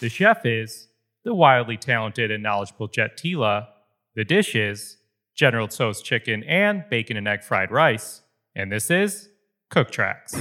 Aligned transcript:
The 0.00 0.08
chef 0.08 0.46
is 0.46 0.88
the 1.24 1.34
wildly 1.34 1.76
talented 1.76 2.30
and 2.30 2.42
knowledgeable 2.42 2.88
Jet 2.88 3.18
Tila. 3.18 3.66
The 4.14 4.24
dish 4.24 4.56
is 4.56 4.96
General 5.34 5.68
Tso's 5.68 6.00
chicken 6.00 6.42
and 6.44 6.84
bacon 6.88 7.18
and 7.18 7.28
egg 7.28 7.42
fried 7.42 7.70
rice. 7.70 8.22
And 8.56 8.72
this 8.72 8.90
is 8.90 9.28
Cook 9.68 9.90
Tracks. 9.90 10.34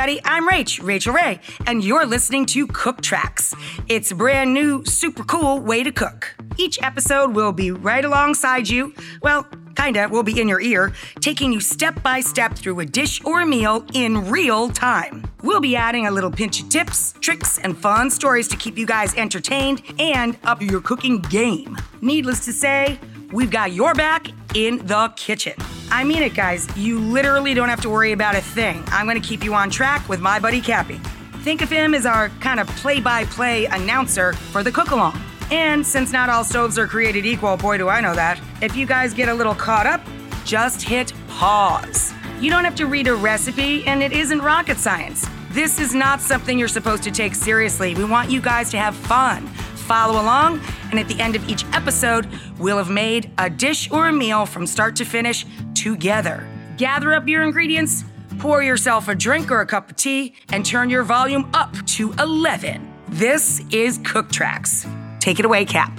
Everybody, 0.00 0.24
I'm 0.24 0.48
Rach, 0.48 0.82
Rachael 0.82 1.12
Ray, 1.12 1.40
and 1.66 1.84
you're 1.84 2.06
listening 2.06 2.46
to 2.46 2.66
Cook 2.66 3.02
Tracks. 3.02 3.54
It's 3.86 4.10
a 4.10 4.14
brand 4.14 4.54
new, 4.54 4.82
super 4.86 5.22
cool 5.24 5.60
way 5.60 5.82
to 5.82 5.92
cook. 5.92 6.34
Each 6.56 6.82
episode 6.82 7.34
will 7.34 7.52
be 7.52 7.70
right 7.70 8.02
alongside 8.02 8.66
you. 8.66 8.94
Well, 9.20 9.46
kinda, 9.76 10.08
will 10.08 10.22
be 10.22 10.40
in 10.40 10.48
your 10.48 10.62
ear, 10.62 10.94
taking 11.20 11.52
you 11.52 11.60
step 11.60 12.02
by 12.02 12.20
step 12.20 12.54
through 12.54 12.80
a 12.80 12.86
dish 12.86 13.22
or 13.26 13.42
a 13.42 13.46
meal 13.46 13.84
in 13.92 14.30
real 14.30 14.70
time. 14.70 15.30
We'll 15.42 15.60
be 15.60 15.76
adding 15.76 16.06
a 16.06 16.10
little 16.10 16.30
pinch 16.30 16.62
of 16.62 16.70
tips, 16.70 17.12
tricks, 17.20 17.58
and 17.58 17.76
fun 17.76 18.08
stories 18.08 18.48
to 18.48 18.56
keep 18.56 18.78
you 18.78 18.86
guys 18.86 19.14
entertained 19.16 19.82
and 19.98 20.38
up 20.44 20.62
your 20.62 20.80
cooking 20.80 21.20
game. 21.20 21.76
Needless 22.00 22.42
to 22.46 22.54
say, 22.54 22.98
we've 23.32 23.50
got 23.50 23.72
your 23.72 23.92
back 23.92 24.28
in 24.54 24.84
the 24.86 25.12
kitchen. 25.16 25.54
I 25.90 26.04
mean 26.04 26.22
it, 26.22 26.34
guys. 26.34 26.68
You 26.76 26.98
literally 26.98 27.54
don't 27.54 27.68
have 27.68 27.80
to 27.82 27.90
worry 27.90 28.12
about 28.12 28.36
a 28.36 28.40
thing. 28.40 28.84
I'm 28.88 29.06
going 29.06 29.20
to 29.20 29.26
keep 29.26 29.42
you 29.42 29.54
on 29.54 29.70
track 29.70 30.08
with 30.08 30.20
my 30.20 30.38
buddy 30.38 30.60
Cappy. 30.60 31.00
Think 31.42 31.62
of 31.62 31.70
him 31.70 31.94
as 31.94 32.06
our 32.06 32.28
kind 32.40 32.60
of 32.60 32.66
play 32.68 33.00
by 33.00 33.24
play 33.24 33.64
announcer 33.66 34.34
for 34.34 34.62
the 34.62 34.70
cook 34.70 34.90
along. 34.90 35.18
And 35.50 35.84
since 35.84 36.12
not 36.12 36.28
all 36.28 36.44
stoves 36.44 36.78
are 36.78 36.86
created 36.86 37.26
equal, 37.26 37.56
boy, 37.56 37.78
do 37.78 37.88
I 37.88 38.00
know 38.00 38.14
that, 38.14 38.40
if 38.62 38.76
you 38.76 38.86
guys 38.86 39.12
get 39.14 39.28
a 39.28 39.34
little 39.34 39.54
caught 39.54 39.86
up, 39.86 40.00
just 40.44 40.82
hit 40.82 41.12
pause. 41.28 42.12
You 42.40 42.50
don't 42.50 42.64
have 42.64 42.76
to 42.76 42.86
read 42.86 43.08
a 43.08 43.14
recipe, 43.14 43.84
and 43.86 44.02
it 44.02 44.12
isn't 44.12 44.40
rocket 44.40 44.78
science. 44.78 45.26
This 45.50 45.80
is 45.80 45.94
not 45.94 46.20
something 46.20 46.58
you're 46.58 46.68
supposed 46.68 47.02
to 47.02 47.10
take 47.10 47.34
seriously. 47.34 47.94
We 47.94 48.04
want 48.04 48.30
you 48.30 48.40
guys 48.40 48.70
to 48.70 48.78
have 48.78 48.94
fun. 48.94 49.50
Follow 49.90 50.22
along, 50.22 50.60
and 50.92 51.00
at 51.00 51.08
the 51.08 51.18
end 51.20 51.34
of 51.34 51.48
each 51.48 51.64
episode, 51.72 52.28
we'll 52.60 52.78
have 52.78 52.88
made 52.88 53.28
a 53.38 53.50
dish 53.50 53.90
or 53.90 54.06
a 54.06 54.12
meal 54.12 54.46
from 54.46 54.64
start 54.64 54.94
to 54.94 55.04
finish 55.04 55.44
together. 55.74 56.46
Gather 56.76 57.12
up 57.12 57.26
your 57.26 57.42
ingredients, 57.42 58.04
pour 58.38 58.62
yourself 58.62 59.08
a 59.08 59.16
drink 59.16 59.50
or 59.50 59.62
a 59.62 59.66
cup 59.66 59.90
of 59.90 59.96
tea, 59.96 60.36
and 60.52 60.64
turn 60.64 60.90
your 60.90 61.02
volume 61.02 61.50
up 61.54 61.74
to 61.86 62.12
11. 62.20 62.88
This 63.08 63.64
is 63.72 63.98
Cook 64.04 64.30
Tracks. 64.30 64.86
Take 65.18 65.40
it 65.40 65.44
away, 65.44 65.64
Cap. 65.64 65.98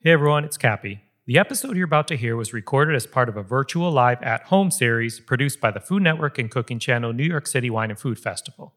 Hey 0.00 0.10
everyone, 0.10 0.44
it's 0.44 0.58
Cappy. 0.58 1.02
The 1.26 1.38
episode 1.38 1.76
you're 1.76 1.84
about 1.84 2.08
to 2.08 2.16
hear 2.16 2.34
was 2.34 2.52
recorded 2.52 2.96
as 2.96 3.06
part 3.06 3.28
of 3.28 3.36
a 3.36 3.44
virtual 3.44 3.92
live 3.92 4.20
at 4.24 4.42
home 4.46 4.72
series 4.72 5.20
produced 5.20 5.60
by 5.60 5.70
the 5.70 5.78
Food 5.78 6.02
Network 6.02 6.36
and 6.36 6.50
cooking 6.50 6.80
channel 6.80 7.12
New 7.12 7.22
York 7.22 7.46
City 7.46 7.70
Wine 7.70 7.90
and 7.90 7.98
Food 8.00 8.18
Festival. 8.18 8.74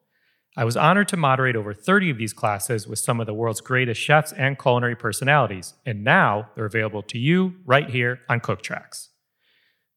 I 0.57 0.63
was 0.63 0.77
honored 0.77 1.09
to 1.09 1.17
moderate 1.17 1.57
over 1.57 1.73
30 1.73 2.11
of 2.11 2.17
these 2.17 2.31
classes 2.31 2.87
with 2.87 2.99
some 2.99 3.19
of 3.19 3.25
the 3.25 3.33
world's 3.33 3.59
greatest 3.59 3.99
chefs 3.99 4.31
and 4.31 4.57
culinary 4.57 4.95
personalities, 4.95 5.73
and 5.85 6.01
now 6.01 6.49
they're 6.55 6.65
available 6.65 7.03
to 7.03 7.17
you 7.17 7.55
right 7.65 7.89
here 7.89 8.21
on 8.29 8.39
Cook 8.39 8.61
Tracks. 8.61 9.09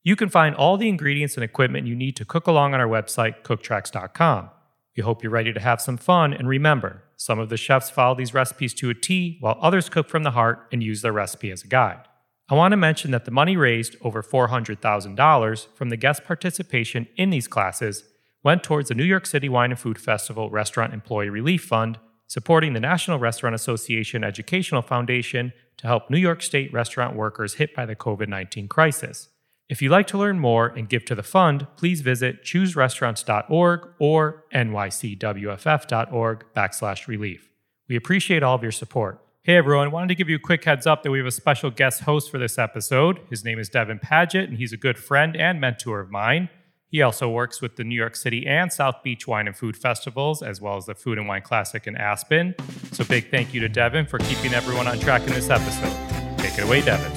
You 0.03 0.17
can 0.17 0.29
find 0.29 0.57
all 0.57 0.77
the 0.77 0.89
ingredients 0.89 1.37
and 1.37 1.45
equipment 1.45 1.87
you 1.87 1.95
need 1.95 2.17
to 2.17 2.25
cook 2.25 2.49
along 2.49 2.75
on 2.75 2.81
our 2.81 2.89
website, 2.89 3.43
cooktracks.com. 3.43 4.51
We 4.97 5.05
hope 5.05 5.23
you're 5.23 5.31
ready 5.31 5.53
to 5.53 5.61
have 5.61 5.81
some 5.81 5.97
fun, 5.97 6.33
and 6.33 6.49
remember, 6.49 7.05
some 7.17 7.39
of 7.39 7.51
the 7.51 7.57
chefs 7.57 7.89
follow 7.89 8.17
these 8.17 8.35
recipes 8.35 8.75
to 8.75 8.91
a 8.91 8.95
T, 8.95 9.37
while 9.39 9.59
others 9.61 9.89
cook 9.89 10.09
from 10.09 10.25
the 10.25 10.33
heart 10.33 10.67
and 10.73 10.83
use 10.83 11.03
their 11.03 11.13
recipe 11.13 11.53
as 11.53 11.63
a 11.63 11.69
guide. 11.69 12.09
I 12.49 12.55
want 12.55 12.73
to 12.73 12.77
mention 12.77 13.13
that 13.13 13.27
the 13.27 13.31
money 13.31 13.57
raised, 13.57 13.95
over 14.01 14.25
$400,000, 14.25 15.67
from 15.77 15.91
the 15.91 15.97
guest 15.97 16.25
participation 16.25 17.07
in 17.17 17.31
these 17.31 17.47
classes 17.47 18.03
went 18.43 18.63
towards 18.63 18.89
the 18.89 18.95
New 18.95 19.05
York 19.05 19.27
City 19.27 19.49
Wine 19.49 19.71
and 19.71 19.79
Food 19.79 19.99
Festival 19.99 20.51
Restaurant 20.51 20.95
Employee 20.95 21.31
Relief 21.31 21.65
Fund, 21.65 21.99
supporting 22.27 22.73
the 22.73 22.81
National 22.81 23.19
Restaurant 23.19 23.55
Association 23.55 24.23
Educational 24.23 24.83
Foundation 24.83 25.53
to 25.79 25.87
help 25.87 26.11
New 26.11 26.19
York 26.19 26.43
State 26.43 26.73
restaurant 26.73 27.17
workers 27.17 27.55
hit 27.55 27.75
by 27.75 27.87
the 27.87 27.97
COVID 27.97 28.29
19 28.29 28.69
crisis. 28.69 29.29
If 29.69 29.83
you'd 29.83 29.93
like 29.93 30.07
to 30.09 30.19
learn 30.19 30.39
more 30.39 30.69
and 30.69 30.89
give 30.89 31.05
to 31.07 31.15
the 31.15 31.23
fund, 31.23 31.67
please 31.77 32.01
visit 32.01 32.43
chooserestaurants.org 32.43 33.89
or 33.99 34.45
nycwff.org 34.53 36.45
backslash 36.57 37.07
relief. 37.07 37.51
We 37.87 37.97
appreciate 37.97 38.43
all 38.43 38.55
of 38.55 38.63
your 38.63 38.73
support. 38.73 39.23
Hey 39.43 39.57
everyone, 39.57 39.91
wanted 39.91 40.09
to 40.09 40.15
give 40.15 40.29
you 40.29 40.37
a 40.37 40.41
quick 40.41 40.65
heads 40.65 40.87
up 40.87 41.03
that 41.03 41.11
we 41.11 41.19
have 41.19 41.27
a 41.27 41.31
special 41.31 41.71
guest 41.71 42.03
host 42.03 42.31
for 42.31 42.39
this 42.39 42.59
episode. 42.59 43.21
His 43.31 43.45
name 43.45 43.59
is 43.59 43.69
Devin 43.69 43.99
Paget, 43.99 44.49
and 44.49 44.59
he's 44.59 44.73
a 44.73 44.77
good 44.77 44.99
friend 44.99 45.37
and 45.37 45.61
mentor 45.61 46.01
of 46.01 46.11
mine. 46.11 46.51
He 46.91 47.03
also 47.03 47.29
works 47.29 47.61
with 47.61 47.77
the 47.77 47.85
New 47.85 47.95
York 47.95 48.17
City 48.17 48.47
and 48.47 48.73
South 48.73 49.03
Beach 49.03 49.27
Wine 49.27 49.47
and 49.47 49.55
Food 49.55 49.77
Festivals, 49.77 50.43
as 50.43 50.59
well 50.59 50.79
as 50.79 50.87
the 50.87 50.95
Food 50.95 51.19
and 51.19 51.29
Wine 51.29 51.43
Classic 51.43 51.87
in 51.87 51.99
Aspen. 51.99 52.55
So, 52.93 53.05
big 53.05 53.31
thank 53.31 53.53
you 53.53 53.61
to 53.61 53.69
Devin 53.69 54.07
for 54.07 54.19
keeping 54.21 54.55
everyone 54.55 54.87
on 54.87 54.99
track 54.99 55.21
in 55.27 55.35
this 55.35 55.51
episode. 55.51 55.93
Take 56.39 56.57
it 56.57 56.65
away, 56.65 56.81
Devin. 56.81 57.13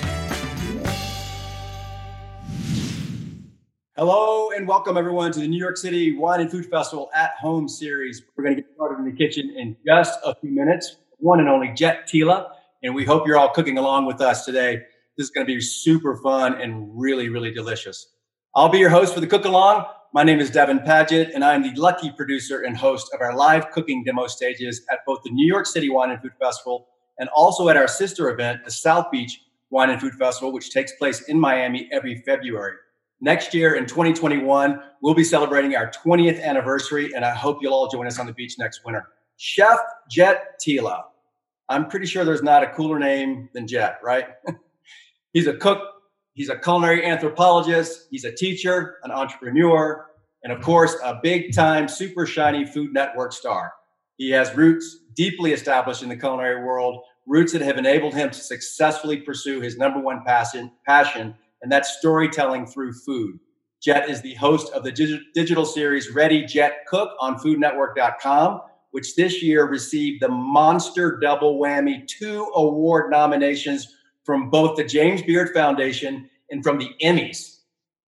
Hello 3.95 4.49
and 4.49 4.67
welcome 4.67 4.97
everyone 4.97 5.31
to 5.31 5.39
the 5.39 5.47
New 5.47 5.59
York 5.59 5.77
City 5.77 6.17
Wine 6.17 6.41
and 6.41 6.51
Food 6.51 6.65
Festival 6.65 7.09
at 7.15 7.31
Home 7.39 7.69
series. 7.69 8.21
We're 8.35 8.43
going 8.43 8.57
to 8.57 8.63
get 8.63 8.71
started 8.75 8.99
in 8.99 9.05
the 9.05 9.15
kitchen 9.15 9.55
in 9.57 9.77
just 9.87 10.19
a 10.25 10.35
few 10.35 10.51
minutes. 10.51 10.97
One 11.19 11.39
and 11.39 11.47
only 11.47 11.71
Jet 11.73 12.09
Tila, 12.09 12.49
and 12.83 12.93
we 12.93 13.05
hope 13.05 13.25
you're 13.25 13.37
all 13.37 13.53
cooking 13.53 13.77
along 13.77 14.05
with 14.05 14.19
us 14.19 14.43
today. 14.43 14.81
This 15.17 15.25
is 15.27 15.29
going 15.29 15.47
to 15.47 15.53
be 15.53 15.61
super 15.61 16.17
fun 16.17 16.59
and 16.59 16.89
really, 16.93 17.29
really 17.29 17.53
delicious. 17.53 18.07
I'll 18.53 18.67
be 18.67 18.79
your 18.79 18.89
host 18.89 19.13
for 19.13 19.21
the 19.21 19.27
cook 19.27 19.45
along. 19.45 19.85
My 20.13 20.23
name 20.23 20.41
is 20.41 20.49
Devin 20.49 20.79
Paget, 20.79 21.31
and 21.33 21.41
I'm 21.41 21.63
the 21.63 21.71
lucky 21.79 22.11
producer 22.11 22.63
and 22.63 22.75
host 22.75 23.09
of 23.13 23.21
our 23.21 23.33
live 23.33 23.71
cooking 23.71 24.03
demo 24.03 24.27
stages 24.27 24.85
at 24.91 24.99
both 25.07 25.19
the 25.23 25.29
New 25.31 25.47
York 25.47 25.65
City 25.65 25.89
Wine 25.89 26.11
and 26.11 26.21
Food 26.21 26.33
Festival 26.37 26.89
and 27.17 27.29
also 27.29 27.69
at 27.69 27.77
our 27.77 27.87
sister 27.87 28.29
event, 28.29 28.65
the 28.65 28.71
South 28.71 29.09
Beach 29.09 29.39
Wine 29.69 29.89
and 29.89 30.01
Food 30.01 30.15
Festival, 30.15 30.51
which 30.51 30.71
takes 30.71 30.91
place 30.97 31.21
in 31.29 31.39
Miami 31.39 31.87
every 31.93 32.21
February. 32.25 32.73
Next 33.21 33.53
year 33.53 33.75
in 33.75 33.85
2021, 33.85 34.81
we'll 35.01 35.13
be 35.13 35.23
celebrating 35.23 35.77
our 35.77 35.89
20th 35.89 36.43
anniversary, 36.43 37.13
and 37.15 37.23
I 37.23 37.33
hope 37.33 37.59
you'll 37.61 37.73
all 37.73 37.87
join 37.87 38.05
us 38.05 38.19
on 38.19 38.25
the 38.25 38.33
beach 38.33 38.55
next 38.59 38.83
winter. 38.83 39.07
Chef 39.37 39.79
Jet 40.09 40.59
Tila. 40.61 41.03
I'm 41.69 41.87
pretty 41.87 42.05
sure 42.05 42.25
there's 42.25 42.43
not 42.43 42.63
a 42.63 42.67
cooler 42.67 42.99
name 42.99 43.47
than 43.53 43.65
Jet, 43.65 43.99
right? 44.03 44.27
he's 45.31 45.47
a 45.47 45.53
cook, 45.53 46.00
he's 46.41 46.49
a 46.49 46.57
culinary 46.57 47.05
anthropologist, 47.05 48.07
he's 48.09 48.23
a 48.23 48.31
teacher, 48.31 48.95
an 49.03 49.11
entrepreneur, 49.11 50.07
and 50.43 50.51
of 50.51 50.59
course, 50.59 50.95
a 51.03 51.19
big 51.21 51.53
time 51.53 51.87
super 51.87 52.25
shiny 52.25 52.65
Food 52.65 52.91
Network 52.93 53.31
star. 53.31 53.71
He 54.17 54.31
has 54.31 54.55
roots 54.55 55.01
deeply 55.15 55.53
established 55.53 56.01
in 56.01 56.09
the 56.09 56.15
culinary 56.15 56.63
world, 56.63 57.03
roots 57.27 57.53
that 57.53 57.61
have 57.61 57.77
enabled 57.77 58.15
him 58.15 58.31
to 58.31 58.39
successfully 58.39 59.17
pursue 59.17 59.61
his 59.61 59.77
number 59.77 59.99
one 59.99 60.23
passion, 60.25 60.71
passion 60.87 61.35
and 61.61 61.71
that's 61.71 61.99
storytelling 61.99 62.65
through 62.65 62.93
food. 62.93 63.37
Jet 63.79 64.09
is 64.09 64.23
the 64.23 64.33
host 64.33 64.73
of 64.73 64.83
the 64.83 65.19
digital 65.35 65.65
series 65.67 66.09
Ready 66.09 66.43
Jet 66.43 66.87
Cook 66.87 67.11
on 67.19 67.37
foodnetwork.com, 67.37 68.61
which 68.89 69.15
this 69.15 69.43
year 69.43 69.69
received 69.69 70.23
the 70.23 70.29
monster 70.29 71.19
double 71.19 71.59
whammy 71.59 72.07
two 72.07 72.51
award 72.55 73.11
nominations 73.11 73.95
from 74.23 74.49
both 74.49 74.77
the 74.77 74.83
James 74.83 75.21
Beard 75.21 75.49
Foundation 75.53 76.29
and 76.51 76.63
from 76.63 76.77
the 76.77 76.91
Emmys. 77.03 77.61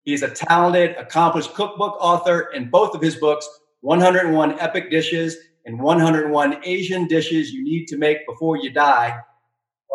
He 0.04 0.12
is 0.12 0.22
a 0.22 0.30
talented, 0.30 0.97
accomplished 0.97 1.54
cookbook 1.54 1.97
author, 2.00 2.50
and 2.54 2.70
both 2.70 2.94
of 2.94 3.00
his 3.00 3.16
books, 3.16 3.48
101 3.80 4.58
Epic 4.60 4.91
Dishes 4.91 5.36
and 5.64 5.80
101 5.80 6.60
Asian 6.64 7.06
Dishes 7.06 7.53
You 7.53 7.64
Need 7.64 7.86
to 7.86 7.97
Make 7.97 8.26
Before 8.26 8.56
You 8.56 8.70
Die, 8.72 9.16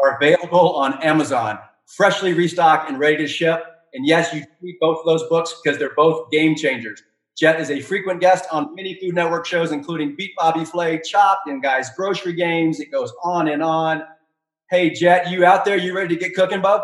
are 0.03 0.17
available 0.17 0.75
on 0.75 1.01
Amazon 1.03 1.59
freshly 1.87 2.33
restocked 2.33 2.89
and 2.89 2.99
ready 2.99 3.17
to 3.17 3.27
ship. 3.27 3.63
And 3.93 4.05
yes, 4.05 4.33
you 4.33 4.43
read 4.61 4.75
both 4.79 4.99
of 4.99 5.05
those 5.05 5.27
books 5.29 5.59
because 5.63 5.79
they're 5.79 5.95
both 5.95 6.29
game 6.31 6.55
changers. 6.55 7.01
Jet 7.37 7.59
is 7.61 7.69
a 7.69 7.79
frequent 7.79 8.19
guest 8.19 8.45
on 8.51 8.73
many 8.75 8.99
Food 8.99 9.15
Network 9.15 9.45
shows, 9.45 9.71
including 9.71 10.15
Beat 10.15 10.31
Bobby 10.37 10.65
Flay, 10.65 10.99
Chopped, 10.99 11.47
and 11.47 11.61
Guys 11.61 11.89
Grocery 11.95 12.33
Games. 12.33 12.79
It 12.79 12.91
goes 12.91 13.13
on 13.23 13.47
and 13.47 13.61
on. 13.61 14.03
Hey, 14.69 14.89
Jet, 14.89 15.29
you 15.29 15.45
out 15.45 15.63
there? 15.63 15.77
You 15.77 15.95
ready 15.95 16.15
to 16.15 16.19
get 16.19 16.35
cooking, 16.35 16.61
bub? 16.61 16.81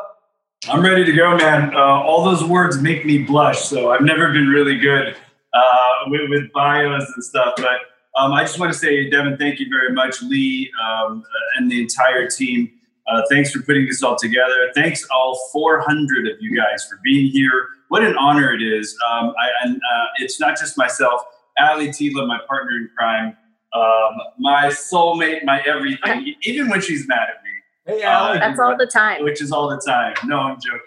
I'm 0.69 0.81
ready 0.81 1.04
to 1.04 1.12
go, 1.12 1.36
man. 1.36 1.75
Uh, 1.75 1.80
all 1.80 2.24
those 2.24 2.44
words 2.44 2.81
make 2.81 3.06
me 3.06 3.18
blush, 3.18 3.60
so 3.60 3.92
I've 3.92 4.01
never 4.01 4.31
been 4.31 4.48
really 4.48 4.77
good 4.77 5.15
uh, 5.54 5.89
with, 6.07 6.30
with, 6.30 6.54
bios 6.54 7.04
and 7.13 7.24
stuff. 7.24 7.56
But 7.57 7.81
um, 8.15 8.31
I 8.31 8.44
just 8.44 8.60
want 8.60 8.71
to 8.71 8.77
say, 8.77 9.10
Devin, 9.10 9.38
thank 9.38 9.60
you 9.60 9.68
very 9.69 9.92
much, 9.92 10.21
Lee, 10.21 10.71
um, 10.81 11.24
and 11.57 11.69
the 11.69 11.81
entire 11.81 12.30
team. 12.30 12.71
Uh, 13.07 13.24
thanks 13.30 13.51
for 13.51 13.62
putting 13.62 13.86
this 13.88 14.01
all 14.04 14.15
together. 14.15 14.71
Thanks 14.74 15.06
all 15.12 15.50
400 15.51 16.27
of 16.27 16.38
you 16.39 16.56
guys 16.56 16.86
for 16.89 16.98
being 17.04 17.30
here. 17.30 17.68
What 17.89 18.04
an 18.04 18.15
honor 18.18 18.54
it 18.54 18.62
is. 18.62 18.98
Um, 19.12 19.33
I, 19.38 19.50
and 19.65 19.75
uh, 19.75 20.06
it's 20.18 20.39
not 20.39 20.57
just 20.57 20.77
myself. 20.77 21.21
Ali 21.60 21.89
Tila, 21.89 22.25
my 22.25 22.39
partner 22.48 22.71
in 22.71 22.89
crime, 22.98 23.38
um, 23.74 24.18
my 24.39 24.68
soulmate, 24.68 25.44
my 25.44 25.62
everything. 25.68 26.36
Even 26.44 26.69
when 26.69 26.80
she's 26.80 27.06
mad 27.07 27.27
at 27.30 27.44
me, 27.44 27.52
Hey, 27.85 28.03
Ali. 28.03 28.39
That's 28.39 28.59
all 28.59 28.77
the 28.77 28.88
time. 28.88 29.24
Which 29.24 29.41
is 29.41 29.51
all 29.51 29.69
the 29.69 29.81
time. 29.85 30.13
No, 30.25 30.39
I'm 30.39 30.57
joking. 30.59 30.80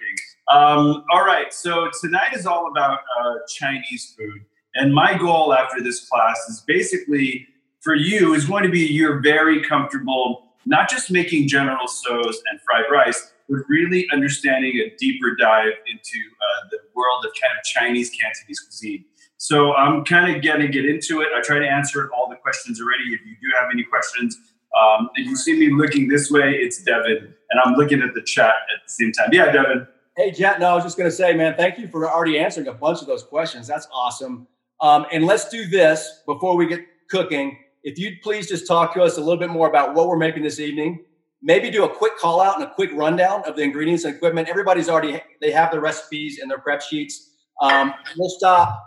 Um, 0.50 1.04
all 1.12 1.24
right, 1.24 1.52
so 1.52 1.90
tonight 2.00 2.34
is 2.34 2.46
all 2.46 2.70
about 2.70 3.00
uh, 3.20 3.34
Chinese 3.48 4.14
food. 4.16 4.42
And 4.76 4.94
my 4.94 5.16
goal 5.16 5.52
after 5.52 5.82
this 5.82 6.08
class 6.08 6.38
is 6.48 6.62
basically 6.66 7.46
for 7.80 7.94
you 7.94 8.34
is 8.34 8.46
going 8.46 8.62
to 8.62 8.70
be 8.70 8.80
you're 8.80 9.20
very 9.20 9.62
comfortable 9.62 10.46
not 10.66 10.90
just 10.90 11.10
making 11.10 11.48
general 11.48 11.86
Tso's 11.86 12.42
and 12.50 12.60
fried 12.62 12.84
rice, 12.90 13.32
but 13.48 13.60
really 13.68 14.06
understanding 14.12 14.72
a 14.76 14.94
deeper 14.98 15.36
dive 15.36 15.72
into 15.86 16.18
uh, 16.18 16.68
the 16.72 16.78
world 16.94 17.24
of 17.24 17.30
kind 17.40 17.56
of 17.56 17.64
Chinese 17.64 18.10
Cantonese 18.10 18.60
cuisine. 18.60 19.04
So 19.38 19.74
I'm 19.74 20.04
kind 20.04 20.34
of 20.34 20.42
going 20.42 20.60
to 20.60 20.68
get 20.68 20.84
into 20.84 21.20
it. 21.20 21.28
I 21.36 21.40
try 21.42 21.58
to 21.60 21.68
answer 21.68 22.10
all 22.12 22.28
the 22.28 22.36
questions 22.36 22.80
already. 22.80 23.04
If 23.14 23.20
you 23.24 23.36
do 23.40 23.56
have 23.58 23.68
any 23.72 23.84
questions, 23.84 24.36
um, 24.80 25.10
if 25.14 25.26
you 25.26 25.36
see 25.36 25.58
me 25.58 25.72
looking 25.72 26.08
this 26.08 26.30
way, 26.30 26.52
it's 26.52 26.82
Devin, 26.82 27.34
and 27.50 27.60
I'm 27.64 27.74
looking 27.74 28.02
at 28.02 28.14
the 28.14 28.22
chat 28.22 28.50
at 28.50 28.86
the 28.86 28.90
same 28.90 29.12
time. 29.12 29.28
Yeah, 29.32 29.50
Devin. 29.50 29.86
Hey, 30.16 30.30
Jet. 30.30 30.60
No, 30.60 30.68
I 30.68 30.74
was 30.74 30.84
just 30.84 30.96
going 30.96 31.10
to 31.10 31.14
say, 31.14 31.34
man, 31.34 31.54
thank 31.56 31.78
you 31.78 31.88
for 31.88 32.10
already 32.10 32.38
answering 32.38 32.68
a 32.68 32.72
bunch 32.72 33.02
of 33.02 33.06
those 33.06 33.22
questions. 33.22 33.66
That's 33.66 33.86
awesome. 33.92 34.46
Um, 34.80 35.06
and 35.12 35.24
let's 35.26 35.48
do 35.48 35.66
this 35.66 36.22
before 36.24 36.56
we 36.56 36.66
get 36.66 36.86
cooking. 37.10 37.58
If 37.82 37.98
you'd 37.98 38.22
please 38.22 38.48
just 38.48 38.66
talk 38.66 38.94
to 38.94 39.02
us 39.02 39.18
a 39.18 39.20
little 39.20 39.36
bit 39.36 39.50
more 39.50 39.68
about 39.68 39.94
what 39.94 40.08
we're 40.08 40.16
making 40.16 40.42
this 40.42 40.58
evening, 40.58 41.04
maybe 41.42 41.70
do 41.70 41.84
a 41.84 41.88
quick 41.88 42.16
call 42.18 42.40
out 42.40 42.56
and 42.58 42.64
a 42.64 42.74
quick 42.74 42.90
rundown 42.94 43.42
of 43.46 43.56
the 43.56 43.62
ingredients 43.62 44.04
and 44.04 44.14
equipment. 44.14 44.48
Everybody's 44.48 44.88
already 44.88 45.20
they 45.40 45.50
have 45.50 45.70
the 45.70 45.80
recipes 45.80 46.38
and 46.40 46.50
their 46.50 46.58
prep 46.58 46.82
sheets. 46.82 47.32
Um, 47.62 47.92
we'll 48.16 48.30
stop 48.30 48.82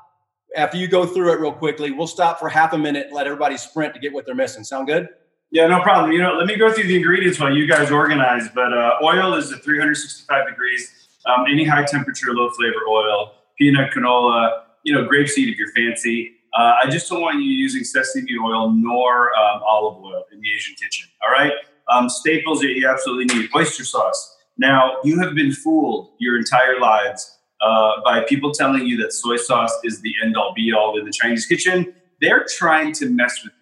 after 0.56 0.78
you 0.78 0.88
go 0.88 1.06
through 1.06 1.32
it 1.34 1.40
real 1.40 1.54
quickly. 1.54 1.92
We'll 1.92 2.08
stop 2.08 2.40
for 2.40 2.50
half 2.50 2.74
a 2.74 2.78
minute 2.78 3.08
and 3.08 3.16
let 3.16 3.28
everybody 3.28 3.58
sprint 3.58 3.94
to 3.94 4.00
get 4.00 4.14
what 4.14 4.26
they're 4.26 4.36
missing. 4.36 4.64
Sound 4.64 4.88
good? 4.88 5.08
Yeah, 5.52 5.66
no 5.68 5.82
problem. 5.82 6.12
You 6.12 6.20
know, 6.20 6.34
let 6.34 6.46
me 6.46 6.56
go 6.56 6.72
through 6.72 6.86
the 6.86 6.96
ingredients 6.96 7.40
while 7.40 7.56
you 7.56 7.68
guys 7.68 7.90
organize. 7.90 8.50
But 8.54 8.72
uh, 8.72 8.98
oil 9.04 9.34
is 9.34 9.52
at 9.52 9.64
365 9.64 10.48
degrees. 10.48 10.92
Um, 11.26 11.46
any 11.52 11.66
high 11.66 11.84
temperature, 11.86 12.34
low 12.34 12.50
flavor 12.52 12.88
oil, 12.88 13.34
peanut 13.58 13.92
canola, 13.92 14.64
you 14.84 14.94
know, 14.94 15.08
grapeseed 15.08 15.52
if 15.52 15.58
you're 15.58 15.72
fancy. 15.72 16.34
Uh, 16.58 16.74
I 16.84 16.90
just 16.90 17.10
don't 17.10 17.22
want 17.22 17.38
you 17.38 17.50
using 17.50 17.84
sesame 17.84 18.38
oil 18.44 18.72
nor 18.72 19.36
um, 19.38 19.62
olive 19.68 20.04
oil 20.04 20.24
in 20.32 20.40
the 20.40 20.54
Asian 20.54 20.76
kitchen. 20.76 21.08
All 21.24 21.32
right. 21.32 21.54
Um, 21.92 22.10
staples 22.10 22.62
that 22.62 22.70
you 22.70 22.88
absolutely 22.88 23.34
need 23.36 23.50
oyster 23.56 23.84
sauce. 23.84 24.38
Now, 24.58 24.98
you 25.04 25.20
have 25.20 25.34
been 25.34 25.52
fooled 25.52 26.12
your 26.20 26.38
entire 26.38 26.80
lives 26.80 27.38
uh, 27.62 28.02
by 28.04 28.24
people 28.28 28.52
telling 28.52 28.86
you 28.86 28.98
that 28.98 29.14
soy 29.14 29.38
sauce 29.38 29.76
is 29.84 30.02
the 30.02 30.14
end 30.24 30.38
all 30.38 30.54
be 30.56 30.72
all 30.72 30.98
in 30.98 31.06
the 31.06 31.12
Chinese 31.12 31.46
kitchen. 31.46 31.94
They're 32.22 32.46
trying 32.48 32.94
to 32.94 33.10
mess 33.10 33.44
with. 33.44 33.54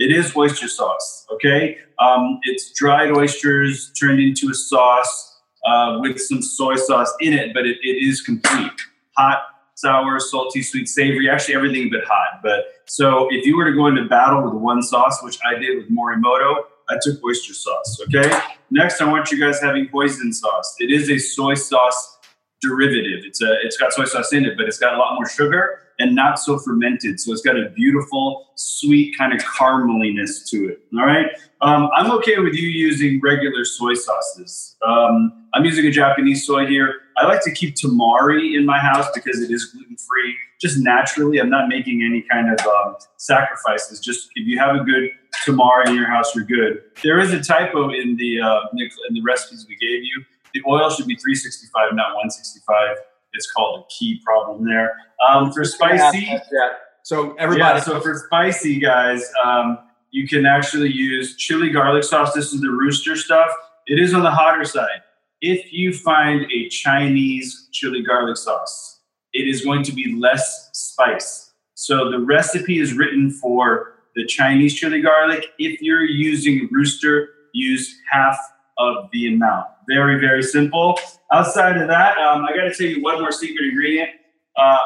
It 0.00 0.10
is 0.10 0.34
oyster 0.34 0.66
sauce, 0.66 1.26
okay? 1.30 1.76
Um, 1.98 2.40
it's 2.44 2.72
dried 2.72 3.10
oysters 3.10 3.92
turned 3.92 4.18
into 4.18 4.48
a 4.48 4.54
sauce 4.54 5.40
uh, 5.66 5.98
with 6.00 6.18
some 6.18 6.40
soy 6.40 6.76
sauce 6.76 7.12
in 7.20 7.34
it, 7.34 7.52
but 7.52 7.66
it, 7.66 7.76
it 7.82 8.02
is 8.02 8.22
complete. 8.22 8.72
Hot, 9.18 9.42
sour, 9.74 10.18
salty, 10.18 10.62
sweet, 10.62 10.88
savory, 10.88 11.28
actually 11.28 11.54
everything 11.54 11.90
but 11.90 12.00
hot. 12.04 12.40
But 12.42 12.64
so 12.86 13.28
if 13.30 13.44
you 13.44 13.58
were 13.58 13.66
to 13.66 13.76
go 13.76 13.88
into 13.88 14.06
battle 14.06 14.42
with 14.42 14.54
one 14.54 14.80
sauce, 14.80 15.22
which 15.22 15.38
I 15.44 15.58
did 15.58 15.76
with 15.76 15.90
Morimoto, 15.90 16.62
I 16.88 16.96
took 17.02 17.22
oyster 17.22 17.52
sauce, 17.52 18.00
okay? 18.06 18.40
Next, 18.70 19.02
I 19.02 19.04
want 19.04 19.30
you 19.30 19.38
guys 19.38 19.60
having 19.60 19.86
hoisin 19.88 20.32
sauce. 20.32 20.76
It 20.78 20.90
is 20.90 21.10
a 21.10 21.18
soy 21.18 21.52
sauce 21.52 22.18
derivative. 22.62 23.24
It's 23.26 23.42
a 23.42 23.52
it's 23.62 23.76
got 23.76 23.92
soy 23.92 24.06
sauce 24.06 24.32
in 24.32 24.46
it, 24.46 24.56
but 24.56 24.64
it's 24.64 24.78
got 24.78 24.94
a 24.94 24.96
lot 24.96 25.14
more 25.16 25.28
sugar 25.28 25.79
and 26.00 26.14
not 26.14 26.38
so 26.38 26.58
fermented. 26.58 27.20
So 27.20 27.32
it's 27.32 27.42
got 27.42 27.56
a 27.56 27.68
beautiful, 27.70 28.48
sweet 28.56 29.16
kind 29.16 29.32
of 29.32 29.40
carameliness 29.44 30.48
to 30.50 30.68
it. 30.68 30.80
All 30.98 31.06
right. 31.06 31.26
Um, 31.60 31.90
I'm 31.94 32.10
okay 32.12 32.38
with 32.38 32.54
you 32.54 32.68
using 32.68 33.20
regular 33.22 33.64
soy 33.64 33.94
sauces. 33.94 34.76
Um, 34.84 35.46
I'm 35.54 35.64
using 35.64 35.86
a 35.86 35.90
Japanese 35.90 36.46
soy 36.46 36.66
here. 36.66 36.94
I 37.18 37.26
like 37.26 37.42
to 37.44 37.52
keep 37.52 37.74
tamari 37.74 38.56
in 38.56 38.64
my 38.64 38.78
house 38.78 39.06
because 39.14 39.40
it 39.42 39.50
is 39.50 39.66
gluten 39.66 39.96
free. 39.96 40.34
Just 40.60 40.78
naturally, 40.78 41.38
I'm 41.38 41.50
not 41.50 41.68
making 41.68 42.02
any 42.02 42.22
kind 42.22 42.50
of 42.50 42.66
um, 42.66 42.96
sacrifices. 43.18 44.00
Just 44.00 44.30
if 44.36 44.46
you 44.46 44.58
have 44.58 44.74
a 44.74 44.84
good 44.84 45.10
tamari 45.46 45.88
in 45.88 45.94
your 45.94 46.08
house, 46.08 46.34
you're 46.34 46.44
good. 46.44 46.82
There 47.02 47.20
is 47.20 47.32
a 47.32 47.42
typo 47.42 47.90
in 47.90 48.16
the 48.16 48.40
uh, 48.40 48.60
in 48.72 49.14
the 49.14 49.22
recipes 49.22 49.66
we 49.68 49.76
gave 49.76 50.02
you 50.02 50.24
the 50.54 50.62
oil 50.66 50.90
should 50.90 51.06
be 51.06 51.16
365, 51.16 51.94
not 51.94 52.14
165. 52.14 52.96
It's 53.32 53.50
called 53.50 53.80
a 53.80 53.84
key 53.92 54.20
problem 54.24 54.66
there. 54.66 54.92
Um, 55.28 55.52
for 55.52 55.64
spicy, 55.64 56.26
yeah. 56.26 56.70
so 57.02 57.34
everybody. 57.34 57.78
Yeah, 57.78 57.84
so 57.84 58.00
for 58.00 58.14
spicy 58.26 58.80
guys, 58.80 59.24
um, 59.44 59.78
you 60.10 60.26
can 60.26 60.46
actually 60.46 60.90
use 60.90 61.36
chili 61.36 61.70
garlic 61.70 62.04
sauce. 62.04 62.32
This 62.32 62.52
is 62.52 62.60
the 62.60 62.70
rooster 62.70 63.16
stuff. 63.16 63.50
It 63.86 63.98
is 63.98 64.14
on 64.14 64.22
the 64.22 64.30
hotter 64.30 64.64
side. 64.64 65.02
If 65.40 65.72
you 65.72 65.92
find 65.92 66.46
a 66.50 66.68
Chinese 66.68 67.68
chili 67.72 68.02
garlic 68.02 68.36
sauce, 68.36 69.00
it 69.32 69.48
is 69.48 69.64
going 69.64 69.84
to 69.84 69.92
be 69.92 70.16
less 70.18 70.70
spice. 70.72 71.52
So 71.74 72.10
the 72.10 72.18
recipe 72.18 72.78
is 72.78 72.92
written 72.92 73.30
for 73.30 73.94
the 74.14 74.26
Chinese 74.26 74.74
chili 74.74 75.00
garlic. 75.00 75.46
If 75.58 75.80
you're 75.80 76.04
using 76.04 76.68
rooster, 76.70 77.30
use 77.54 77.96
half 78.10 78.36
of 78.78 79.08
the 79.12 79.32
amount. 79.34 79.66
Very, 79.90 80.20
very 80.20 80.42
simple. 80.42 80.96
Outside 81.32 81.76
of 81.76 81.88
that, 81.88 82.16
um, 82.16 82.44
I 82.44 82.54
got 82.54 82.62
to 82.62 82.72
tell 82.72 82.86
you 82.86 83.02
one 83.02 83.20
more 83.20 83.32
secret 83.32 83.68
ingredient. 83.68 84.10
Uh, 84.56 84.78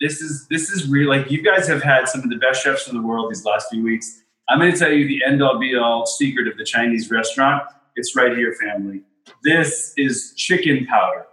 this 0.00 0.20
is 0.20 0.48
this 0.48 0.70
is 0.70 0.88
real. 0.88 1.08
Like 1.08 1.30
you 1.30 1.40
guys 1.40 1.68
have 1.68 1.82
had 1.82 2.08
some 2.08 2.22
of 2.22 2.28
the 2.28 2.36
best 2.36 2.64
chefs 2.64 2.88
in 2.88 2.96
the 2.96 3.02
world 3.02 3.30
these 3.30 3.44
last 3.44 3.68
few 3.70 3.84
weeks. 3.84 4.22
I'm 4.48 4.58
going 4.58 4.72
to 4.72 4.78
tell 4.78 4.90
you 4.90 5.06
the 5.06 5.24
end 5.24 5.40
all 5.40 5.58
be 5.58 5.76
all 5.76 6.04
secret 6.04 6.48
of 6.48 6.56
the 6.56 6.64
Chinese 6.64 7.12
restaurant. 7.12 7.62
It's 7.94 8.16
right 8.16 8.36
here, 8.36 8.56
family. 8.60 9.02
This 9.44 9.92
is 9.96 10.34
chicken 10.36 10.84
powder. 10.86 11.26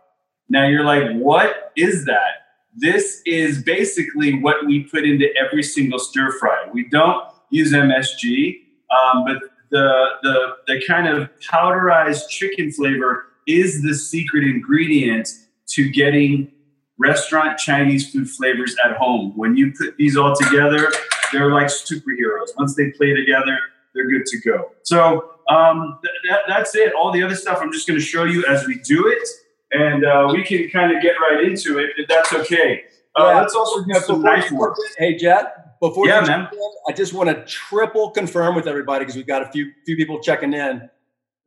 Now 0.47 0.67
you're 0.67 0.85
like, 0.85 1.11
what 1.13 1.71
is 1.75 2.05
that? 2.05 2.44
This 2.75 3.23
is 3.25 3.63
basically 3.63 4.39
what 4.39 4.65
we 4.67 4.83
put 4.83 5.05
into 5.05 5.27
every 5.35 5.63
single 5.63 5.97
stir 5.97 6.31
fry. 6.33 6.67
We 6.71 6.88
don't 6.89 7.23
use 7.50 7.73
MSG, 7.73 8.59
um, 8.91 9.25
but 9.25 9.38
the, 9.74 10.08
the, 10.22 10.56
the 10.68 10.84
kind 10.88 11.08
of 11.08 11.30
powderized 11.42 12.30
chicken 12.30 12.72
flavor 12.72 13.25
is 13.48 13.81
the 13.81 13.96
secret 13.96 14.44
ingredient 14.44 15.28
to 15.70 15.90
getting 15.90 16.52
restaurant 17.00 17.58
Chinese 17.58 18.12
food 18.12 18.30
flavors 18.30 18.75
at 18.86 18.96
home. 18.98 19.34
When 19.36 19.58
you 19.58 19.74
put 19.74 19.98
these 19.98 20.16
all 20.16 20.36
together, 20.36 20.92
they're 21.31 21.52
like 21.52 21.68
superheroes. 21.68 22.56
Once 22.56 22.75
they 22.75 22.92
play 22.92 23.16
together, 23.16 23.58
they're 23.96 24.08
good 24.08 24.28
to 24.28 24.40
go. 24.42 24.70
So 24.84 25.31
um, 25.50 26.00
th- 26.04 26.42
that's 26.48 26.75
it. 26.75 26.94
All 26.94 27.12
the 27.12 27.24
other 27.24 27.36
stuff 27.36 27.58
I'm 27.60 27.72
just 27.72 27.88
going 27.88 28.00
to 28.00 28.06
show 28.06 28.25
you 28.25 28.46
as 28.46 28.68
we 28.68 28.75
do 28.80 29.08
it, 29.08 29.28
and 29.72 30.06
uh, 30.06 30.30
we 30.32 30.44
can 30.44 30.70
kind 30.70 30.96
of 30.96 31.01
get 31.01 31.15
right 31.20 31.44
into 31.44 31.80
it 31.80 31.89
if 31.98 32.08
that's 32.08 32.32
okay. 32.32 32.84
Uh, 33.20 33.24
yeah. 33.24 33.42
Let's 33.42 33.56
also 33.56 33.84
do 33.84 33.94
some 33.96 34.22
knife 34.22 34.51
work. 34.51 34.77
Hey, 35.00 35.18
Jet. 35.18 35.62
Before 35.84 36.08
yeah, 36.08 36.22
you 36.22 36.28
man. 36.28 36.40
In, 36.50 36.60
I 36.88 36.94
just 36.94 37.13
want 37.13 37.28
to 37.28 37.44
triple 37.44 38.12
confirm 38.12 38.56
with 38.56 38.68
everybody 38.68 39.04
because 39.04 39.18
we've 39.18 39.28
got 39.28 39.42
a 39.42 39.52
few 39.52 39.70
few 39.86 39.98
people 39.98 40.22
checking 40.22 40.54
in. 40.54 40.90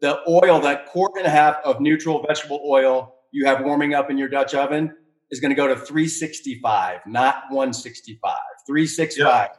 The 0.02 0.20
oil, 0.28 0.60
that 0.60 0.84
quart 0.88 1.12
and 1.16 1.26
a 1.26 1.30
half 1.30 1.56
of 1.64 1.80
neutral 1.80 2.22
vegetable 2.22 2.60
oil 2.66 3.14
you 3.32 3.46
have 3.46 3.64
warming 3.64 3.94
up 3.94 4.10
in 4.10 4.18
your 4.18 4.28
Dutch 4.28 4.54
oven 4.54 4.94
is 5.30 5.40
going 5.40 5.52
to 5.52 5.54
go 5.54 5.66
to 5.66 5.74
365, 5.74 7.00
not 7.06 7.44
165. 7.48 8.36
365. 8.66 9.48
Yep. 9.48 9.58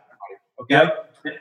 Okay. 0.61 0.93
Yep. 1.25 1.37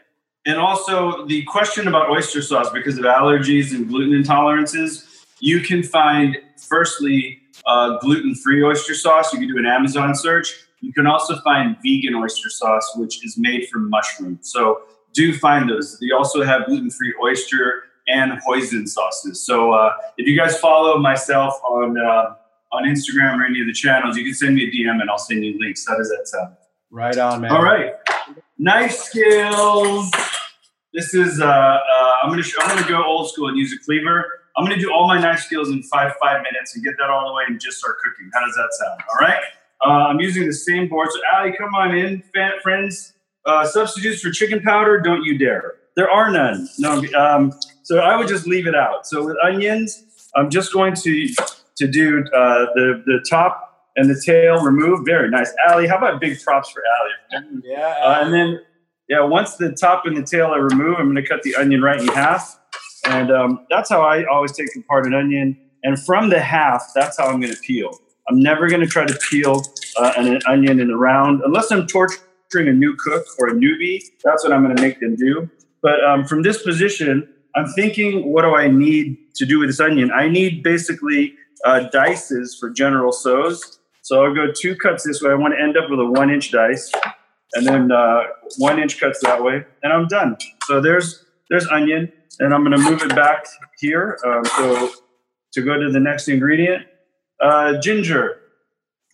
And 0.46 0.56
also 0.58 1.26
the 1.26 1.42
question 1.42 1.88
about 1.88 2.08
oyster 2.08 2.40
sauce 2.40 2.70
because 2.70 2.96
of 2.96 3.04
allergies 3.04 3.72
and 3.72 3.86
gluten 3.86 4.14
intolerances, 4.14 5.26
you 5.40 5.60
can 5.60 5.82
find 5.82 6.38
firstly 6.56 7.42
uh, 7.66 7.98
gluten-free 7.98 8.62
oyster 8.62 8.94
sauce. 8.94 9.30
You 9.34 9.40
can 9.40 9.48
do 9.48 9.58
an 9.58 9.66
Amazon 9.66 10.14
search 10.14 10.65
you 10.80 10.92
can 10.92 11.06
also 11.06 11.40
find 11.40 11.76
vegan 11.82 12.14
oyster 12.14 12.50
sauce, 12.50 12.92
which 12.96 13.24
is 13.24 13.36
made 13.38 13.68
from 13.68 13.88
mushrooms. 13.90 14.50
So 14.52 14.82
do 15.12 15.32
find 15.36 15.68
those. 15.68 15.98
They 15.98 16.10
also 16.10 16.44
have 16.44 16.66
gluten-free 16.66 17.14
oyster 17.22 17.84
and 18.06 18.32
hoisin 18.42 18.86
sauces. 18.86 19.40
So 19.44 19.72
uh, 19.72 19.92
if 20.18 20.28
you 20.28 20.38
guys 20.38 20.58
follow 20.58 20.98
myself 20.98 21.54
on 21.64 21.98
uh, 21.98 22.34
on 22.72 22.84
Instagram 22.84 23.38
or 23.38 23.44
any 23.44 23.60
of 23.60 23.66
the 23.66 23.72
channels, 23.72 24.16
you 24.16 24.24
can 24.24 24.34
send 24.34 24.54
me 24.54 24.64
a 24.64 24.70
DM 24.70 25.00
and 25.00 25.10
I'll 25.10 25.18
send 25.18 25.44
you 25.44 25.58
links. 25.58 25.86
How 25.86 25.96
does 25.96 26.08
that 26.10 26.28
sound? 26.28 26.56
Right 26.90 27.16
on, 27.16 27.40
man. 27.40 27.50
All 27.50 27.62
right, 27.62 27.94
knife 28.58 28.92
skills. 28.92 30.10
This 30.92 31.14
is 31.14 31.40
uh, 31.40 31.46
uh, 31.46 32.12
I'm 32.22 32.30
gonna 32.30 32.42
sh- 32.42 32.54
I'm 32.60 32.76
gonna 32.76 32.88
go 32.88 33.04
old 33.04 33.30
school 33.30 33.48
and 33.48 33.58
use 33.58 33.72
a 33.72 33.84
cleaver. 33.84 34.24
I'm 34.56 34.64
gonna 34.64 34.80
do 34.80 34.92
all 34.92 35.06
my 35.06 35.20
knife 35.20 35.40
skills 35.40 35.70
in 35.70 35.82
five 35.84 36.12
five 36.22 36.42
minutes 36.42 36.74
and 36.74 36.84
get 36.84 36.94
that 36.98 37.10
all 37.10 37.26
the 37.28 37.34
way 37.34 37.44
and 37.48 37.60
just 37.60 37.78
start 37.78 37.96
cooking. 38.04 38.30
How 38.32 38.44
does 38.46 38.54
that 38.54 38.68
sound? 38.72 39.00
All 39.10 39.26
right. 39.26 39.42
Uh, 39.84 40.08
I'm 40.08 40.20
using 40.20 40.46
the 40.46 40.52
same 40.52 40.88
board. 40.88 41.08
So, 41.10 41.20
Ali, 41.36 41.52
come 41.56 41.74
on 41.74 41.96
in, 41.96 42.22
friends. 42.62 43.12
Uh, 43.44 43.64
substitutes 43.64 44.22
for 44.22 44.30
chicken 44.30 44.60
powder, 44.60 45.00
don't 45.00 45.22
you 45.22 45.38
dare. 45.38 45.74
There 45.94 46.10
are 46.10 46.30
none. 46.30 46.68
No, 46.78 47.02
um, 47.16 47.52
so 47.84 47.98
I 47.98 48.16
would 48.16 48.28
just 48.28 48.46
leave 48.46 48.66
it 48.66 48.74
out. 48.74 49.06
So 49.06 49.24
with 49.24 49.36
onions, 49.42 50.04
I'm 50.34 50.50
just 50.50 50.72
going 50.72 50.94
to 50.94 51.28
to 51.76 51.86
do 51.86 52.24
uh, 52.34 52.66
the 52.74 53.02
the 53.06 53.24
top 53.30 53.90
and 53.94 54.10
the 54.10 54.20
tail 54.24 54.62
removed. 54.62 55.06
Very 55.06 55.30
nice, 55.30 55.54
Ali. 55.68 55.86
How 55.86 55.96
about 55.96 56.20
big 56.20 56.42
props 56.42 56.70
for 56.70 56.82
Ali? 57.00 57.46
Yeah. 57.62 57.94
Uh, 58.02 58.24
and 58.24 58.34
then 58.34 58.60
yeah, 59.08 59.22
once 59.22 59.56
the 59.56 59.72
top 59.72 60.04
and 60.06 60.16
the 60.16 60.22
tail 60.22 60.46
are 60.46 60.62
removed, 60.62 60.98
I'm 60.98 61.12
going 61.12 61.22
to 61.22 61.26
cut 61.26 61.42
the 61.42 61.54
onion 61.54 61.80
right 61.80 62.00
in 62.00 62.08
half. 62.08 62.58
And 63.06 63.30
um, 63.30 63.66
that's 63.70 63.88
how 63.88 64.02
I 64.02 64.24
always 64.24 64.52
take 64.52 64.68
apart 64.76 65.06
an 65.06 65.14
onion. 65.14 65.56
And 65.84 66.02
from 66.02 66.30
the 66.30 66.40
half, 66.40 66.90
that's 66.94 67.16
how 67.16 67.26
I'm 67.26 67.40
going 67.40 67.54
to 67.54 67.60
peel. 67.60 67.96
I'm 68.28 68.40
never 68.40 68.68
going 68.68 68.80
to 68.80 68.86
try 68.86 69.06
to 69.06 69.18
peel 69.30 69.62
uh, 69.96 70.12
an, 70.16 70.40
onion 70.46 70.80
in 70.80 70.90
a 70.90 70.96
round 70.96 71.42
unless 71.44 71.70
I'm 71.70 71.86
torturing 71.86 72.68
a 72.68 72.72
new 72.72 72.96
cook 72.96 73.24
or 73.38 73.48
a 73.48 73.52
newbie. 73.52 74.02
That's 74.24 74.44
what 74.44 74.52
I'm 74.52 74.64
going 74.64 74.76
to 74.76 74.82
make 74.82 75.00
them 75.00 75.16
do. 75.16 75.48
But 75.82 76.04
um, 76.04 76.24
from 76.24 76.42
this 76.42 76.62
position, 76.62 77.28
I'm 77.54 77.66
thinking, 77.68 78.32
what 78.32 78.42
do 78.42 78.54
I 78.54 78.68
need 78.68 79.16
to 79.36 79.46
do 79.46 79.60
with 79.60 79.68
this 79.68 79.80
onion? 79.80 80.10
I 80.12 80.28
need 80.28 80.62
basically 80.62 81.34
uh, 81.64 81.84
dices 81.92 82.56
for 82.58 82.70
General 82.70 83.12
Tso's. 83.12 83.78
So 84.02 84.24
I'll 84.24 84.34
go 84.34 84.52
two 84.52 84.76
cuts 84.76 85.04
this 85.04 85.22
way. 85.22 85.30
I 85.30 85.34
want 85.34 85.54
to 85.54 85.62
end 85.62 85.76
up 85.76 85.90
with 85.90 85.98
a 86.00 86.04
one 86.04 86.30
inch 86.30 86.50
dice 86.50 86.92
and 87.54 87.66
then 87.66 87.92
uh, 87.92 88.22
one 88.58 88.78
inch 88.78 89.00
cuts 89.00 89.20
that 89.22 89.42
way, 89.42 89.64
and 89.82 89.92
I'm 89.92 90.06
done. 90.06 90.36
So 90.66 90.80
there's 90.80 91.24
there's 91.48 91.66
onion, 91.68 92.12
and 92.38 92.52
I'm 92.52 92.64
going 92.64 92.78
to 92.78 92.90
move 92.90 93.02
it 93.02 93.14
back 93.14 93.46
here. 93.78 94.18
Um, 94.24 94.44
so 94.44 94.90
to 95.54 95.62
go 95.62 95.78
to 95.78 95.90
the 95.90 96.00
next 96.00 96.28
ingredient, 96.28 96.86
uh, 97.40 97.78
ginger. 97.80 98.40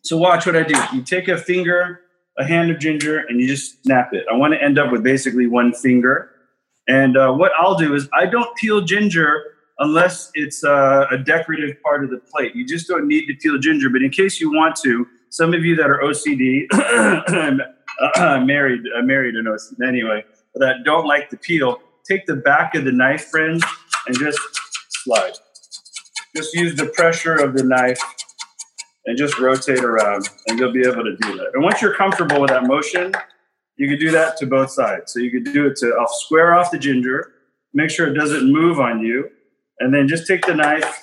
So 0.05 0.17
watch 0.17 0.47
what 0.47 0.57
I 0.57 0.62
do. 0.62 0.75
You 0.93 1.02
take 1.02 1.29
a 1.29 1.38
finger, 1.38 2.00
a 2.38 2.45
hand 2.45 2.71
of 2.71 2.79
ginger, 2.79 3.19
and 3.19 3.41
you 3.41 3.47
just 3.47 3.83
snap 3.83 4.12
it. 4.12 4.25
I 4.31 4.37
want 4.37 4.55
to 4.55 4.62
end 4.62 4.79
up 4.79 4.91
with 4.91 5.02
basically 5.02 5.47
one 5.47 5.73
finger. 5.73 6.31
And 6.88 7.17
uh, 7.17 7.33
what 7.33 7.52
I'll 7.59 7.76
do 7.76 7.95
is 7.95 8.09
I 8.12 8.26
don't 8.26 8.55
peel 8.57 8.81
ginger 8.81 9.45
unless 9.79 10.31
it's 10.35 10.64
uh, 10.64 11.07
a 11.11 11.19
decorative 11.19 11.81
part 11.83 12.05
of 12.05 12.11
the 12.11 12.19
plate. 12.19 12.55
You 12.55 12.67
just 12.67 12.88
don't 12.88 13.07
need 13.07 13.26
to 13.26 13.35
peel 13.35 13.59
ginger. 13.59 13.91
But 13.91 14.02
in 14.02 14.11
case 14.11 14.41
you 14.41 14.52
want 14.52 14.76
to, 14.83 15.07
some 15.31 15.55
of 15.55 15.64
you 15.64 15.76
that 15.76 15.88
are 15.88 16.00
OCD, 16.00 16.67
married, 18.47 18.83
uh, 18.97 19.02
married 19.02 19.35
an 19.35 19.47
OCD 19.47 19.87
anyway, 19.87 20.25
that 20.55 20.85
don't 20.85 21.07
like 21.07 21.31
the 21.31 21.37
peel, 21.37 21.81
take 22.05 22.26
the 22.26 22.37
back 22.37 22.75
of 22.75 22.85
the 22.85 22.93
knife, 22.93 23.25
friends, 23.26 23.64
and 24.07 24.19
just 24.19 24.38
slide. 24.91 25.33
Just 26.34 26.54
use 26.54 26.74
the 26.76 26.86
pressure 26.86 27.34
of 27.34 27.54
the 27.54 27.62
knife 27.62 28.00
and 29.04 29.18
just 29.18 29.38
rotate 29.38 29.84
around, 29.84 30.28
and 30.46 30.58
you'll 30.58 30.72
be 30.72 30.80
able 30.80 31.04
to 31.04 31.16
do 31.16 31.36
that. 31.36 31.50
And 31.54 31.62
once 31.62 31.82
you're 31.82 31.94
comfortable 31.94 32.40
with 32.40 32.50
that 32.50 32.64
motion, 32.64 33.12
you 33.76 33.88
can 33.88 33.98
do 33.98 34.10
that 34.12 34.36
to 34.38 34.46
both 34.46 34.70
sides. 34.70 35.12
So 35.12 35.20
you 35.20 35.30
could 35.30 35.52
do 35.52 35.66
it 35.66 35.76
to 35.76 35.94
I'll 35.98 36.08
square 36.08 36.54
off 36.54 36.70
the 36.70 36.78
ginger, 36.78 37.32
make 37.74 37.90
sure 37.90 38.06
it 38.06 38.14
doesn't 38.14 38.50
move 38.50 38.80
on 38.80 39.00
you, 39.00 39.28
and 39.80 39.92
then 39.92 40.08
just 40.08 40.26
take 40.26 40.46
the 40.46 40.54
knife 40.54 41.02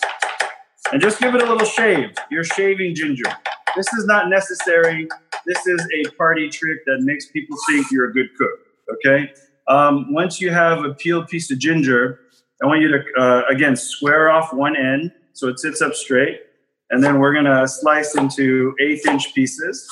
and 0.92 1.02
just 1.02 1.20
give 1.20 1.36
it 1.36 1.42
a 1.42 1.46
little 1.46 1.68
shave. 1.68 2.12
You're 2.32 2.44
shaving 2.44 2.96
ginger. 2.96 3.30
This 3.76 3.92
is 3.94 4.06
not 4.06 4.30
necessary. 4.30 5.08
This 5.46 5.68
is 5.68 5.86
a 5.96 6.10
party 6.12 6.50
trick 6.50 6.80
that 6.86 7.02
makes 7.02 7.28
people 7.28 7.58
think 7.70 7.92
you're 7.92 8.10
a 8.10 8.14
good 8.14 8.30
cook. 8.38 8.60
Okay. 8.94 9.32
Um, 9.68 10.12
once 10.12 10.42
you 10.42 10.50
have 10.50 10.84
a 10.84 10.94
peeled 10.96 11.28
piece 11.28 11.52
of 11.52 11.60
ginger, 11.60 12.20
I 12.64 12.66
want 12.66 12.82
you 12.82 12.88
to 12.88 13.04
uh, 13.22 13.44
again 13.50 13.76
square 13.76 14.30
off 14.30 14.54
one 14.54 14.76
end 14.76 15.12
so 15.40 15.48
it 15.48 15.58
sits 15.58 15.82
up 15.82 15.94
straight, 15.94 16.42
and 16.90 17.02
then 17.02 17.20
we're 17.20 17.34
gonna 17.34 17.66
slice 17.66 18.16
into 18.16 18.76
eighth 18.82 19.08
inch 19.08 19.34
pieces. 19.34 19.90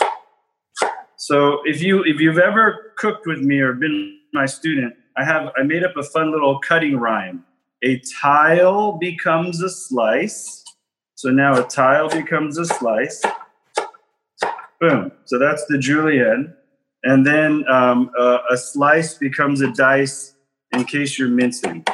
So 1.16 1.62
if 1.64 1.82
you 1.82 2.04
if 2.04 2.20
you've 2.20 2.38
ever 2.38 2.92
cooked 2.98 3.26
with 3.26 3.40
me 3.40 3.60
or 3.60 3.72
been 3.74 4.20
my 4.34 4.46
student, 4.46 4.94
I 5.16 5.24
have 5.24 5.54
I 5.58 5.64
made 5.64 5.86
up 5.86 5.96
a 5.96 6.04
fun 6.04 6.32
little 6.34 6.60
cutting 6.60 6.98
rhyme. 6.98 7.46
A 7.82 8.02
tile 8.22 8.98
becomes 8.98 9.62
a 9.62 9.70
slice. 9.70 10.66
So 11.16 11.30
now 11.30 11.58
a 11.58 11.66
tile 11.66 12.10
becomes 12.10 12.58
a 12.58 12.66
slice. 12.66 13.24
Boom. 14.82 15.14
So 15.24 15.40
that's 15.40 15.66
the 15.68 15.78
julienne. 15.78 16.54
And 17.04 17.26
then 17.26 17.64
um, 17.70 18.12
a 18.18 18.58
slice 18.58 19.14
becomes 19.14 19.62
a 19.62 19.72
dice 19.72 20.34
in 20.74 20.84
case 20.84 21.18
you're 21.18 21.30
mincing. 21.30 21.86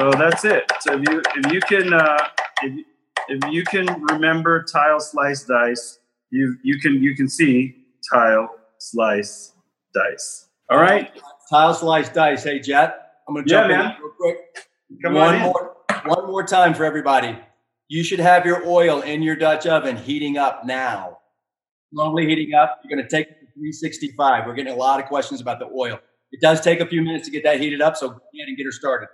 So 0.00 0.10
that's 0.12 0.46
it. 0.46 0.64
So 0.80 0.94
if 0.94 1.08
you 1.08 1.22
if 1.36 1.52
you 1.52 1.60
can 1.60 1.92
uh, 1.92 2.28
if, 2.62 2.86
if 3.28 3.52
you 3.52 3.64
can 3.64 3.86
remember 4.04 4.62
tile 4.62 4.98
slice 4.98 5.44
dice, 5.44 5.98
you 6.30 6.56
you 6.62 6.80
can 6.80 7.02
you 7.02 7.14
can 7.14 7.28
see 7.28 7.76
tile 8.10 8.48
slice 8.78 9.52
dice. 9.92 10.48
All 10.70 10.80
right. 10.80 11.10
Tile 11.50 11.74
slice 11.74 12.08
dice. 12.08 12.44
Hey 12.44 12.60
Jet, 12.60 12.96
I'm 13.28 13.34
gonna 13.34 13.46
jump 13.46 13.70
yeah, 13.70 13.96
in 13.96 14.02
real 14.02 14.12
quick. 14.18 14.36
Come 15.04 15.14
one 15.14 15.34
on 15.34 15.40
more 15.42 15.76
one 16.06 16.26
more 16.28 16.46
time 16.46 16.72
for 16.72 16.86
everybody. 16.86 17.38
You 17.88 18.02
should 18.02 18.20
have 18.20 18.46
your 18.46 18.66
oil 18.66 19.02
in 19.02 19.22
your 19.22 19.36
Dutch 19.36 19.66
oven 19.66 19.98
heating 19.98 20.38
up 20.38 20.64
now 20.64 21.18
slowly 21.92 22.26
heating 22.26 22.54
up. 22.54 22.80
You're 22.82 22.96
going 22.96 23.06
to 23.06 23.16
take 23.16 23.26
it 23.26 23.40
to 23.40 23.46
365. 23.54 24.46
We're 24.46 24.54
getting 24.54 24.72
a 24.72 24.76
lot 24.76 25.00
of 25.00 25.06
questions 25.06 25.40
about 25.40 25.58
the 25.58 25.66
oil. 25.66 25.98
It 26.32 26.40
does 26.40 26.60
take 26.60 26.80
a 26.80 26.86
few 26.86 27.02
minutes 27.02 27.26
to 27.26 27.32
get 27.32 27.42
that 27.42 27.60
heated 27.60 27.82
up, 27.82 27.96
so 27.96 28.08
go 28.08 28.14
ahead 28.14 28.46
and 28.46 28.56
get 28.56 28.64
her 28.64 28.72
started. 28.72 29.08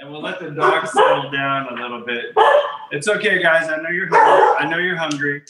And 0.00 0.10
we'll 0.10 0.22
let 0.22 0.40
the 0.40 0.50
dog 0.50 0.86
settle 0.92 1.30
down 1.30 1.68
a 1.68 1.82
little 1.82 2.04
bit. 2.04 2.34
It's 2.90 3.06
okay, 3.06 3.42
guys. 3.42 3.68
I 3.68 3.76
know 3.82 3.90
you're 3.90 4.08
hungry. 4.10 4.56
I 4.58 4.68
know 4.68 4.78
you're 4.78 4.96
hungry. 4.96 5.42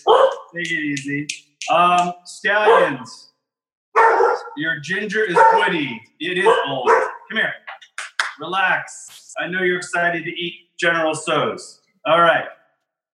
Take 0.54 0.70
it 0.70 0.72
easy. 0.72 1.26
Um, 1.72 2.14
scallions. 2.26 3.28
Your 4.56 4.80
ginger 4.80 5.24
is 5.24 5.36
woody. 5.54 6.02
It 6.18 6.38
is 6.38 6.52
old. 6.66 6.88
Come 6.88 7.38
here. 7.38 7.52
Relax. 8.40 9.34
I 9.38 9.46
know 9.46 9.62
you're 9.62 9.78
excited 9.78 10.24
to 10.24 10.30
eat 10.30 10.54
General 10.78 11.14
Tso's. 11.14 11.80
All 12.04 12.20
right. 12.20 12.46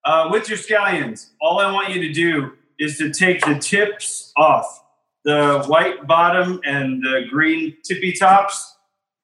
Uh, 0.05 0.29
with 0.31 0.49
your 0.49 0.57
scallions, 0.57 1.31
all 1.41 1.59
I 1.59 1.71
want 1.71 1.91
you 1.91 2.01
to 2.01 2.13
do 2.13 2.53
is 2.79 2.97
to 2.99 3.13
take 3.13 3.45
the 3.45 3.59
tips 3.59 4.33
off 4.37 4.85
the 5.25 5.65
white 5.67 6.07
bottom 6.07 6.61
and 6.65 7.03
the 7.03 7.27
green 7.29 7.77
tippy 7.83 8.13
tops, 8.13 8.76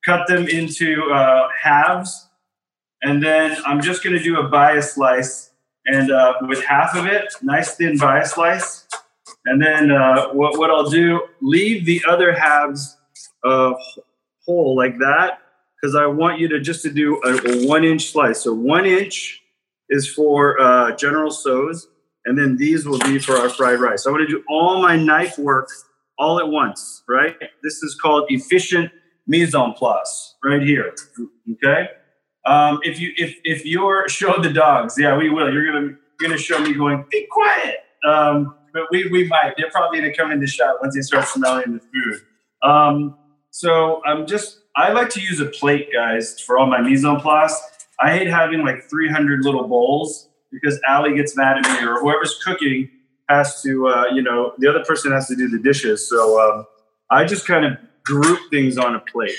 cut 0.04 0.26
them 0.28 0.49
into 0.49 1.11
uh, 1.12 1.49
halves, 1.61 2.28
and 3.02 3.23
then 3.23 3.56
I'm 3.64 3.80
just 3.80 4.02
going 4.04 4.16
to 4.16 4.23
do 4.23 4.38
a 4.40 4.49
bias 4.49 4.94
slice 4.94 5.50
and 5.87 6.12
uh, 6.12 6.35
with 6.42 6.64
half 6.64 6.94
of 6.94 7.06
it, 7.06 7.35
nice 7.42 7.75
thin 7.75 7.99
bias 7.99 8.32
slice. 8.32 8.87
And 9.44 9.61
then 9.61 9.90
uh, 9.90 10.28
what, 10.28 10.56
what 10.56 10.71
I'll 10.71 10.88
do, 10.88 11.26
leave 11.40 11.85
the 11.85 12.02
other 12.09 12.32
halves 12.32 12.97
whole 13.42 14.76
like 14.76 14.99
that, 14.99 15.40
because 15.80 15.97
I 15.97 16.06
want 16.06 16.38
you 16.38 16.47
to 16.49 16.61
just 16.61 16.82
to 16.82 16.90
do 16.90 17.21
a, 17.25 17.35
a, 17.35 17.66
one 17.66 17.85
inch 17.85 18.12
slice. 18.12 18.40
So 18.40 18.54
one 18.54 18.87
inch 18.87 19.42
is 19.88 20.09
for 20.09 20.61
uh, 20.61 20.94
General 20.94 21.30
Tso's 21.30 21.88
and 22.25 22.38
then 22.38 22.56
these 22.56 22.87
will 22.87 23.00
be 23.00 23.18
for 23.18 23.37
our 23.37 23.49
fried 23.49 23.80
rice. 23.80 24.04
So 24.04 24.11
I 24.11 24.12
want 24.12 24.28
to 24.28 24.32
do 24.32 24.44
all 24.49 24.80
my 24.80 24.97
knife 24.97 25.38
work 25.38 25.68
all 26.18 26.38
at 26.38 26.49
once, 26.49 27.02
right? 27.09 27.37
This 27.62 27.82
is 27.82 27.99
called 28.00 28.26
efficient 28.28 28.92
mise 29.26 29.55
Plus 29.76 30.37
right 30.45 30.62
here. 30.62 30.95
Okay. 31.52 31.88
Um, 32.45 32.81
if 32.83 32.99
you 32.99 33.12
if 33.17 33.37
if 33.45 33.64
you're 33.64 34.09
show 34.09 34.41
the 34.41 34.52
dogs, 34.52 34.97
yeah, 34.99 35.17
we 35.17 35.31
will. 35.31 35.52
You're 35.52 35.67
gonna 35.67 35.97
you're 36.21 36.29
gonna 36.29 36.38
show 36.38 36.59
me 36.59 36.75
going, 36.75 37.05
be 37.11 37.26
quiet. 37.31 37.76
Um, 38.07 38.57
but 38.73 38.85
we 38.91 39.09
we 39.09 39.26
might. 39.29 39.55
They're 39.57 39.71
probably 39.71 40.00
gonna 40.00 40.14
come 40.14 40.31
in 40.33 40.41
the 40.41 40.47
shot 40.47 40.76
once 40.81 40.95
they 40.95 41.02
start 41.02 41.26
smelling 41.29 41.75
the 41.75 41.81
food. 41.81 42.23
Um, 42.62 43.17
so 43.50 44.02
I'm 44.05 44.26
just 44.26 44.61
I 44.76 44.93
like 44.93 45.11
to 45.11 45.21
use 45.21 45.41
a 45.41 45.47
plate, 45.47 45.88
guys, 45.93 46.41
for 46.41 46.59
all 46.59 46.67
my 46.67 46.79
en 46.79 47.21
place. 47.21 47.61
I 48.00 48.17
hate 48.17 48.29
having 48.29 48.64
like 48.64 48.88
300 48.88 49.45
little 49.45 49.69
bowls 49.69 50.29
because 50.50 50.81
Ali 50.88 51.14
gets 51.14 51.37
mad 51.37 51.59
at 51.59 51.81
me 51.81 51.87
or 51.87 52.00
whoever's 52.00 52.38
cooking 52.45 52.91
has 53.29 53.62
to, 53.62 53.88
uh, 53.88 54.05
you 54.12 54.23
know, 54.23 54.52
the 54.59 54.69
other 54.69 54.85
person 54.85 55.12
has 55.12 55.29
to 55.29 55.37
do 55.37 55.49
the 55.49 55.59
dishes. 55.59 56.09
So 56.09 56.41
um, 56.41 56.67
I 57.11 57.25
just 57.25 57.47
kind 57.47 57.64
of 57.64 57.79
group 58.04 58.38
things 58.50 58.78
on 58.78 58.94
a 58.94 59.00
plate. 59.00 59.37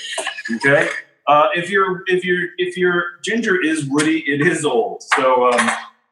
Okay. 0.56 0.88
Uh, 1.26 1.48
if 1.54 1.70
your 1.70 2.02
if 2.06 2.24
your 2.24 2.48
if 2.58 2.76
your 2.76 3.04
ginger 3.22 3.60
is 3.62 3.86
woody, 3.86 4.18
it 4.26 4.46
is 4.46 4.64
old. 4.64 5.02
So 5.16 5.50
um, 5.50 5.70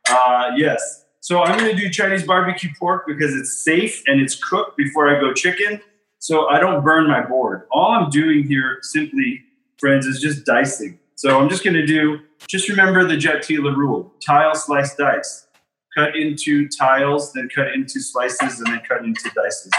uh, 0.09 0.51
yes. 0.57 1.05
So 1.21 1.43
I'm 1.43 1.57
going 1.57 1.75
to 1.75 1.81
do 1.81 1.89
Chinese 1.89 2.25
barbecue 2.25 2.71
pork 2.79 3.05
because 3.07 3.35
it's 3.35 3.63
safe 3.63 4.03
and 4.07 4.21
it's 4.21 4.35
cooked 4.35 4.77
before 4.77 5.15
I 5.15 5.21
go 5.21 5.33
chicken, 5.33 5.81
so 6.19 6.49
I 6.49 6.59
don't 6.59 6.83
burn 6.83 7.07
my 7.07 7.25
board. 7.25 7.69
All 7.71 7.93
I'm 7.93 8.11
doing 8.11 8.43
here, 8.49 8.79
simply, 8.83 9.41
friends, 9.79 10.05
is 10.05 10.21
just 10.21 10.45
dicing. 10.45 10.99
So 11.15 11.39
I'm 11.39 11.49
just 11.49 11.63
going 11.63 11.75
to 11.75 11.87
do 11.87 12.19
just 12.49 12.69
remember 12.69 13.05
the 13.05 13.17
Jet 13.17 13.43
Tila 13.43 13.75
rule 13.77 14.13
tile, 14.25 14.55
slice, 14.55 14.95
dice. 14.97 15.47
Cut 15.97 16.17
into 16.17 16.69
tiles, 16.69 17.33
then 17.35 17.49
cut 17.55 17.69
into 17.75 18.01
slices, 18.01 18.59
and 18.59 18.67
then 18.67 18.81
cut 18.89 19.05
into 19.05 19.31
dices. 19.31 19.71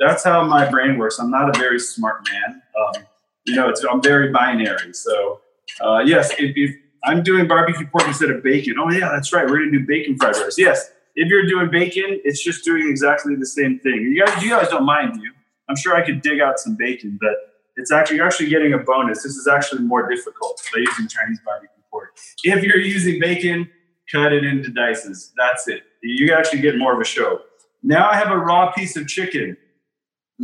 That's 0.00 0.24
how 0.24 0.42
my 0.44 0.68
brain 0.68 0.98
works. 0.98 1.18
I'm 1.18 1.30
not 1.30 1.54
a 1.54 1.58
very 1.58 1.78
smart 1.78 2.26
man. 2.32 2.62
Um, 2.78 3.04
you 3.46 3.54
know, 3.54 3.72
I'm 3.90 4.02
very 4.02 4.32
binary. 4.32 4.94
So, 4.94 5.40
uh, 5.80 5.98
yes, 5.98 6.32
if, 6.38 6.56
if, 6.56 6.74
I'm 7.04 7.22
doing 7.22 7.46
barbecue 7.46 7.86
pork 7.86 8.06
instead 8.06 8.30
of 8.30 8.42
bacon, 8.42 8.74
oh, 8.78 8.90
yeah, 8.90 9.10
that's 9.12 9.32
right. 9.32 9.46
We're 9.46 9.58
to 9.58 9.70
do 9.70 9.86
bacon 9.86 10.16
fried 10.18 10.36
rice. 10.36 10.58
Yes, 10.58 10.90
if 11.14 11.28
you're 11.28 11.46
doing 11.46 11.70
bacon, 11.70 12.20
it's 12.24 12.42
just 12.42 12.64
doing 12.64 12.88
exactly 12.88 13.34
the 13.36 13.46
same 13.46 13.78
thing. 13.78 13.94
You 13.94 14.24
guys, 14.24 14.42
you 14.42 14.50
guys 14.50 14.68
don't 14.68 14.84
mind, 14.84 15.16
you? 15.20 15.32
I'm 15.68 15.76
sure 15.76 15.94
I 15.94 16.04
could 16.04 16.20
dig 16.20 16.40
out 16.40 16.58
some 16.58 16.76
bacon, 16.76 17.18
but 17.20 17.32
it's 17.76 17.92
actually 17.92 18.16
you're 18.16 18.26
actually 18.26 18.48
getting 18.48 18.72
a 18.74 18.78
bonus. 18.78 19.22
This 19.22 19.36
is 19.36 19.46
actually 19.46 19.82
more 19.82 20.08
difficult 20.08 20.60
by 20.74 20.80
using 20.80 21.08
Chinese 21.08 21.40
barbecue 21.44 21.82
pork. 21.90 22.16
if 22.44 22.62
you're 22.62 22.78
using 22.78 23.20
bacon, 23.20 23.70
cut 24.12 24.32
it 24.32 24.44
into 24.44 24.70
dices. 24.70 25.32
That's 25.36 25.68
it. 25.68 25.82
You 26.02 26.34
actually 26.34 26.60
get 26.60 26.76
more 26.76 26.94
of 26.94 27.00
a 27.00 27.04
show. 27.04 27.40
Now 27.82 28.10
I 28.10 28.16
have 28.16 28.30
a 28.30 28.36
raw 28.36 28.72
piece 28.72 28.96
of 28.96 29.06
chicken. 29.06 29.56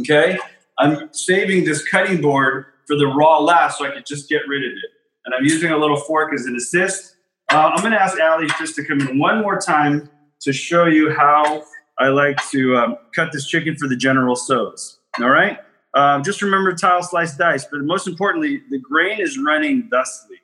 Okay. 0.00 0.38
I'm 0.78 1.12
saving 1.12 1.64
this 1.64 1.86
cutting 1.86 2.20
board 2.20 2.66
for 2.86 2.96
the 2.96 3.06
raw 3.06 3.38
last 3.38 3.78
so 3.78 3.86
I 3.86 3.90
can 3.90 4.02
just 4.06 4.28
get 4.28 4.42
rid 4.48 4.62
of 4.64 4.72
it. 4.72 4.90
and 5.24 5.34
I'm 5.34 5.44
using 5.44 5.72
a 5.72 5.76
little 5.76 5.96
fork 5.96 6.32
as 6.34 6.46
an 6.46 6.54
assist. 6.56 7.16
Uh, 7.50 7.70
I'm 7.74 7.80
going 7.80 7.92
to 7.92 8.00
ask 8.00 8.18
Ali 8.20 8.48
just 8.58 8.74
to 8.76 8.84
come 8.84 9.00
in 9.00 9.18
one 9.18 9.40
more 9.40 9.58
time 9.58 10.08
to 10.40 10.52
show 10.52 10.86
you 10.86 11.10
how 11.10 11.64
I 11.98 12.08
like 12.08 12.38
to 12.50 12.76
um, 12.76 12.96
cut 13.14 13.32
this 13.32 13.46
chicken 13.46 13.76
for 13.76 13.88
the 13.88 13.96
General 13.96 14.36
Tso's. 14.36 14.98
All 15.20 15.30
right. 15.30 15.58
Um, 15.94 16.22
just 16.22 16.42
remember 16.42 16.74
tile, 16.74 17.02
slice, 17.02 17.36
dice. 17.36 17.64
But 17.70 17.80
most 17.82 18.06
importantly, 18.06 18.62
the 18.70 18.78
grain 18.78 19.20
is 19.20 19.38
running 19.38 19.88
thusly. 19.90 20.36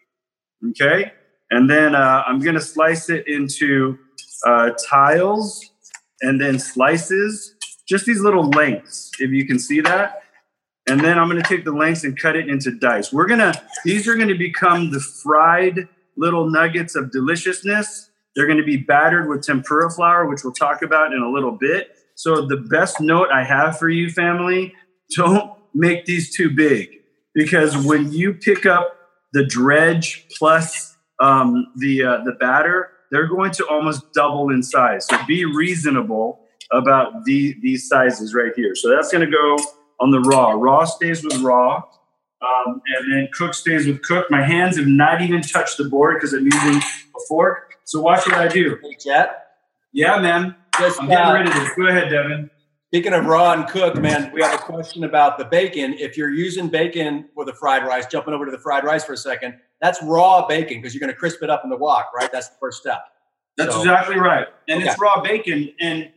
Okay. 0.71 1.13
And 1.51 1.69
then 1.69 1.95
uh, 1.95 2.23
I'm 2.27 2.39
going 2.39 2.55
to 2.55 2.61
slice 2.61 3.11
it 3.11 3.29
into 3.29 3.99
uh, 4.47 4.71
tiles 4.89 5.71
and 6.23 6.41
then 6.41 6.59
slices, 6.59 7.55
just 7.93 8.07
these 8.07 8.21
little 8.21 8.49
lengths, 8.49 9.11
if 9.19 9.31
you 9.31 9.47
can 9.47 9.59
see 9.59 9.83
that. 9.83 10.23
And 10.89 10.99
then 10.99 11.19
I'm 11.19 11.29
going 11.29 11.41
to 11.41 11.47
take 11.49 11.67
the 11.67 11.73
lengths 11.73 12.05
and 12.05 12.19
cut 12.19 12.37
it 12.37 12.49
into 12.49 12.73
dice. 12.73 13.13
We're 13.13 13.27
going 13.27 13.41
to, 13.41 13.53
these 13.85 14.09
are 14.09 14.15
going 14.15 14.29
to 14.29 14.35
become 14.35 14.91
the 14.91 14.99
fried 14.99 15.87
little 16.17 16.51
nuggets 16.51 16.97
of 16.97 17.13
deliciousness. 17.13 18.11
They're 18.35 18.47
going 18.47 18.59
to 18.59 18.65
be 18.65 18.79
battered 18.79 19.29
with 19.29 19.43
tempura 19.43 19.91
flour, 19.91 20.27
which 20.27 20.43
we'll 20.43 20.55
talk 20.55 20.81
about 20.81 21.13
in 21.13 21.21
a 21.21 21.29
little 21.29 21.53
bit. 21.53 21.97
So, 22.15 22.47
the 22.47 22.57
best 22.57 23.01
note 23.01 23.29
I 23.31 23.45
have 23.45 23.79
for 23.79 23.89
you, 23.89 24.11
family 24.11 24.75
don't 25.15 25.53
make 25.75 26.07
these 26.07 26.35
too 26.35 26.51
big 26.51 26.89
because 27.35 27.77
when 27.87 28.11
you 28.13 28.35
pick 28.35 28.65
up 28.65 28.97
the 29.33 29.45
dredge 29.45 30.27
plus 30.39 30.97
um, 31.21 31.73
the 31.77 32.05
uh, 32.05 32.25
the 32.25 32.33
batter, 32.33 32.91
they're 33.11 33.29
going 33.29 33.51
to 33.53 33.67
almost 33.67 34.13
double 34.13 34.51
in 34.51 34.63
size. 34.63 35.07
So 35.07 35.19
be 35.27 35.45
reasonable 35.45 36.42
about 36.73 37.25
the, 37.25 37.57
these 37.61 37.89
sizes 37.89 38.35
right 38.35 38.53
here. 38.57 38.75
So 38.75 38.89
that's 38.89 39.11
going 39.13 39.29
to 39.29 39.31
go 39.31 39.57
on 40.01 40.11
the 40.11 40.21
raw. 40.21 40.53
Raw 40.53 40.85
stays 40.85 41.23
with 41.23 41.37
raw, 41.41 41.77
um, 41.77 42.83
and 42.97 43.13
then 43.13 43.29
cook 43.37 43.55
stays 43.55 43.87
with 43.87 44.03
cook. 44.03 44.31
My 44.31 44.43
hands 44.43 44.77
have 44.77 44.87
not 44.87 45.23
even 45.23 45.43
touched 45.43 45.79
the 45.79 45.85
board 45.85 46.17
because 46.17 46.33
I'm 46.33 46.45
using 46.45 46.77
a 46.79 47.21
fork. 47.29 47.75
So 47.85 48.01
watch 48.01 48.27
what 48.27 48.37
I 48.37 48.49
do. 48.49 48.79
Hey, 48.83 48.97
Jet. 49.03 49.47
Yeah, 49.93 50.19
man. 50.21 50.57
Just, 50.79 51.01
I'm 51.01 51.09
getting 51.09 51.47
uh, 51.47 51.51
of 51.51 51.55
this. 51.55 51.75
Go 51.77 51.87
ahead, 51.87 52.11
Devin. 52.11 52.51
Speaking 52.89 53.15
of 53.15 53.25
raw 53.25 53.53
and 53.53 53.67
cook, 53.69 53.97
man, 53.97 54.31
we 54.33 54.43
have 54.43 54.55
a 54.55 54.63
question 54.63 55.05
about 55.05 55.39
the 55.39 55.47
bacon. 55.47 55.95
If 55.95 56.17
you're 56.17 56.31
using 56.31 56.69
bacon 56.69 57.29
for 57.35 57.45
the 57.45 57.55
fried 57.55 57.87
rice, 57.87 58.07
jumping 58.07 58.35
over 58.35 58.45
to 58.45 58.51
the 58.51 58.59
fried 58.59 58.85
rice 58.85 59.05
for 59.05 59.15
a 59.15 59.17
second, 59.17 59.57
that's 59.81 60.03
raw 60.03 60.47
bacon 60.47 60.79
because 60.79 60.95
you're 60.95 61.01
going 61.01 61.13
to 61.13 61.17
crisp 61.19 61.43
it 61.43 61.49
up 61.49 61.63
in 61.65 61.71
the 61.71 61.77
wok, 61.77 62.11
right? 62.15 62.31
That's 62.31 62.49
the 62.49 62.57
first 62.61 62.81
step. 62.81 63.01
That's 63.57 63.75
So- 63.75 63.81
exactly 63.81 64.19
right. 64.19 64.47
And 64.69 64.83
it's 64.83 64.99
raw 64.99 65.23
bacon, 65.23 65.73
and 65.81 66.11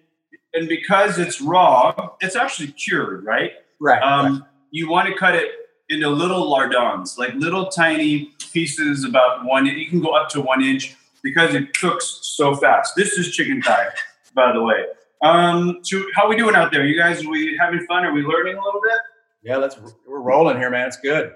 and 0.56 0.68
because 0.68 1.18
it's 1.20 1.42
raw, 1.42 1.94
it's 2.22 2.36
actually 2.36 2.72
cured, 2.72 3.24
right? 3.24 3.52
Right. 3.80 4.02
Um, 4.02 4.46
you 4.72 4.90
want 4.90 5.08
to 5.08 5.16
cut 5.16 5.36
it 5.36 5.52
into 5.90 6.10
little 6.10 6.50
lardons, 6.50 7.18
like 7.18 7.34
little 7.36 7.68
tiny 7.68 8.34
pieces 8.52 9.04
about 9.04 9.46
one. 9.46 9.66
You 9.66 9.88
can 9.88 10.02
go 10.02 10.16
up 10.16 10.30
to 10.30 10.42
one 10.42 10.64
inch 10.64 10.96
because 11.22 11.54
it 11.54 11.78
cooks 11.78 12.20
so 12.24 12.56
fast. 12.56 12.94
This 12.96 13.18
is 13.18 13.32
chicken 13.32 13.62
thigh, 13.62 13.90
by 14.34 14.52
the 14.54 14.64
way. 14.64 14.86
Um, 15.22 15.80
so 15.84 16.04
how 16.16 16.28
we 16.30 16.36
doing 16.36 16.56
out 16.56 16.72
there? 16.72 16.86
You 16.86 16.98
guys, 16.98 17.24
are 17.24 17.30
we 17.30 17.58
having 17.60 17.86
fun? 17.86 18.06
Are 18.06 18.14
we 18.14 18.22
learning 18.22 18.58
a 18.58 18.64
little 18.64 18.82
bit? 18.82 19.00
yeah, 19.46 19.58
let's. 19.58 19.78
We're 20.08 20.20
rolling 20.20 20.58
here, 20.58 20.70
man. 20.70 20.88
It's 20.88 20.98
good. 20.98 21.34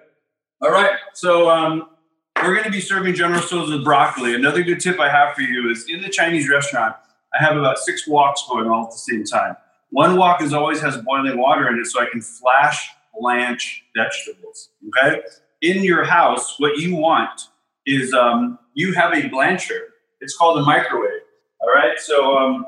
All 0.62 0.72
right. 0.72 0.98
So 1.14 1.50
um, 1.50 1.90
we're 2.38 2.54
going 2.54 2.66
to 2.66 2.72
be 2.72 2.82
serving 2.82 3.14
General 3.14 3.42
Tso's 3.42 3.70
with 3.70 3.84
broccoli. 3.84 4.34
Another 4.36 4.64
good 4.64 4.80
tip 4.80 5.00
I 5.00 5.10
have 5.10 5.36
for 5.36 5.42
you 5.42 5.70
is 5.70 5.86
in 5.88 6.02
the 6.02 6.10
Chinese 6.10 6.50
restaurant, 6.50 6.96
I 7.34 7.44
have 7.44 7.58
about 7.58 7.78
six 7.78 8.08
woks 8.08 8.40
going 8.50 8.70
all 8.70 8.86
at 8.86 8.92
the 8.92 8.98
same 8.98 9.24
time. 9.24 9.56
One 9.92 10.18
wok 10.18 10.42
is 10.42 10.54
always 10.54 10.82
has 10.82 10.98
boiling 10.98 11.38
water 11.38 11.68
in 11.68 11.80
it, 11.80 11.86
so 11.88 12.02
I 12.02 12.08
can 12.12 12.22
flash 12.22 12.90
blanch 13.20 13.84
vegetables. 13.96 14.70
Okay. 14.88 15.22
In 15.62 15.84
your 15.84 16.04
house, 16.04 16.60
what 16.60 16.78
you 16.78 16.96
want 16.96 17.42
is 17.86 18.14
um, 18.14 18.60
you 18.74 18.94
have 18.94 19.14
a 19.14 19.28
blancher. 19.30 19.80
It's 20.22 20.36
called 20.36 20.60
a 20.60 20.64
microwave. 20.64 21.22
All 21.60 21.70
right. 21.70 22.00
So 22.00 22.38
um, 22.38 22.66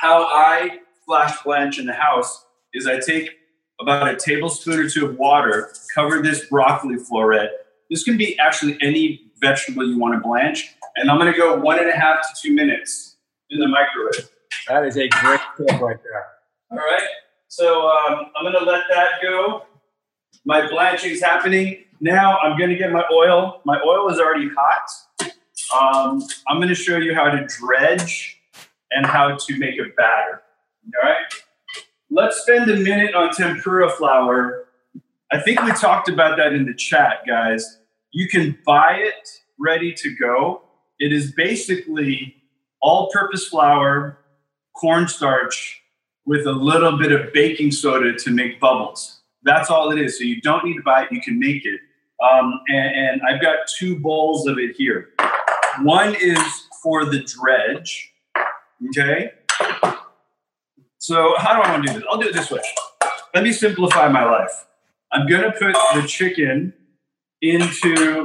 how 0.00 0.24
I 0.24 0.80
flash 1.06 1.42
blanch 1.42 1.78
in 1.78 1.86
the 1.86 1.92
house 1.92 2.44
is 2.72 2.86
I 2.86 3.00
take 3.00 3.30
about 3.80 4.08
a 4.08 4.16
tablespoon 4.16 4.78
or 4.78 4.88
two 4.88 5.06
of 5.06 5.16
water, 5.16 5.72
cover 5.94 6.22
this 6.22 6.46
broccoli 6.46 6.96
floret. 6.96 7.48
This 7.88 8.04
can 8.04 8.16
be 8.16 8.38
actually 8.38 8.76
any 8.82 9.32
vegetable 9.40 9.88
you 9.88 9.98
want 9.98 10.14
to 10.14 10.20
blanch. 10.20 10.74
And 10.96 11.10
I'm 11.10 11.18
going 11.18 11.32
to 11.32 11.38
go 11.38 11.56
one 11.56 11.78
and 11.78 11.88
a 11.88 11.96
half 11.96 12.20
to 12.22 12.40
two 12.40 12.54
minutes 12.54 13.09
in 13.50 13.60
the 13.60 13.68
microwave. 13.68 14.30
That 14.68 14.84
is 14.86 14.96
a 14.96 15.08
great 15.08 15.40
tip 15.56 15.80
right 15.80 15.96
there. 16.02 16.26
All 16.70 16.78
right. 16.78 17.02
So 17.48 17.88
um, 17.88 18.26
I'm 18.36 18.44
going 18.44 18.54
to 18.58 18.64
let 18.64 18.84
that 18.90 19.20
go. 19.22 19.64
My 20.44 20.68
blanching 20.68 21.10
is 21.10 21.22
happening. 21.22 21.84
Now 22.00 22.38
I'm 22.38 22.56
going 22.56 22.70
to 22.70 22.76
get 22.76 22.92
my 22.92 23.04
oil. 23.12 23.60
My 23.64 23.80
oil 23.86 24.08
is 24.10 24.18
already 24.18 24.48
hot. 24.56 25.32
Um, 25.74 26.22
I'm 26.48 26.58
going 26.58 26.68
to 26.68 26.74
show 26.74 26.96
you 26.96 27.14
how 27.14 27.28
to 27.30 27.46
dredge 27.46 28.40
and 28.90 29.04
how 29.04 29.36
to 29.36 29.58
make 29.58 29.78
a 29.78 29.84
batter. 29.96 30.42
All 30.86 31.02
right. 31.02 31.26
Let's 32.10 32.38
spend 32.38 32.70
a 32.70 32.76
minute 32.76 33.14
on 33.14 33.32
tempura 33.32 33.90
flour. 33.90 34.64
I 35.32 35.40
think 35.40 35.62
we 35.62 35.70
talked 35.72 36.08
about 36.08 36.36
that 36.38 36.52
in 36.52 36.66
the 36.66 36.74
chat, 36.74 37.20
guys. 37.26 37.78
You 38.10 38.28
can 38.28 38.58
buy 38.66 38.94
it 38.94 39.28
ready 39.58 39.92
to 39.92 40.16
go. 40.16 40.62
It 40.98 41.12
is 41.12 41.32
basically 41.32 42.39
all 42.82 43.10
purpose 43.10 43.46
flour, 43.48 44.18
cornstarch, 44.76 45.82
with 46.26 46.46
a 46.46 46.52
little 46.52 46.96
bit 46.98 47.12
of 47.12 47.32
baking 47.32 47.72
soda 47.72 48.12
to 48.14 48.30
make 48.30 48.60
bubbles. 48.60 49.20
That's 49.42 49.70
all 49.70 49.90
it 49.90 50.00
is. 50.00 50.18
So 50.18 50.24
you 50.24 50.40
don't 50.40 50.64
need 50.64 50.76
to 50.76 50.82
buy 50.82 51.04
it, 51.04 51.12
you 51.12 51.20
can 51.20 51.38
make 51.38 51.64
it. 51.64 51.80
Um, 52.22 52.60
and, 52.68 52.94
and 52.94 53.22
I've 53.22 53.40
got 53.40 53.56
two 53.78 53.98
bowls 53.98 54.46
of 54.46 54.58
it 54.58 54.76
here. 54.76 55.08
One 55.82 56.14
is 56.14 56.68
for 56.82 57.06
the 57.06 57.20
dredge, 57.20 58.12
okay? 58.88 59.32
So 60.98 61.34
how 61.38 61.54
do 61.54 61.62
I 61.62 61.70
want 61.70 61.86
to 61.86 61.92
do 61.92 61.98
this? 61.98 62.08
I'll 62.10 62.18
do 62.18 62.28
it 62.28 62.34
this 62.34 62.50
way. 62.50 62.60
Let 63.34 63.44
me 63.44 63.52
simplify 63.52 64.08
my 64.08 64.24
life. 64.24 64.66
I'm 65.12 65.26
going 65.26 65.42
to 65.42 65.52
put 65.52 65.74
the 65.94 66.06
chicken 66.06 66.74
into 67.40 68.24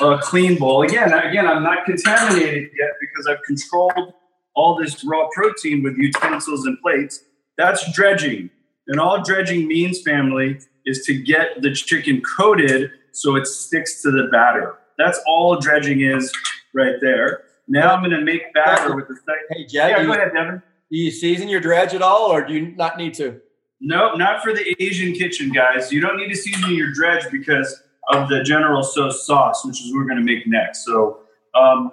a 0.00 0.18
clean 0.18 0.58
bowl. 0.58 0.82
Again, 0.82 1.12
again, 1.12 1.46
I'm 1.46 1.62
not 1.62 1.84
contaminated 1.84 2.70
yet 2.78 2.90
because 3.00 3.26
I've 3.26 3.42
controlled 3.46 4.12
all 4.54 4.76
this 4.80 5.04
raw 5.04 5.28
protein 5.34 5.82
with 5.82 5.96
utensils 5.96 6.66
and 6.66 6.78
plates. 6.80 7.20
That's 7.56 7.92
dredging. 7.92 8.50
And 8.88 9.00
all 9.00 9.22
dredging 9.22 9.66
means, 9.66 10.02
family, 10.02 10.58
is 10.84 11.04
to 11.06 11.14
get 11.14 11.62
the 11.62 11.72
chicken 11.72 12.22
coated 12.36 12.90
so 13.12 13.36
it 13.36 13.46
sticks 13.46 14.02
to 14.02 14.10
the 14.10 14.28
batter. 14.30 14.76
That's 14.98 15.20
all 15.26 15.58
dredging 15.58 16.02
is 16.02 16.32
right 16.74 16.96
there. 17.00 17.42
Now 17.66 17.94
I'm 17.94 18.00
going 18.00 18.10
to 18.10 18.20
make 18.20 18.52
batter 18.52 18.94
with 18.94 19.08
the 19.08 19.16
second. 19.16 19.42
Hey, 19.50 19.64
Jet, 19.66 19.90
Yeah, 19.90 19.96
go 19.96 20.02
you, 20.02 20.12
ahead, 20.12 20.32
Devin. 20.34 20.62
do 20.90 20.98
you 20.98 21.10
season 21.10 21.48
your 21.48 21.60
dredge 21.60 21.94
at 21.94 22.02
all, 22.02 22.30
or 22.30 22.44
do 22.44 22.52
you 22.52 22.74
not 22.76 22.98
need 22.98 23.14
to? 23.14 23.40
No, 23.80 24.14
not 24.14 24.42
for 24.42 24.52
the 24.52 24.74
Asian 24.82 25.12
kitchen, 25.14 25.50
guys. 25.50 25.90
You 25.92 26.00
don't 26.00 26.16
need 26.16 26.28
to 26.28 26.36
season 26.36 26.74
your 26.74 26.92
dredge 26.92 27.30
because 27.32 27.82
of 28.10 28.28
the 28.28 28.42
General 28.42 28.82
Tso 28.82 29.10
sauce, 29.10 29.64
which 29.64 29.80
is 29.80 29.92
we're 29.94 30.04
going 30.04 30.18
to 30.18 30.24
make 30.24 30.46
next. 30.46 30.84
So, 30.84 31.20
um, 31.54 31.92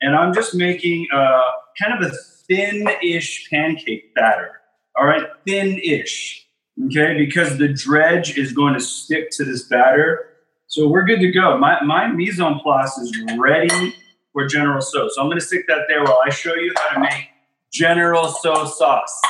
and 0.00 0.14
I'm 0.14 0.34
just 0.34 0.54
making 0.54 1.06
uh, 1.12 1.40
kind 1.80 2.02
of 2.02 2.10
a 2.10 2.14
thin-ish 2.48 3.48
pancake 3.50 4.14
batter. 4.14 4.60
All 4.98 5.06
right, 5.06 5.26
thin-ish. 5.46 6.46
Okay, 6.86 7.16
because 7.16 7.56
the 7.56 7.68
dredge 7.68 8.36
is 8.36 8.52
going 8.52 8.74
to 8.74 8.80
stick 8.80 9.30
to 9.32 9.44
this 9.44 9.62
batter. 9.62 10.26
So 10.66 10.88
we're 10.88 11.04
good 11.04 11.20
to 11.20 11.32
go. 11.32 11.56
My 11.56 11.82
my 11.82 12.06
mise 12.08 12.38
en 12.38 12.58
place 12.58 12.98
is 12.98 13.16
ready 13.38 13.94
for 14.32 14.46
General 14.46 14.82
Tso. 14.82 15.08
So 15.08 15.22
I'm 15.22 15.28
going 15.28 15.38
to 15.38 15.44
stick 15.44 15.66
that 15.68 15.86
there 15.88 16.04
while 16.04 16.20
I 16.24 16.28
show 16.28 16.54
you 16.54 16.74
how 16.76 16.94
to 16.96 17.00
make 17.00 17.28
General 17.72 18.28
Tso 18.28 18.66
sauce. 18.66 19.22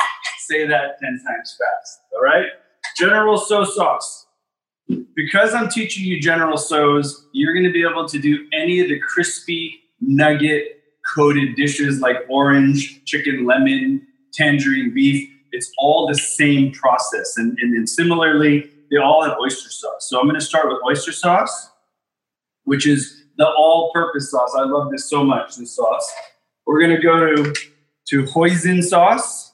Say 0.49 0.67
that 0.67 0.99
10 1.01 1.21
times 1.27 1.57
fast. 1.59 2.01
All 2.13 2.23
right? 2.23 2.47
General 2.97 3.39
Tso 3.39 3.65
sauce. 3.65 4.26
Because 5.15 5.55
I'm 5.55 5.69
teaching 5.69 6.05
you 6.05 6.21
General 6.21 6.57
Tso's, 6.57 7.27
you're 7.33 7.53
going 7.53 7.65
to 7.65 7.73
be 7.73 7.83
able 7.83 8.07
to 8.09 8.19
do 8.19 8.47
any 8.53 8.81
of 8.81 8.89
the 8.89 8.99
crispy 9.01 9.81
nugget 10.01 10.83
coated 11.15 11.57
dishes 11.57 12.01
like 12.01 12.17
orange, 12.29 13.05
chicken, 13.05 13.47
lemon, 13.47 14.07
tangerine, 14.33 14.93
beef. 14.93 15.29
It's 15.53 15.71
all 15.79 16.07
the 16.07 16.15
same 16.15 16.73
process. 16.73 17.37
And, 17.37 17.57
and 17.61 17.75
then 17.75 17.87
similarly, 17.87 18.71
they 18.91 18.99
all 18.99 19.25
have 19.25 19.37
oyster 19.41 19.71
sauce. 19.71 20.09
So 20.09 20.21
I'm 20.21 20.27
going 20.27 20.39
to 20.39 20.45
start 20.45 20.69
with 20.69 20.79
oyster 20.85 21.13
sauce, 21.13 21.71
which 22.65 22.87
is 22.87 23.25
the 23.39 23.47
all 23.47 23.91
purpose 23.93 24.31
sauce. 24.31 24.55
I 24.57 24.65
love 24.65 24.91
this 24.91 25.09
so 25.09 25.25
much, 25.25 25.57
this 25.57 25.75
sauce. 25.75 26.13
We're 26.67 26.81
going 26.81 26.97
to 26.97 27.03
go 27.03 27.35
to, 27.35 27.55
to 28.09 28.25
hoisin 28.25 28.83
sauce. 28.83 29.46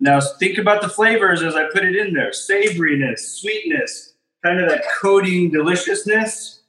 Now 0.00 0.20
think 0.20 0.58
about 0.58 0.82
the 0.82 0.88
flavors 0.88 1.42
as 1.42 1.54
I 1.56 1.64
put 1.72 1.84
it 1.84 1.96
in 1.96 2.14
there 2.14 2.30
savoriness, 2.30 3.18
sweetness, 3.18 4.14
kind 4.44 4.60
of 4.60 4.68
that 4.68 4.84
coating 5.00 5.50
deliciousness. 5.50 6.60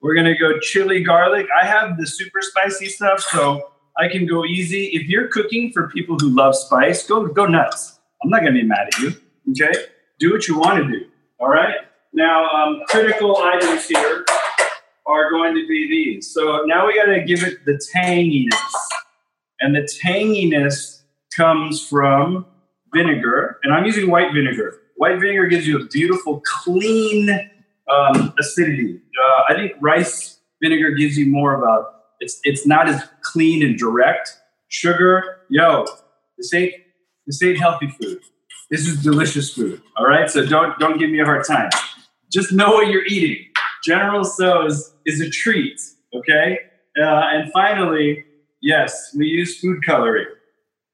We're 0.00 0.14
gonna 0.14 0.38
go 0.38 0.58
chili 0.60 1.02
garlic. 1.02 1.46
I 1.60 1.66
have 1.66 1.98
the 1.98 2.06
super 2.06 2.40
spicy 2.40 2.86
stuff, 2.86 3.20
so 3.20 3.70
I 3.98 4.08
can 4.08 4.26
go 4.26 4.44
easy. 4.44 4.86
If 4.86 5.08
you're 5.08 5.28
cooking 5.28 5.72
for 5.72 5.88
people 5.88 6.16
who 6.18 6.30
love 6.30 6.54
spice, 6.54 7.06
go 7.06 7.26
go 7.26 7.46
nuts. 7.46 7.98
I'm 8.22 8.30
not 8.30 8.40
gonna 8.40 8.52
be 8.52 8.62
mad 8.62 8.88
at 8.88 8.98
you. 8.98 9.14
Okay, 9.50 9.72
do 10.18 10.32
what 10.32 10.46
you 10.46 10.58
want 10.58 10.84
to 10.84 10.90
do. 10.90 11.06
All 11.40 11.48
right. 11.48 11.74
Now, 12.12 12.48
um, 12.50 12.82
critical 12.88 13.38
items 13.38 13.86
here 13.86 14.24
are 15.06 15.30
going 15.30 15.54
to 15.54 15.66
be 15.66 15.88
these. 15.88 16.32
So 16.32 16.62
now 16.66 16.86
we 16.86 16.94
got 16.94 17.06
to 17.06 17.22
give 17.22 17.42
it 17.42 17.64
the 17.64 17.80
tanginess. 17.94 18.52
And 19.60 19.74
the 19.74 19.88
tanginess 20.04 21.02
comes 21.36 21.86
from 21.86 22.46
vinegar. 22.94 23.58
And 23.62 23.72
I'm 23.72 23.84
using 23.84 24.10
white 24.10 24.32
vinegar. 24.32 24.80
White 24.96 25.20
vinegar 25.20 25.46
gives 25.46 25.66
you 25.66 25.80
a 25.80 25.86
beautiful, 25.86 26.42
clean 26.62 27.28
um, 27.90 28.34
acidity. 28.38 29.00
Uh, 29.22 29.52
I 29.52 29.54
think 29.54 29.72
rice 29.80 30.38
vinegar 30.62 30.92
gives 30.92 31.16
you 31.16 31.26
more 31.26 31.54
of 31.54 31.62
a, 31.62 31.86
it's, 32.20 32.38
it's 32.44 32.66
not 32.66 32.88
as 32.88 33.02
clean 33.22 33.62
and 33.62 33.78
direct. 33.78 34.30
Sugar, 34.68 35.38
yo, 35.50 35.86
this 36.38 36.54
ain't, 36.54 36.74
this 37.26 37.42
ain't 37.42 37.58
healthy 37.58 37.88
food. 37.88 38.20
This 38.70 38.86
is 38.86 39.02
delicious 39.02 39.52
food. 39.52 39.82
All 39.96 40.06
right. 40.06 40.30
So 40.30 40.46
don't, 40.46 40.78
don't 40.78 40.98
give 40.98 41.10
me 41.10 41.20
a 41.20 41.24
hard 41.24 41.44
time. 41.46 41.70
Just 42.32 42.52
know 42.52 42.70
what 42.72 42.88
you're 42.88 43.04
eating. 43.04 43.44
General 43.84 44.24
Tso's 44.24 44.94
is 45.04 45.20
a 45.20 45.28
treat. 45.28 45.78
Okay. 46.14 46.58
Uh, 46.98 47.04
and 47.04 47.52
finally, 47.52 48.24
yes, 48.62 49.14
we 49.16 49.26
use 49.26 49.58
food 49.58 49.84
coloring. 49.84 50.26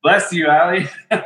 Bless 0.09 0.33
you, 0.33 0.49
Ali. 0.49 0.89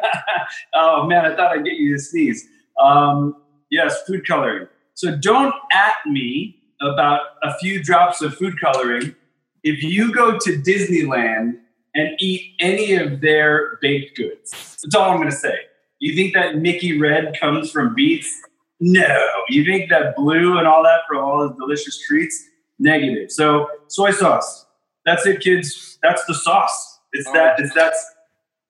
oh 0.74 1.06
man, 1.06 1.24
I 1.24 1.36
thought 1.36 1.56
I'd 1.56 1.64
get 1.64 1.74
you 1.74 1.96
to 1.96 2.02
sneeze. 2.02 2.48
Um, 2.82 3.36
yes, 3.70 4.02
food 4.08 4.26
coloring. 4.26 4.66
So 4.94 5.16
don't 5.16 5.54
at 5.72 5.94
me 6.04 6.60
about 6.80 7.20
a 7.44 7.56
few 7.58 7.80
drops 7.80 8.22
of 8.22 8.34
food 8.34 8.60
coloring 8.60 9.14
if 9.62 9.84
you 9.84 10.12
go 10.12 10.36
to 10.36 10.58
Disneyland 10.58 11.60
and 11.94 12.16
eat 12.18 12.56
any 12.58 12.94
of 12.94 13.20
their 13.20 13.78
baked 13.80 14.16
goods. 14.16 14.50
That's 14.82 14.96
all 14.96 15.12
I'm 15.12 15.18
going 15.18 15.30
to 15.30 15.36
say. 15.36 15.58
You 16.00 16.16
think 16.16 16.34
that 16.34 16.56
Mickey 16.56 16.98
Red 16.98 17.38
comes 17.38 17.70
from 17.70 17.94
beets? 17.94 18.36
No. 18.80 19.16
You 19.48 19.64
think 19.64 19.90
that 19.90 20.16
blue 20.16 20.58
and 20.58 20.66
all 20.66 20.82
that 20.82 21.02
from 21.06 21.18
all 21.18 21.38
those 21.38 21.56
delicious 21.56 22.04
treats? 22.04 22.48
Negative. 22.80 23.30
So 23.30 23.68
soy 23.86 24.10
sauce. 24.10 24.66
That's 25.06 25.24
it, 25.24 25.40
kids. 25.40 26.00
That's 26.02 26.24
the 26.24 26.34
sauce. 26.34 26.98
It's 27.12 27.28
all 27.28 27.34
that. 27.34 27.60
It's 27.60 27.72
that. 27.74 27.92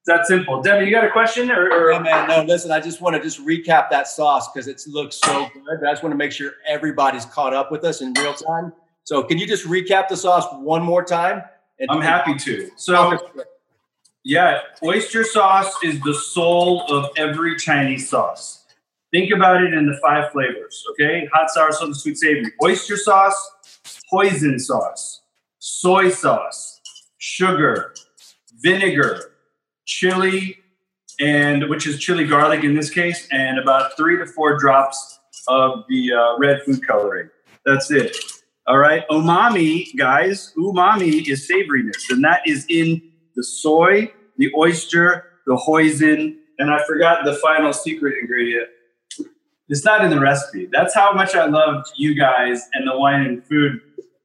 That 0.06 0.26
simple. 0.26 0.60
Devin, 0.60 0.86
you 0.86 0.90
got 0.90 1.04
a 1.04 1.10
question? 1.10 1.50
Or, 1.50 1.70
or? 1.70 2.00
Man. 2.00 2.28
No, 2.28 2.42
listen. 2.42 2.72
I 2.72 2.80
just 2.80 3.00
want 3.00 3.14
to 3.14 3.22
just 3.22 3.44
recap 3.44 3.88
that 3.90 4.08
sauce 4.08 4.52
because 4.52 4.66
it 4.66 4.82
looks 4.88 5.16
so 5.16 5.48
good. 5.54 5.86
I 5.86 5.92
just 5.92 6.02
want 6.02 6.12
to 6.12 6.16
make 6.16 6.32
sure 6.32 6.54
everybody's 6.66 7.24
caught 7.26 7.54
up 7.54 7.70
with 7.70 7.84
us 7.84 8.00
in 8.00 8.12
real 8.14 8.34
time. 8.34 8.72
So, 9.04 9.22
can 9.22 9.38
you 9.38 9.46
just 9.46 9.64
recap 9.66 10.08
the 10.08 10.16
sauce 10.16 10.46
one 10.54 10.82
more 10.82 11.04
time? 11.04 11.42
And 11.78 11.88
I'm 11.90 12.00
happy 12.00 12.34
to. 12.34 12.70
So, 12.76 13.16
yeah, 14.24 14.60
oyster 14.82 15.24
sauce 15.24 15.72
is 15.82 16.00
the 16.00 16.14
soul 16.14 16.84
of 16.88 17.10
every 17.16 17.56
Chinese 17.56 18.08
sauce. 18.08 18.64
Think 19.12 19.32
about 19.32 19.62
it 19.62 19.74
in 19.74 19.86
the 19.86 19.98
five 20.02 20.32
flavors, 20.32 20.82
okay? 20.92 21.28
Hot, 21.34 21.50
sour, 21.50 21.70
salty, 21.72 21.92
sweet, 21.94 22.16
savory. 22.16 22.52
Oyster 22.62 22.96
sauce, 22.96 23.52
hoisin 24.12 24.58
sauce, 24.58 25.22
soy 25.58 26.08
sauce, 26.08 26.80
sugar, 27.18 27.94
vinegar, 28.62 29.31
chili, 29.84 30.58
and 31.20 31.68
which 31.68 31.86
is 31.86 31.98
chili 31.98 32.26
garlic 32.26 32.64
in 32.64 32.74
this 32.74 32.90
case, 32.90 33.28
and 33.30 33.58
about 33.58 33.96
three 33.96 34.16
to 34.16 34.26
four 34.26 34.58
drops 34.58 35.18
of 35.48 35.84
the 35.88 36.12
uh, 36.12 36.38
red 36.38 36.62
food 36.62 36.86
coloring. 36.86 37.28
That's 37.64 37.90
it. 37.90 38.16
All 38.66 38.78
right. 38.78 39.06
Umami, 39.08 39.96
guys, 39.96 40.52
umami 40.56 41.28
is 41.28 41.50
savoriness, 41.50 42.10
and 42.10 42.22
that 42.24 42.42
is 42.46 42.64
in 42.68 43.02
the 43.34 43.42
soy, 43.42 44.12
the 44.36 44.52
oyster, 44.56 45.24
the 45.46 45.56
hoisin, 45.56 46.36
and 46.58 46.70
I 46.70 46.84
forgot 46.86 47.24
the 47.24 47.34
final 47.34 47.72
secret 47.72 48.18
ingredient. 48.20 48.68
It's 49.68 49.84
not 49.84 50.04
in 50.04 50.10
the 50.10 50.20
recipe. 50.20 50.68
That's 50.70 50.94
how 50.94 51.12
much 51.12 51.34
I 51.34 51.46
loved 51.46 51.88
you 51.96 52.14
guys 52.14 52.68
and 52.74 52.86
the 52.86 52.96
wine 52.96 53.22
and 53.22 53.44
food 53.46 53.80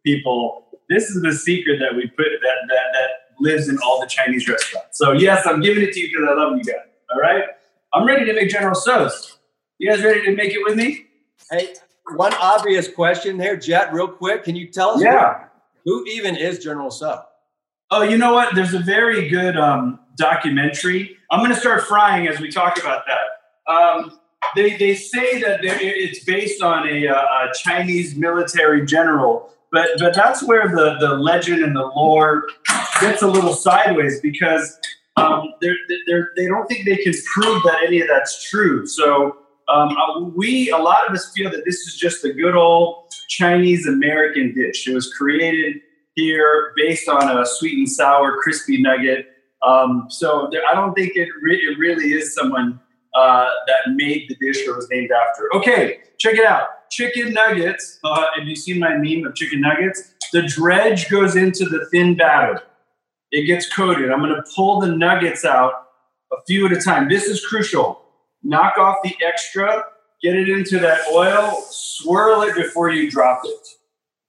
people. 0.05 0.65
This 0.89 1.09
is 1.09 1.21
the 1.21 1.33
secret 1.33 1.79
that 1.79 1.95
we 1.95 2.07
put 2.07 2.27
that 2.41 2.57
that 2.67 2.85
that 2.93 3.09
lives 3.39 3.69
in 3.69 3.77
all 3.79 3.99
the 3.99 4.07
Chinese 4.07 4.47
restaurants. 4.47 4.97
So 4.97 5.11
yes, 5.11 5.45
I'm 5.45 5.61
giving 5.61 5.83
it 5.83 5.93
to 5.93 5.99
you 5.99 6.07
because 6.07 6.29
I 6.29 6.33
love 6.33 6.57
you 6.57 6.63
guys. 6.63 6.85
All 7.13 7.21
right, 7.21 7.43
I'm 7.93 8.05
ready 8.05 8.25
to 8.25 8.33
make 8.33 8.49
General 8.49 8.75
Tso's. 8.75 9.37
You 9.79 9.91
guys 9.91 10.03
ready 10.03 10.25
to 10.25 10.35
make 10.35 10.51
it 10.51 10.59
with 10.63 10.75
me? 10.75 11.05
Hey, 11.51 11.75
one 12.15 12.33
obvious 12.35 12.87
question 12.87 13.37
there, 13.37 13.55
Jet. 13.55 13.93
Real 13.93 14.07
quick, 14.07 14.43
can 14.43 14.55
you 14.55 14.67
tell 14.67 14.91
us? 14.91 15.01
Yeah. 15.01 15.45
Who, 15.85 15.99
who 15.99 16.05
even 16.05 16.35
is 16.35 16.59
General 16.59 16.89
Tso? 16.89 17.23
Oh, 17.91 18.01
you 18.03 18.17
know 18.17 18.33
what? 18.33 18.53
There's 18.55 18.73
a 18.73 18.79
very 18.79 19.29
good 19.29 19.55
um, 19.55 19.99
documentary. 20.17 21.17
I'm 21.31 21.39
going 21.39 21.53
to 21.53 21.59
start 21.59 21.83
frying 21.83 22.27
as 22.27 22.39
we 22.39 22.49
talk 22.49 22.79
about 22.79 23.03
that. 23.05 23.71
Um, 23.71 24.19
they, 24.55 24.75
they 24.77 24.95
say 24.95 25.41
that 25.41 25.59
it's 25.63 26.23
based 26.23 26.61
on 26.61 26.87
a, 26.87 27.07
uh, 27.07 27.15
a 27.15 27.53
Chinese 27.53 28.15
military 28.15 28.85
general 28.85 29.53
but 29.71 29.89
but 29.99 30.13
that's 30.13 30.43
where 30.43 30.67
the 30.67 30.97
the 30.99 31.15
legend 31.15 31.63
and 31.63 31.75
the 31.75 31.91
lore 31.95 32.47
gets 33.01 33.21
a 33.21 33.27
little 33.27 33.53
sideways 33.53 34.19
because 34.21 34.79
um, 35.17 35.53
they're, 35.61 35.75
they're, 36.05 36.31
they 36.35 36.45
don't 36.45 36.67
think 36.67 36.85
they 36.85 36.97
can 36.97 37.13
prove 37.33 37.63
that 37.63 37.83
any 37.85 38.01
of 38.01 38.07
that's 38.07 38.49
true. 38.49 38.85
So 38.85 39.35
um, 39.67 39.89
uh, 39.97 40.19
we 40.35 40.69
a 40.69 40.77
lot 40.77 41.07
of 41.07 41.13
us 41.13 41.31
feel 41.35 41.49
that 41.51 41.65
this 41.65 41.81
is 41.87 41.97
just 41.97 42.23
a 42.23 42.31
good 42.31 42.55
old 42.55 43.05
Chinese 43.27 43.87
American 43.87 44.53
dish. 44.53 44.87
It 44.87 44.93
was 44.93 45.11
created 45.13 45.81
here 46.15 46.73
based 46.75 47.09
on 47.09 47.37
a 47.37 47.45
sweet 47.45 47.77
and 47.77 47.89
sour 47.89 48.37
crispy 48.37 48.81
nugget. 48.81 49.27
Um, 49.65 50.05
so 50.09 50.47
there, 50.51 50.61
I 50.69 50.75
don't 50.75 50.93
think 50.93 51.15
it, 51.15 51.29
re- 51.41 51.57
it 51.57 51.77
really 51.77 52.13
is 52.13 52.33
someone 52.33 52.79
uh, 53.17 53.49
that 53.67 53.93
made 53.95 54.29
the 54.29 54.35
dish 54.35 54.67
or 54.67 54.75
was 54.75 54.87
named 54.89 55.09
after. 55.11 55.49
Okay, 55.55 55.99
check 56.19 56.35
it 56.35 56.45
out 56.45 56.67
chicken 56.89 57.33
nuggets. 57.33 57.99
Uh, 58.03 58.25
have 58.35 58.47
you 58.47 58.55
seen 58.55 58.79
my 58.79 58.97
meme 58.97 59.25
of 59.25 59.35
chicken 59.35 59.61
nuggets? 59.61 60.13
The 60.33 60.43
dredge 60.43 61.09
goes 61.09 61.35
into 61.35 61.65
the 61.65 61.85
thin 61.91 62.15
batter. 62.15 62.61
It 63.31 63.45
gets 63.45 63.71
coated. 63.73 64.11
I'm 64.11 64.19
going 64.19 64.35
to 64.35 64.43
pull 64.55 64.79
the 64.79 64.87
nuggets 64.87 65.45
out 65.45 65.73
a 66.31 66.37
few 66.45 66.65
at 66.65 66.71
a 66.71 66.81
time. 66.81 67.09
This 67.09 67.25
is 67.25 67.45
crucial. 67.45 68.01
Knock 68.43 68.77
off 68.77 68.97
the 69.03 69.15
extra, 69.25 69.83
get 70.21 70.35
it 70.35 70.49
into 70.49 70.79
that 70.79 71.01
oil, 71.11 71.61
swirl 71.69 72.43
it 72.43 72.55
before 72.55 72.89
you 72.89 73.09
drop 73.09 73.41
it. 73.43 73.67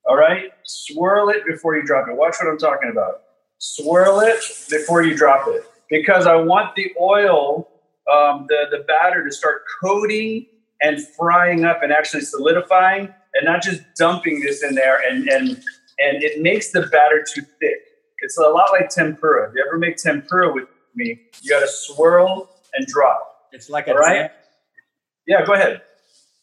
All 0.09 0.17
right? 0.17 0.51
Swirl 0.65 1.29
it 1.29 1.45
before 1.47 1.77
you 1.77 1.83
drop 1.85 2.09
it. 2.09 2.17
Watch 2.17 2.37
what 2.41 2.51
I'm 2.51 2.59
talking 2.59 2.91
about. 2.91 3.23
Swirl 3.59 4.21
it 4.21 4.41
before 4.71 5.03
you 5.03 5.17
drop 5.17 5.47
it 5.49 5.65
because 5.91 6.27
I 6.27 6.37
want 6.37 6.75
the 6.75 6.93
oil, 7.01 7.69
um, 8.13 8.47
the, 8.49 8.67
the 8.71 8.85
batter 8.85 9.25
to 9.25 9.33
start 9.33 9.63
coating 9.83 10.47
and 10.81 11.07
frying 11.17 11.65
up 11.65 11.83
and 11.83 11.93
actually 11.93 12.23
solidifying 12.23 13.13
and 13.35 13.45
not 13.45 13.63
just 13.63 13.83
dumping 13.97 14.41
this 14.41 14.63
in 14.63 14.75
there 14.75 14.99
and 15.09 15.29
and 15.29 15.49
and 15.99 16.23
it 16.23 16.41
makes 16.41 16.71
the 16.71 16.83
batter 16.83 17.25
too 17.35 17.43
thick. 17.61 17.79
It's 18.21 18.39
a 18.39 18.43
lot 18.43 18.71
like 18.73 18.89
tempura. 18.89 19.49
If 19.49 19.55
you 19.55 19.65
ever 19.67 19.79
make 19.79 19.97
tempura 19.97 20.53
with 20.53 20.69
me, 20.95 21.21
you 21.43 21.51
got 21.51 21.61
to 21.61 21.69
swirl 21.69 22.51
and 22.75 22.87
drop. 22.87 23.49
It's 23.53 23.69
like 23.69 23.89
a 23.89 23.93
All 23.93 23.99
right. 23.99 24.15
Dance. 24.15 24.33
Yeah, 25.27 25.45
go 25.45 25.55
ahead. 25.55 25.83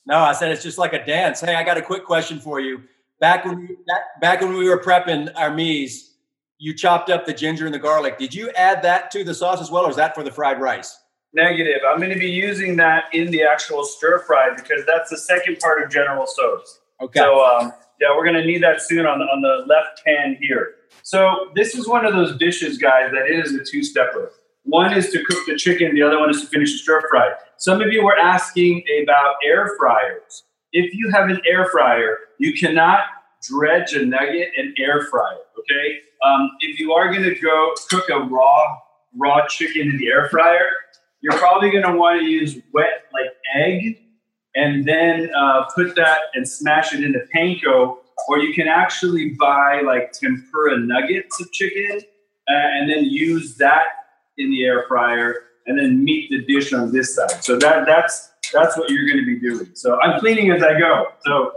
No, 0.06 0.19
I 0.19 0.34
said 0.34 0.51
it's 0.51 0.63
just 0.63 0.78
like 0.78 0.93
a 0.93 1.04
dance. 1.04 1.41
Hey, 1.41 1.56
I 1.56 1.63
got 1.63 1.78
a 1.78 1.82
quick 1.82 2.06
question 2.06 2.39
for 2.39 2.60
you. 2.60 2.84
Back 3.19 3.45
when 3.45 3.60
we, 3.60 3.67
back, 3.88 4.21
back 4.21 4.41
when 4.41 4.54
we 4.54 4.69
were 4.69 4.78
prepping 4.78 5.32
our 5.36 5.54
mise, 5.54 6.13
you 6.58 6.75
chopped 6.75 7.10
up 7.10 7.25
the 7.25 7.34
ginger 7.34 7.65
and 7.65 7.73
the 7.73 7.80
garlic. 7.80 8.17
Did 8.17 8.34
you 8.34 8.51
add 8.51 8.84
that 8.84 9.10
to 9.12 9.23
the 9.23 9.34
sauce 9.34 9.62
as 9.62 9.71
well, 9.71 9.86
or 9.86 9.89
is 9.89 9.95
that 9.95 10.13
for 10.13 10.23
the 10.23 10.32
fried 10.32 10.60
rice? 10.60 10.97
Negative. 11.36 11.82
I'm 11.86 11.98
going 11.98 12.13
to 12.13 12.19
be 12.19 12.30
using 12.30 12.78
that 12.78 13.06
in 13.13 13.30
the 13.30 13.43
actual 13.43 13.84
stir 13.84 14.19
fry 14.19 14.56
because 14.56 14.86
that's 14.86 15.10
the 15.10 15.17
second 15.17 15.60
part 15.60 15.84
of 15.84 15.91
General 15.91 16.26
Tso's. 16.26 16.80
Okay. 17.02 17.19
So 17.19 17.45
um, 17.45 17.74
yeah, 18.00 18.15
we're 18.15 18.24
going 18.24 18.41
to 18.41 18.45
need 18.45 18.63
that 18.63 18.82
soon 18.82 19.06
on 19.06 19.19
the, 19.19 19.26
on 19.26 19.41
the 19.41 19.65
left 19.67 20.04
pan 20.06 20.38
here. 20.39 20.76
So 21.04 21.50
this 21.54 21.76
is 21.76 21.88
one 21.88 22.06
of 22.06 22.13
those 22.13 22.38
dishes, 22.38 22.78
guys, 22.78 23.12
that 23.12 23.30
is 23.30 23.54
a 23.54 23.63
two-stepper. 23.63 24.32
One 24.63 24.93
is 24.93 25.10
to 25.12 25.24
cook 25.26 25.45
the 25.45 25.56
chicken. 25.56 25.93
The 25.93 26.02
other 26.02 26.19
one 26.19 26.30
is 26.30 26.41
to 26.41 26.48
finish 26.48 26.71
the 26.71 26.78
stir 26.80 27.04
fry. 27.10 27.34
Some 27.58 27.82
of 27.82 27.91
you 27.91 28.04
were 28.04 28.17
asking 28.17 28.84
about 29.04 29.36
air 29.45 29.76
fryers. 29.78 30.43
If 30.71 30.93
you 30.93 31.12
have 31.12 31.30
an 31.30 31.41
air 31.45 31.67
fryer, 31.69 32.17
you 32.39 32.54
cannot 32.54 33.02
dredge 33.48 33.93
a 33.93 34.06
nugget 34.06 34.50
and 34.58 34.76
air 34.80 35.06
fry 35.12 35.34
it. 35.34 35.60
Okay. 35.60 36.00
Um, 36.26 36.50
if 36.62 36.80
you 36.80 36.93
are 36.93 37.12
going 37.12 37.24
to 37.24 37.36
go 37.36 37.74
cook 37.89 38.10
a 38.10 38.19
raw 38.19 38.78
raw 39.17 39.48
chicken 39.48 39.89
in 39.89 39.98
the 39.98 40.08
air 40.08 40.28
fryer, 40.30 40.69
you're 41.25 41.39
probably 41.39 41.71
going 41.71 41.83
to 41.83 41.97
want 41.97 42.21
to 42.21 42.25
use 42.27 42.59
wet 42.71 43.05
like 43.11 43.31
egg 43.55 43.97
and 44.53 44.85
then 44.85 45.31
uh, 45.35 45.65
put 45.75 45.95
that 45.95 46.19
and 46.35 46.47
smash 46.47 46.93
it 46.93 47.03
into 47.03 47.19
panko. 47.35 47.97
Or 48.27 48.38
you 48.38 48.53
can 48.53 48.67
actually 48.67 49.29
buy 49.39 49.81
like 49.83 50.11
tempura 50.11 50.77
nuggets 50.77 51.41
of 51.41 51.51
chicken 51.51 52.01
uh, 52.47 52.53
and 52.53 52.89
then 52.91 53.05
use 53.05 53.55
that 53.55 53.85
in 54.38 54.51
the 54.51 54.65
air 54.65 54.85
fryer 54.88 55.35
and 55.65 55.79
then 55.79 56.03
meet 56.03 56.29
the 56.29 56.45
dish 56.45 56.71
on 56.73 56.91
this 56.91 57.15
side. 57.15 57.43
So 57.43 57.57
that 57.57 57.88
that's 57.88 58.29
that's 58.53 58.77
what 58.77 58.91
you're 58.91 59.07
going 59.07 59.17
to 59.17 59.25
be 59.25 59.39
doing. 59.39 59.71
So 59.73 59.99
I'm 60.01 60.19
cleaning 60.19 60.51
as 60.51 60.61
I 60.61 60.77
go. 60.77 61.07
So 61.25 61.53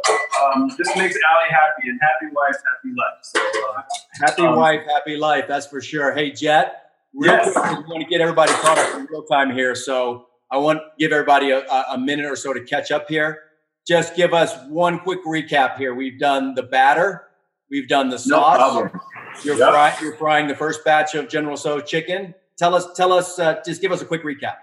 um, 0.47 0.71
this 0.79 0.89
makes 0.97 1.15
Ali 1.15 1.51
happy 1.51 1.89
and 1.91 2.01
happy 2.01 2.35
wife, 2.35 2.57
happy 2.57 2.95
life. 2.97 3.19
So 3.21 3.41
uh, 3.77 3.83
happy 4.15 4.43
um, 4.47 4.57
wife, 4.57 4.81
happy 4.87 5.19
life. 5.19 5.45
That's 5.47 5.67
for 5.67 5.83
sure. 5.83 6.15
Hey, 6.15 6.31
Jet. 6.31 6.88
Real 7.19 7.33
yes. 7.33 7.53
quick, 7.53 7.79
we 7.79 7.93
want 7.93 8.01
to 8.05 8.09
get 8.09 8.21
everybody 8.21 8.53
caught 8.53 8.79
up 8.79 8.95
in 8.95 9.07
real 9.07 9.25
time 9.25 9.53
here. 9.53 9.75
So 9.75 10.27
I 10.53 10.57
want 10.57 10.79
to 10.79 10.85
give 11.01 11.11
everybody 11.11 11.51
a, 11.51 11.67
a 11.93 11.99
minute 11.99 12.27
or 12.27 12.37
so 12.37 12.53
to 12.53 12.61
catch 12.61 12.93
up 12.93 13.09
here. 13.09 13.41
just 13.85 14.15
give 14.15 14.33
us 14.33 14.55
one 14.69 15.01
quick 15.01 15.25
recap 15.27 15.79
here. 15.79 15.97
We've 15.97 16.17
done 16.21 16.55
the 16.55 16.63
batter, 16.63 17.25
we've 17.73 17.89
done 17.89 18.09
the 18.09 18.21
sauce. 18.21 18.59
No 18.59 19.01
you're, 19.43 19.57
yep. 19.57 19.71
fry, 19.71 19.97
you're 20.01 20.15
frying 20.15 20.47
the 20.47 20.55
first 20.55 20.85
batch 20.85 21.17
of 21.17 21.29
General 21.29 21.57
Tso's 21.57 21.91
chicken. 21.91 22.35
Tell 22.57 22.73
us, 22.73 22.87
tell 22.95 23.13
us, 23.13 23.37
uh, 23.41 23.61
just 23.67 23.81
give 23.81 23.91
us 23.91 24.01
a 24.01 24.05
quick 24.05 24.23
recap. 24.23 24.55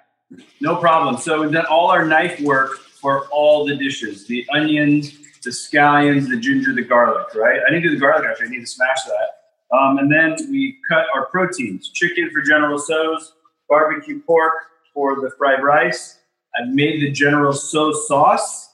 No 0.62 0.78
problem. 0.78 1.18
So 1.18 1.42
we've 1.42 1.52
done 1.52 1.66
all 1.66 1.92
our 1.92 2.06
knife 2.06 2.40
work 2.40 2.78
for 2.78 3.28
all 3.28 3.66
the 3.66 3.76
dishes: 3.76 4.28
the 4.28 4.46
onions, 4.54 5.18
the 5.44 5.50
scallions, 5.50 6.30
the 6.30 6.38
ginger, 6.38 6.74
the 6.74 6.84
garlic. 6.84 7.36
Right? 7.36 7.60
I 7.68 7.72
need 7.74 7.82
to 7.82 7.90
do 7.90 7.96
the 7.96 8.02
garlic 8.02 8.26
actually. 8.30 8.48
I 8.48 8.50
need 8.52 8.62
to 8.62 8.66
smash 8.66 9.04
that. 9.04 9.45
Um, 9.76 9.98
and 9.98 10.12
then 10.12 10.36
we 10.50 10.78
cut 10.90 11.06
our 11.14 11.26
proteins: 11.28 11.90
chicken 11.90 12.30
for 12.32 12.42
General 12.42 12.80
Tso's, 12.80 13.34
barbecue 13.70 14.22
pork 14.22 14.54
for 14.94 15.16
the 15.16 15.32
fried 15.38 15.64
rice. 15.64 16.20
I've 16.58 16.70
made 16.70 17.02
the 17.02 17.12
General 17.12 17.54
Tso 17.54 17.92
sauce. 17.92 18.70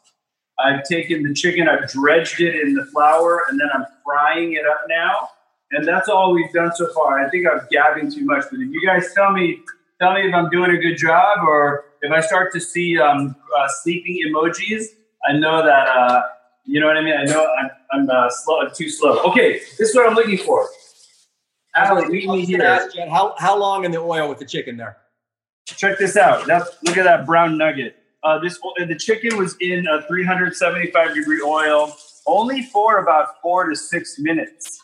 I've 0.59 0.83
taken 0.83 1.23
the 1.23 1.33
chicken, 1.33 1.67
I've 1.67 1.89
dredged 1.89 2.39
it 2.39 2.55
in 2.55 2.75
the 2.75 2.85
flour, 2.85 3.43
and 3.49 3.59
then 3.59 3.67
I'm 3.73 3.85
frying 4.05 4.53
it 4.53 4.65
up 4.65 4.81
now. 4.87 5.29
And 5.71 5.87
that's 5.87 6.09
all 6.09 6.33
we've 6.33 6.51
done 6.53 6.71
so 6.75 6.91
far. 6.93 7.25
I 7.25 7.29
think 7.29 7.47
I'm 7.47 7.61
gabbing 7.71 8.13
too 8.13 8.25
much, 8.25 8.45
but 8.51 8.59
if 8.59 8.69
you 8.71 8.85
guys 8.85 9.13
tell 9.13 9.31
me, 9.31 9.61
tell 9.99 10.13
me 10.13 10.27
if 10.27 10.35
I'm 10.35 10.49
doing 10.49 10.71
a 10.71 10.77
good 10.77 10.97
job, 10.97 11.39
or 11.47 11.85
if 12.01 12.11
I 12.11 12.19
start 12.19 12.51
to 12.53 12.59
see 12.59 12.99
um, 12.99 13.35
uh, 13.57 13.67
sleeping 13.81 14.19
emojis, 14.27 14.83
I 15.27 15.33
know 15.33 15.65
that 15.65 15.87
uh, 15.87 16.21
you 16.65 16.79
know 16.79 16.87
what 16.87 16.97
I 16.97 17.01
mean. 17.01 17.15
I 17.17 17.23
know 17.23 17.47
I'm, 17.59 17.69
I'm 17.93 18.09
uh, 18.09 18.29
slow, 18.29 18.67
too 18.69 18.89
slow. 18.89 19.19
Okay, 19.23 19.59
this 19.79 19.89
is 19.89 19.95
what 19.95 20.07
I'm 20.07 20.15
looking 20.15 20.37
for. 20.37 20.67
Me 22.09 22.45
here. 22.45 22.61
Ask, 22.61 22.95
Jen, 22.95 23.09
how 23.09 23.35
how 23.37 23.57
long 23.57 23.85
in 23.85 23.91
the 23.91 23.99
oil 23.99 24.27
with 24.29 24.39
the 24.39 24.45
chicken 24.45 24.77
there? 24.77 24.97
Check 25.65 25.97
this 25.97 26.17
out. 26.17 26.45
That's, 26.45 26.69
look 26.83 26.97
at 26.97 27.03
that 27.05 27.25
brown 27.25 27.57
nugget. 27.57 27.95
Uh, 28.23 28.39
this 28.39 28.59
the 28.77 28.95
chicken 28.95 29.37
was 29.37 29.55
in 29.61 29.87
a 29.87 30.01
375 30.03 31.15
degree 31.15 31.41
oil 31.41 31.95
only 32.27 32.63
for 32.63 32.99
about 32.99 33.41
four 33.41 33.67
to 33.69 33.75
six 33.75 34.19
minutes. 34.19 34.79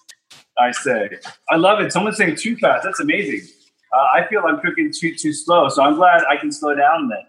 I 0.60 0.72
say. 0.72 1.10
I 1.52 1.56
love 1.56 1.80
it. 1.82 1.94
Someone's 1.94 2.18
saying 2.18 2.38
too 2.38 2.56
fast. 2.58 2.84
That's 2.84 3.00
amazing. 3.00 3.48
Uh, 3.94 4.20
I 4.20 4.28
feel 4.28 4.42
I'm 4.48 4.60
cooking 4.60 4.92
too 4.92 5.14
too 5.14 5.34
slow, 5.34 5.70
so 5.70 5.84
I'm 5.84 5.96
glad 5.96 6.24
I 6.30 6.38
can 6.38 6.52
slow 6.52 6.74
down 6.74 7.10
then. 7.10 7.24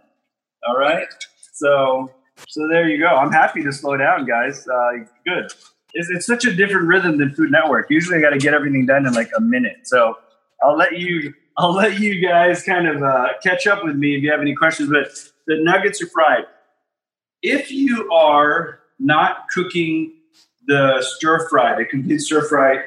All 0.67 0.79
right. 0.79 1.07
So 1.53 2.11
so 2.49 2.69
there 2.69 2.89
you 2.89 2.99
go. 2.99 3.09
I'm 3.09 3.33
happy 3.33 3.63
to 3.63 3.73
slow 3.73 3.97
down, 3.97 4.25
guys. 4.25 4.67
Uh, 4.67 4.91
good. 5.27 5.53
It's, 5.95 6.11
it's 6.11 6.27
such 6.27 6.45
a 6.45 6.53
different 6.53 6.87
rhythm 6.87 7.19
than 7.19 7.35
Food 7.35 7.51
Network. 7.51 7.91
Usually, 7.91 8.19
I 8.19 8.21
got 8.21 8.31
to 8.31 8.39
get 8.39 8.55
everything 8.55 8.87
done 8.87 9.07
in 9.07 9.13
like 9.15 9.31
a 9.37 9.41
minute. 9.41 9.81
So 9.85 10.19
I'll 10.63 10.77
let 10.77 10.99
you 10.99 11.35
I'll 11.57 11.73
let 11.73 11.99
you 11.99 12.21
guys 12.21 12.63
kind 12.63 12.87
of 12.87 13.03
uh, 13.03 13.29
catch 13.43 13.67
up 13.67 13.85
with 13.85 13.97
me 13.97 14.17
if 14.17 14.23
you 14.23 14.31
have 14.31 14.41
any 14.41 14.55
questions. 14.55 14.91
But 14.91 15.09
the 15.47 15.63
nuggets 15.63 16.01
are 16.03 16.07
fried. 16.07 16.45
If 17.43 17.71
you 17.71 18.11
are 18.13 18.81
not 18.99 19.49
cooking 19.53 20.13
the 20.67 20.99
stir 21.01 21.49
fry, 21.49 21.77
the 21.77 21.85
complete 21.85 22.21
stir 22.21 22.43
fry 22.43 22.85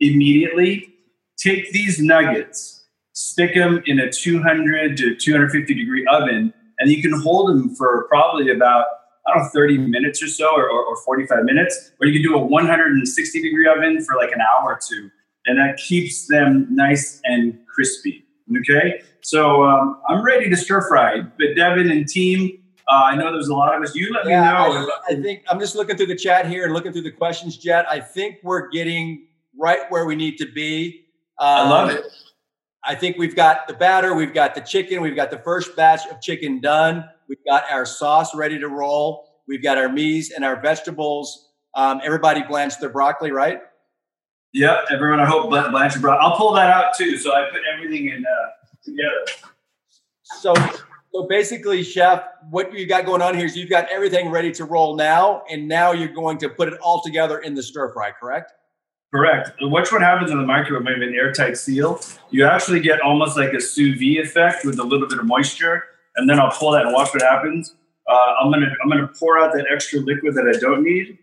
immediately, 0.00 0.94
take 1.36 1.70
these 1.72 2.00
nuggets, 2.00 2.86
stick 3.12 3.54
them 3.54 3.82
in 3.86 4.00
a 4.00 4.10
200 4.10 4.96
to 4.96 5.14
250 5.14 5.74
degree 5.74 6.06
oven, 6.06 6.52
and 6.78 6.90
you 6.90 7.02
can 7.02 7.12
hold 7.20 7.50
them 7.50 7.74
for 7.74 8.06
probably 8.08 8.50
about 8.50 8.86
I 9.28 9.34
don't 9.34 9.44
know, 9.44 9.50
30 9.52 9.78
minutes 9.78 10.22
or 10.22 10.28
so, 10.28 10.56
or, 10.56 10.70
or, 10.70 10.84
or 10.86 10.96
45 10.96 11.44
minutes, 11.44 11.92
or 12.00 12.06
you 12.06 12.14
can 12.14 12.22
do 12.22 12.36
a 12.36 12.42
160 12.42 13.42
degree 13.42 13.68
oven 13.68 14.02
for 14.02 14.16
like 14.16 14.32
an 14.32 14.40
hour 14.40 14.72
or 14.72 14.80
two 14.82 15.10
and 15.48 15.58
that 15.58 15.78
keeps 15.78 16.26
them 16.26 16.66
nice 16.70 17.20
and 17.24 17.58
crispy. 17.66 18.24
Okay, 18.60 19.02
so 19.20 19.64
um, 19.64 20.00
I'm 20.08 20.22
ready 20.22 20.48
to 20.48 20.56
stir 20.56 20.86
fry. 20.88 21.20
But 21.20 21.56
Devin 21.56 21.90
and 21.90 22.06
team, 22.06 22.62
uh, 22.88 23.02
I 23.04 23.16
know 23.16 23.32
there's 23.32 23.48
a 23.48 23.54
lot 23.54 23.74
of 23.74 23.82
us. 23.82 23.94
You 23.94 24.12
let 24.12 24.26
yeah, 24.26 24.40
me 24.40 24.46
know. 24.46 24.90
I, 25.08 25.12
I, 25.12 25.20
think 25.20 25.42
I'm 25.50 25.58
just 25.58 25.74
looking 25.74 25.96
through 25.96 26.06
the 26.06 26.16
chat 26.16 26.46
here 26.46 26.64
and 26.64 26.72
looking 26.72 26.92
through 26.92 27.02
the 27.02 27.10
questions, 27.10 27.58
Jet. 27.58 27.86
I 27.90 28.00
think 28.00 28.38
we're 28.42 28.68
getting 28.68 29.26
right 29.58 29.80
where 29.90 30.06
we 30.06 30.16
need 30.16 30.38
to 30.38 30.46
be. 30.50 31.04
Um, 31.38 31.48
I 31.48 31.68
love 31.68 31.90
it. 31.90 32.04
I 32.84 32.94
think 32.94 33.18
we've 33.18 33.36
got 33.36 33.68
the 33.68 33.74
batter, 33.74 34.14
we've 34.14 34.32
got 34.32 34.54
the 34.54 34.62
chicken, 34.62 35.02
we've 35.02 35.16
got 35.16 35.30
the 35.30 35.40
first 35.40 35.76
batch 35.76 36.06
of 36.06 36.22
chicken 36.22 36.60
done, 36.60 37.04
we've 37.28 37.44
got 37.46 37.64
our 37.70 37.86
sauce 37.86 38.34
ready 38.34 38.58
to 38.58 38.68
roll, 38.68 39.28
we've 39.46 39.62
got 39.62 39.78
our 39.78 39.88
meats 39.88 40.30
and 40.30 40.44
our 40.44 40.60
vegetables. 40.60 41.50
Um, 41.74 42.00
everybody 42.02 42.42
blanched 42.42 42.80
their 42.80 42.88
broccoli, 42.88 43.30
right? 43.30 43.60
Yep, 44.54 44.86
everyone. 44.90 45.20
I 45.20 45.26
hope 45.26 45.50
Blanchard 45.50 46.00
brought. 46.00 46.20
I'll 46.20 46.36
pull 46.36 46.54
that 46.54 46.70
out 46.70 46.96
too. 46.96 47.18
So 47.18 47.32
I 47.32 47.48
put 47.50 47.60
everything 47.72 48.08
in 48.08 48.24
uh, 48.24 48.48
together. 48.82 49.48
So, 50.22 50.54
so 51.12 51.26
basically, 51.28 51.82
chef, 51.82 52.24
what 52.50 52.72
you 52.72 52.86
got 52.86 53.04
going 53.04 53.22
on 53.22 53.36
here 53.36 53.46
is 53.46 53.56
you've 53.56 53.70
got 53.70 53.88
everything 53.90 54.30
ready 54.30 54.50
to 54.52 54.64
roll 54.64 54.96
now, 54.96 55.42
and 55.50 55.68
now 55.68 55.92
you're 55.92 56.08
going 56.08 56.38
to 56.38 56.48
put 56.48 56.68
it 56.68 56.78
all 56.80 57.02
together 57.02 57.38
in 57.38 57.54
the 57.54 57.62
stir 57.62 57.92
fry. 57.92 58.10
Correct? 58.10 58.52
Correct. 59.14 59.52
Watch 59.62 59.90
what 59.90 60.02
happens 60.02 60.30
in 60.30 60.38
the 60.38 60.46
microwave 60.46 60.84
with 60.84 61.08
an 61.08 61.14
airtight 61.14 61.56
seal. 61.56 62.00
You 62.30 62.44
actually 62.46 62.80
get 62.80 63.00
almost 63.00 63.38
like 63.38 63.52
a 63.54 63.60
sous 63.60 63.98
vide 63.98 64.26
effect 64.26 64.66
with 64.66 64.78
a 64.78 64.84
little 64.84 65.08
bit 65.08 65.18
of 65.18 65.24
moisture, 65.24 65.84
and 66.18 66.28
then 66.28 66.38
I'll 66.38 66.50
pull 66.50 66.72
that 66.72 66.84
and 66.84 66.92
watch 66.92 67.14
what 67.14 67.22
happens. 67.22 67.74
Uh, 68.06 68.34
I'm 68.40 68.50
gonna 68.52 68.74
I'm 68.82 68.90
gonna 68.90 69.08
pour 69.18 69.38
out 69.38 69.52
that 69.54 69.66
extra 69.72 70.00
liquid 70.00 70.34
that 70.34 70.52
I 70.54 70.58
don't 70.58 70.82
need 70.82 71.18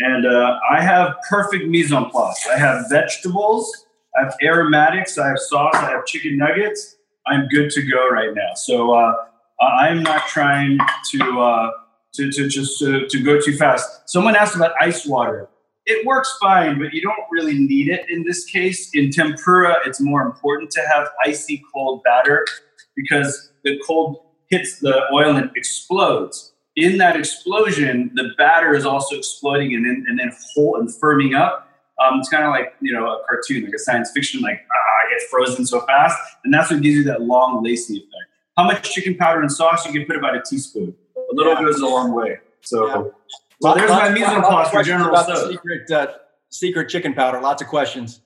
and 0.00 0.26
uh, 0.26 0.58
I 0.70 0.80
have 0.80 1.16
perfect 1.28 1.66
mise 1.66 1.92
en 1.92 2.06
place. 2.06 2.46
I 2.50 2.56
have 2.56 2.88
vegetables, 2.88 3.86
I 4.16 4.24
have 4.24 4.36
aromatics, 4.42 5.18
I 5.18 5.28
have 5.28 5.38
sauce, 5.38 5.74
I 5.74 5.90
have 5.90 6.06
chicken 6.06 6.36
nuggets. 6.36 6.96
I'm 7.26 7.46
good 7.48 7.70
to 7.70 7.82
go 7.82 8.08
right 8.08 8.32
now. 8.32 8.54
So 8.54 8.94
uh, 8.94 9.12
I'm 9.60 10.02
not 10.02 10.26
trying 10.28 10.78
to, 11.10 11.40
uh, 11.40 11.70
to, 12.14 12.30
to 12.30 12.48
just 12.48 12.78
to, 12.78 13.06
to 13.08 13.22
go 13.22 13.40
too 13.40 13.56
fast. 13.56 14.08
Someone 14.08 14.34
asked 14.34 14.56
about 14.56 14.72
ice 14.80 15.04
water. 15.04 15.48
It 15.84 16.06
works 16.06 16.36
fine, 16.40 16.78
but 16.78 16.92
you 16.92 17.02
don't 17.02 17.16
really 17.30 17.58
need 17.58 17.88
it 17.88 18.08
in 18.08 18.22
this 18.22 18.44
case. 18.44 18.90
In 18.94 19.10
tempura, 19.10 19.78
it's 19.84 20.00
more 20.00 20.22
important 20.22 20.70
to 20.72 20.80
have 20.86 21.08
icy 21.24 21.62
cold 21.72 22.02
batter 22.04 22.46
because 22.94 23.52
the 23.68 23.82
cold 23.86 24.20
hits 24.48 24.80
the 24.80 25.02
oil 25.12 25.36
and 25.36 25.50
explodes 25.56 26.52
in 26.78 26.98
that 26.98 27.16
explosion, 27.16 28.10
the 28.14 28.30
batter 28.38 28.74
is 28.74 28.86
also 28.86 29.16
exploding 29.16 29.74
and 29.74 29.84
then 29.84 30.04
and 30.08 30.18
then 30.18 30.30
whole 30.54 30.76
and 30.76 30.88
firming 30.88 31.36
up. 31.36 31.68
Um, 32.00 32.20
it's 32.20 32.28
kind 32.28 32.44
of 32.44 32.50
like 32.50 32.74
you 32.80 32.92
know 32.92 33.06
a 33.06 33.24
cartoon, 33.26 33.64
like 33.64 33.74
a 33.74 33.78
science 33.78 34.10
fiction, 34.14 34.40
like 34.40 34.60
ah, 34.70 35.06
I 35.06 35.10
get 35.10 35.28
frozen 35.28 35.66
so 35.66 35.80
fast, 35.86 36.16
and 36.44 36.54
that's 36.54 36.70
what 36.70 36.80
gives 36.80 36.94
you 36.94 37.04
that 37.04 37.22
long 37.22 37.64
lacy 37.64 37.96
effect. 37.96 38.12
How 38.56 38.64
much 38.64 38.88
chicken 38.94 39.16
powder 39.16 39.40
and 39.40 39.50
sauce? 39.50 39.84
You 39.86 39.92
can 39.92 40.04
put 40.04 40.16
about 40.16 40.36
a 40.36 40.42
teaspoon. 40.42 40.94
A 41.16 41.34
little 41.34 41.54
yeah. 41.54 41.62
goes 41.62 41.80
a 41.80 41.86
long 41.86 42.12
way. 42.12 42.38
So, 42.60 43.12
yeah. 43.60 43.74
there's 43.74 43.90
my 43.90 44.10
mise 44.10 44.22
en 44.22 44.42
place 44.42 44.68
for 44.70 44.82
General 44.84 45.10
about 45.10 45.50
secret 45.50 45.90
uh, 45.90 46.06
secret 46.50 46.88
chicken 46.88 47.12
powder. 47.12 47.40
Lots 47.40 47.60
of 47.60 47.66
questions. 47.66 48.20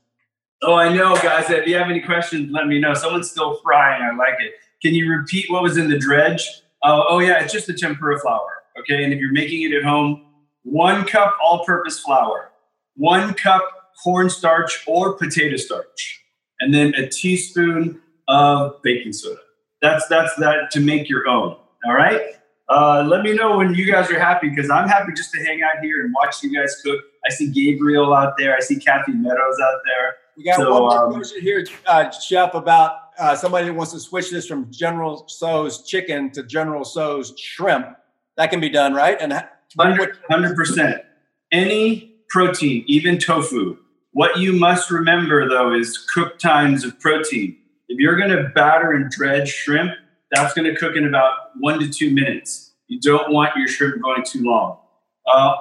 Oh, 0.62 0.74
I 0.74 0.94
know, 0.94 1.16
guys. 1.16 1.48
If 1.48 1.66
you 1.66 1.76
have 1.76 1.88
any 1.88 2.00
questions, 2.00 2.50
let 2.52 2.66
me 2.66 2.78
know. 2.78 2.92
Someone's 2.92 3.30
still 3.30 3.56
frying. 3.62 4.02
I 4.02 4.14
like 4.14 4.34
it. 4.40 4.52
Can 4.82 4.94
you 4.94 5.10
repeat 5.10 5.46
what 5.48 5.62
was 5.62 5.76
in 5.76 5.88
the 5.88 5.98
dredge? 5.98 6.46
Oh, 6.82 7.04
oh 7.08 7.18
yeah, 7.20 7.42
it's 7.42 7.52
just 7.52 7.68
the 7.68 7.74
tempura 7.74 8.18
flour. 8.18 8.62
Okay, 8.80 9.04
and 9.04 9.12
if 9.12 9.20
you're 9.20 9.32
making 9.32 9.62
it 9.62 9.72
at 9.72 9.84
home, 9.84 10.26
one 10.64 11.04
cup 11.04 11.36
all-purpose 11.42 12.00
flour, 12.00 12.50
one 12.96 13.34
cup 13.34 13.62
cornstarch 14.02 14.82
or 14.86 15.12
potato 15.14 15.56
starch, 15.56 16.24
and 16.60 16.74
then 16.74 16.94
a 16.94 17.08
teaspoon 17.08 18.00
of 18.28 18.80
baking 18.82 19.12
soda. 19.12 19.40
That's 19.80 20.06
that's 20.08 20.34
that 20.36 20.70
to 20.72 20.80
make 20.80 21.08
your 21.08 21.28
own. 21.28 21.56
All 21.84 21.94
right. 21.94 22.20
Uh, 22.68 23.04
let 23.06 23.22
me 23.22 23.34
know 23.34 23.58
when 23.58 23.74
you 23.74 23.90
guys 23.90 24.10
are 24.10 24.18
happy 24.18 24.48
because 24.48 24.70
I'm 24.70 24.88
happy 24.88 25.12
just 25.14 25.32
to 25.32 25.44
hang 25.44 25.62
out 25.62 25.82
here 25.82 26.04
and 26.04 26.14
watch 26.14 26.42
you 26.42 26.56
guys 26.56 26.80
cook. 26.82 27.00
I 27.26 27.30
see 27.30 27.50
Gabriel 27.50 28.14
out 28.14 28.34
there. 28.38 28.56
I 28.56 28.60
see 28.60 28.76
Kathy 28.76 29.12
Meadows 29.12 29.60
out 29.62 29.80
there. 29.84 30.16
We 30.36 30.44
got 30.44 30.56
so, 30.56 30.70
one 30.70 30.82
more 30.82 31.06
um, 31.06 31.12
question 31.12 31.42
here, 31.42 31.66
uh, 31.86 32.10
Chef, 32.10 32.54
about 32.54 32.96
uh, 33.18 33.36
somebody 33.36 33.66
who 33.66 33.74
wants 33.74 33.92
to 33.92 34.00
switch 34.00 34.30
this 34.30 34.46
from 34.46 34.70
General 34.70 35.26
Tso's 35.28 35.86
chicken 35.86 36.30
to 36.30 36.42
General 36.42 36.84
Tso's 36.84 37.34
shrimp. 37.38 37.96
That 38.36 38.50
can 38.50 38.60
be 38.60 38.70
done, 38.70 38.94
right? 38.94 39.18
And 39.20 39.32
100 39.74 40.56
percent. 40.56 41.02
Any 41.50 42.16
protein, 42.28 42.84
even 42.86 43.18
tofu. 43.18 43.76
What 44.12 44.38
you 44.38 44.54
must 44.54 44.90
remember 44.90 45.48
though 45.48 45.74
is 45.74 45.98
cook 46.14 46.38
times 46.38 46.84
of 46.84 46.98
protein. 46.98 47.56
If 47.88 47.98
you're 47.98 48.16
going 48.16 48.30
to 48.30 48.48
batter 48.54 48.92
and 48.92 49.10
dredge 49.10 49.50
shrimp, 49.50 49.92
that's 50.30 50.54
going 50.54 50.72
to 50.72 50.78
cook 50.78 50.96
in 50.96 51.06
about 51.06 51.34
one 51.60 51.78
to 51.80 51.90
two 51.90 52.10
minutes. 52.10 52.72
You 52.88 53.00
don't 53.00 53.32
want 53.32 53.54
your 53.56 53.68
shrimp 53.68 54.02
going 54.02 54.24
too 54.24 54.42
long. 54.42 54.78
Uh, 55.26 55.54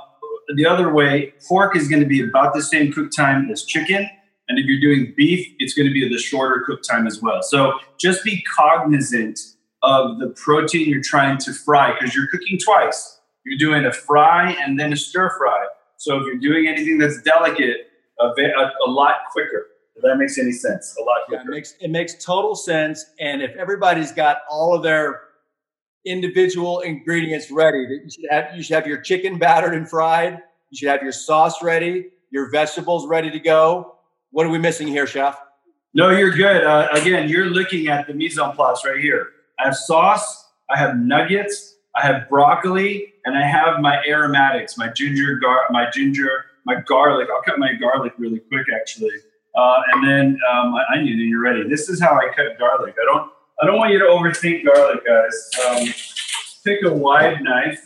the 0.55 0.65
other 0.65 0.93
way, 0.93 1.33
pork 1.47 1.75
is 1.75 1.89
going 1.89 2.01
to 2.01 2.07
be 2.07 2.21
about 2.23 2.53
the 2.53 2.61
same 2.61 2.91
cook 2.91 3.11
time 3.15 3.49
as 3.51 3.63
chicken 3.63 4.09
and 4.51 4.59
if 4.59 4.65
you're 4.65 4.81
doing 4.81 5.13
beef, 5.15 5.47
it's 5.59 5.73
going 5.73 5.87
to 5.87 5.93
be 5.93 6.07
the 6.09 6.17
shorter 6.17 6.61
cook 6.67 6.81
time 6.83 7.07
as 7.07 7.21
well. 7.21 7.41
So 7.41 7.79
just 7.97 8.21
be 8.25 8.43
cognizant 8.53 9.39
of 9.81 10.19
the 10.19 10.27
protein 10.27 10.89
you're 10.89 11.01
trying 11.01 11.37
to 11.37 11.53
fry 11.53 11.93
because 11.97 12.13
you're 12.13 12.27
cooking 12.27 12.59
twice. 12.61 13.21
You're 13.45 13.57
doing 13.57 13.85
a 13.85 13.93
fry 13.93 14.51
and 14.51 14.77
then 14.77 14.91
a 14.91 14.97
stir 14.97 15.31
fry. 15.37 15.67
So 15.95 16.17
if 16.17 16.25
you're 16.25 16.35
doing 16.35 16.67
anything 16.67 16.97
that's 16.97 17.21
delicate, 17.21 17.87
a, 18.19 18.25
a, 18.25 18.71
a 18.87 18.89
lot 18.91 19.15
quicker. 19.31 19.67
If 19.95 20.03
that 20.03 20.17
makes 20.17 20.37
any 20.37 20.51
sense, 20.51 20.93
a 20.99 21.03
lot 21.03 21.19
quicker. 21.27 21.43
Yeah, 21.43 21.47
it 21.47 21.51
makes 21.51 21.75
it 21.79 21.89
makes 21.89 22.25
total 22.25 22.53
sense. 22.53 23.05
And 23.21 23.41
if 23.41 23.55
everybody's 23.55 24.11
got 24.11 24.39
all 24.49 24.75
of 24.75 24.83
their 24.83 25.21
individual 26.05 26.81
ingredients 26.81 27.51
ready. 27.51 27.79
You 27.79 28.09
should 28.09 28.25
have, 28.29 28.55
you 28.55 28.63
should 28.63 28.75
have 28.75 28.87
your 28.87 29.01
chicken 29.01 29.37
battered 29.37 29.73
and 29.73 29.89
fried. 29.89 30.39
You 30.69 30.77
should 30.77 30.89
have 30.89 31.03
your 31.03 31.11
sauce 31.11 31.61
ready, 31.61 32.07
your 32.31 32.49
vegetables 32.49 33.07
ready 33.07 33.29
to 33.31 33.39
go. 33.39 33.95
What 34.31 34.45
are 34.45 34.49
we 34.49 34.59
missing 34.59 34.87
here, 34.87 35.05
chef? 35.05 35.37
No, 35.93 36.09
you're 36.09 36.31
good. 36.31 36.63
Uh, 36.63 36.87
again, 36.93 37.27
you're 37.27 37.47
looking 37.47 37.89
at 37.89 38.07
the 38.07 38.13
mise 38.13 38.39
en 38.39 38.51
place 38.53 38.83
right 38.85 38.99
here. 38.99 39.27
I 39.59 39.65
have 39.65 39.75
sauce, 39.75 40.49
I 40.69 40.77
have 40.77 40.97
nuggets, 40.97 41.75
I 41.95 42.05
have 42.05 42.29
broccoli, 42.29 43.13
and 43.25 43.37
I 43.37 43.45
have 43.45 43.81
my 43.81 44.01
aromatics, 44.07 44.77
my 44.77 44.87
ginger, 44.87 45.35
gar- 45.35 45.65
my 45.69 45.89
ginger, 45.89 46.45
my 46.65 46.75
garlic. 46.87 47.27
I'll 47.29 47.41
cut 47.41 47.59
my 47.59 47.73
garlic 47.73 48.13
really 48.17 48.39
quick, 48.39 48.67
actually, 48.73 49.11
uh, 49.55 49.81
and 49.91 50.07
then 50.07 50.39
um, 50.49 50.71
my 50.71 50.83
onion, 50.95 51.19
and 51.19 51.29
you're 51.29 51.41
ready. 51.41 51.67
This 51.67 51.89
is 51.89 52.01
how 52.01 52.17
I 52.17 52.33
cut 52.33 52.57
garlic. 52.57 52.95
I 53.01 53.05
don't, 53.05 53.29
I 53.61 53.65
don't 53.65 53.77
want 53.77 53.91
you 53.91 53.99
to 53.99 54.05
overthink 54.05 54.63
garlic, 54.65 55.05
guys. 55.05 55.49
Um, 55.67 55.87
pick 56.63 56.85
a 56.85 56.93
wide 56.93 57.41
knife. 57.41 57.85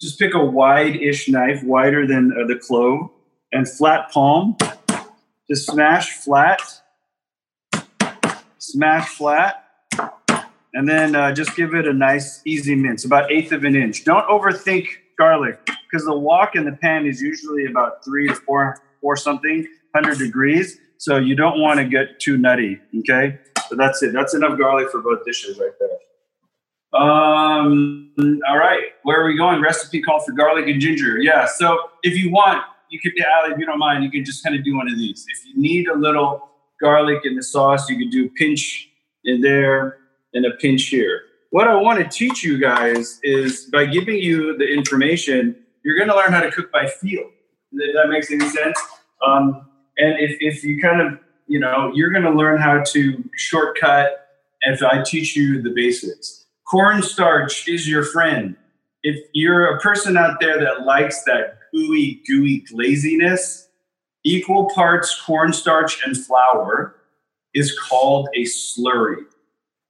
Just 0.00 0.16
pick 0.20 0.34
a 0.34 0.44
wide-ish 0.44 1.28
knife, 1.28 1.64
wider 1.64 2.06
than 2.06 2.32
uh, 2.32 2.46
the 2.46 2.54
clove, 2.54 3.10
and 3.50 3.68
flat 3.68 4.12
palm 4.12 4.56
just 5.50 5.66
smash 5.66 6.10
flat, 6.10 6.60
smash 8.58 9.08
flat, 9.08 9.64
and 10.74 10.88
then 10.88 11.14
uh, 11.14 11.32
just 11.32 11.56
give 11.56 11.74
it 11.74 11.88
a 11.88 11.92
nice 11.92 12.42
easy 12.44 12.74
mince, 12.74 13.04
about 13.04 13.30
eighth 13.32 13.52
of 13.52 13.64
an 13.64 13.74
inch. 13.74 14.04
Don't 14.04 14.26
overthink 14.28 14.88
garlic 15.18 15.58
because 15.90 16.04
the 16.04 16.16
wok 16.16 16.54
in 16.54 16.64
the 16.64 16.72
pan 16.72 17.06
is 17.06 17.20
usually 17.20 17.64
about 17.64 18.04
three 18.04 18.28
to 18.28 18.34
four, 18.34 18.78
four 19.00 19.16
something, 19.16 19.66
hundred 19.94 20.18
degrees. 20.18 20.78
So 20.98 21.16
you 21.16 21.34
don't 21.34 21.60
want 21.60 21.78
to 21.78 21.84
get 21.84 22.20
too 22.20 22.36
nutty. 22.36 22.78
Okay, 23.00 23.38
so 23.68 23.76
that's 23.76 24.02
it. 24.02 24.12
That's 24.12 24.34
enough 24.34 24.58
garlic 24.58 24.90
for 24.90 25.00
both 25.00 25.24
dishes 25.24 25.58
right 25.58 25.70
there. 25.78 25.88
Um, 27.00 28.12
all 28.48 28.58
right, 28.58 28.82
where 29.02 29.20
are 29.20 29.26
we 29.26 29.36
going? 29.36 29.60
Recipe 29.60 30.02
called 30.02 30.24
for 30.24 30.32
garlic 30.32 30.66
and 30.66 30.80
ginger. 30.80 31.18
Yeah. 31.18 31.46
So 31.46 31.78
if 32.02 32.16
you 32.16 32.30
want, 32.30 32.64
you 32.90 33.00
could, 33.00 33.12
Ali, 33.40 33.52
if 33.52 33.58
you 33.58 33.66
don't 33.66 33.78
mind, 33.78 34.04
you 34.04 34.10
can 34.10 34.24
just 34.24 34.42
kind 34.44 34.56
of 34.56 34.64
do 34.64 34.76
one 34.76 34.88
of 34.88 34.96
these. 34.96 35.24
If 35.28 35.46
you 35.46 35.60
need 35.60 35.88
a 35.88 35.94
little 35.94 36.48
garlic 36.80 37.22
in 37.24 37.36
the 37.36 37.42
sauce, 37.42 37.88
you 37.88 37.98
could 37.98 38.10
do 38.10 38.26
a 38.26 38.28
pinch 38.30 38.90
in 39.24 39.40
there 39.40 39.98
and 40.34 40.46
a 40.46 40.52
pinch 40.52 40.84
here. 40.84 41.22
What 41.50 41.66
I 41.68 41.74
want 41.74 41.98
to 41.98 42.08
teach 42.08 42.42
you 42.42 42.58
guys 42.58 43.20
is 43.22 43.66
by 43.72 43.86
giving 43.86 44.16
you 44.16 44.56
the 44.58 44.66
information, 44.66 45.56
you're 45.84 45.96
going 45.96 46.08
to 46.08 46.16
learn 46.16 46.32
how 46.32 46.40
to 46.40 46.50
cook 46.50 46.70
by 46.70 46.86
feel. 46.86 47.30
If 47.72 47.94
that 47.94 48.08
makes 48.08 48.30
any 48.30 48.48
sense. 48.48 48.78
Um, 49.26 49.66
and 49.96 50.18
if, 50.18 50.36
if 50.40 50.64
you 50.64 50.80
kind 50.80 51.00
of, 51.00 51.18
you 51.46 51.58
know, 51.58 51.90
you're 51.94 52.10
going 52.10 52.24
to 52.24 52.30
learn 52.30 52.60
how 52.60 52.82
to 52.82 53.24
shortcut 53.36 54.26
if 54.62 54.82
I 54.82 55.02
teach 55.02 55.36
you 55.36 55.62
the 55.62 55.70
basics. 55.70 56.46
Cornstarch 56.66 57.66
is 57.66 57.88
your 57.88 58.04
friend. 58.04 58.56
If 59.02 59.16
you're 59.32 59.76
a 59.76 59.80
person 59.80 60.16
out 60.16 60.40
there 60.40 60.58
that 60.60 60.84
likes 60.84 61.22
that 61.24 61.57
ooey 61.74 62.20
gooey 62.26 62.64
glaziness, 62.70 63.68
equal 64.24 64.70
parts 64.74 65.20
cornstarch 65.24 66.04
and 66.06 66.16
flour 66.16 66.96
is 67.54 67.78
called 67.78 68.28
a 68.34 68.42
slurry. 68.42 69.24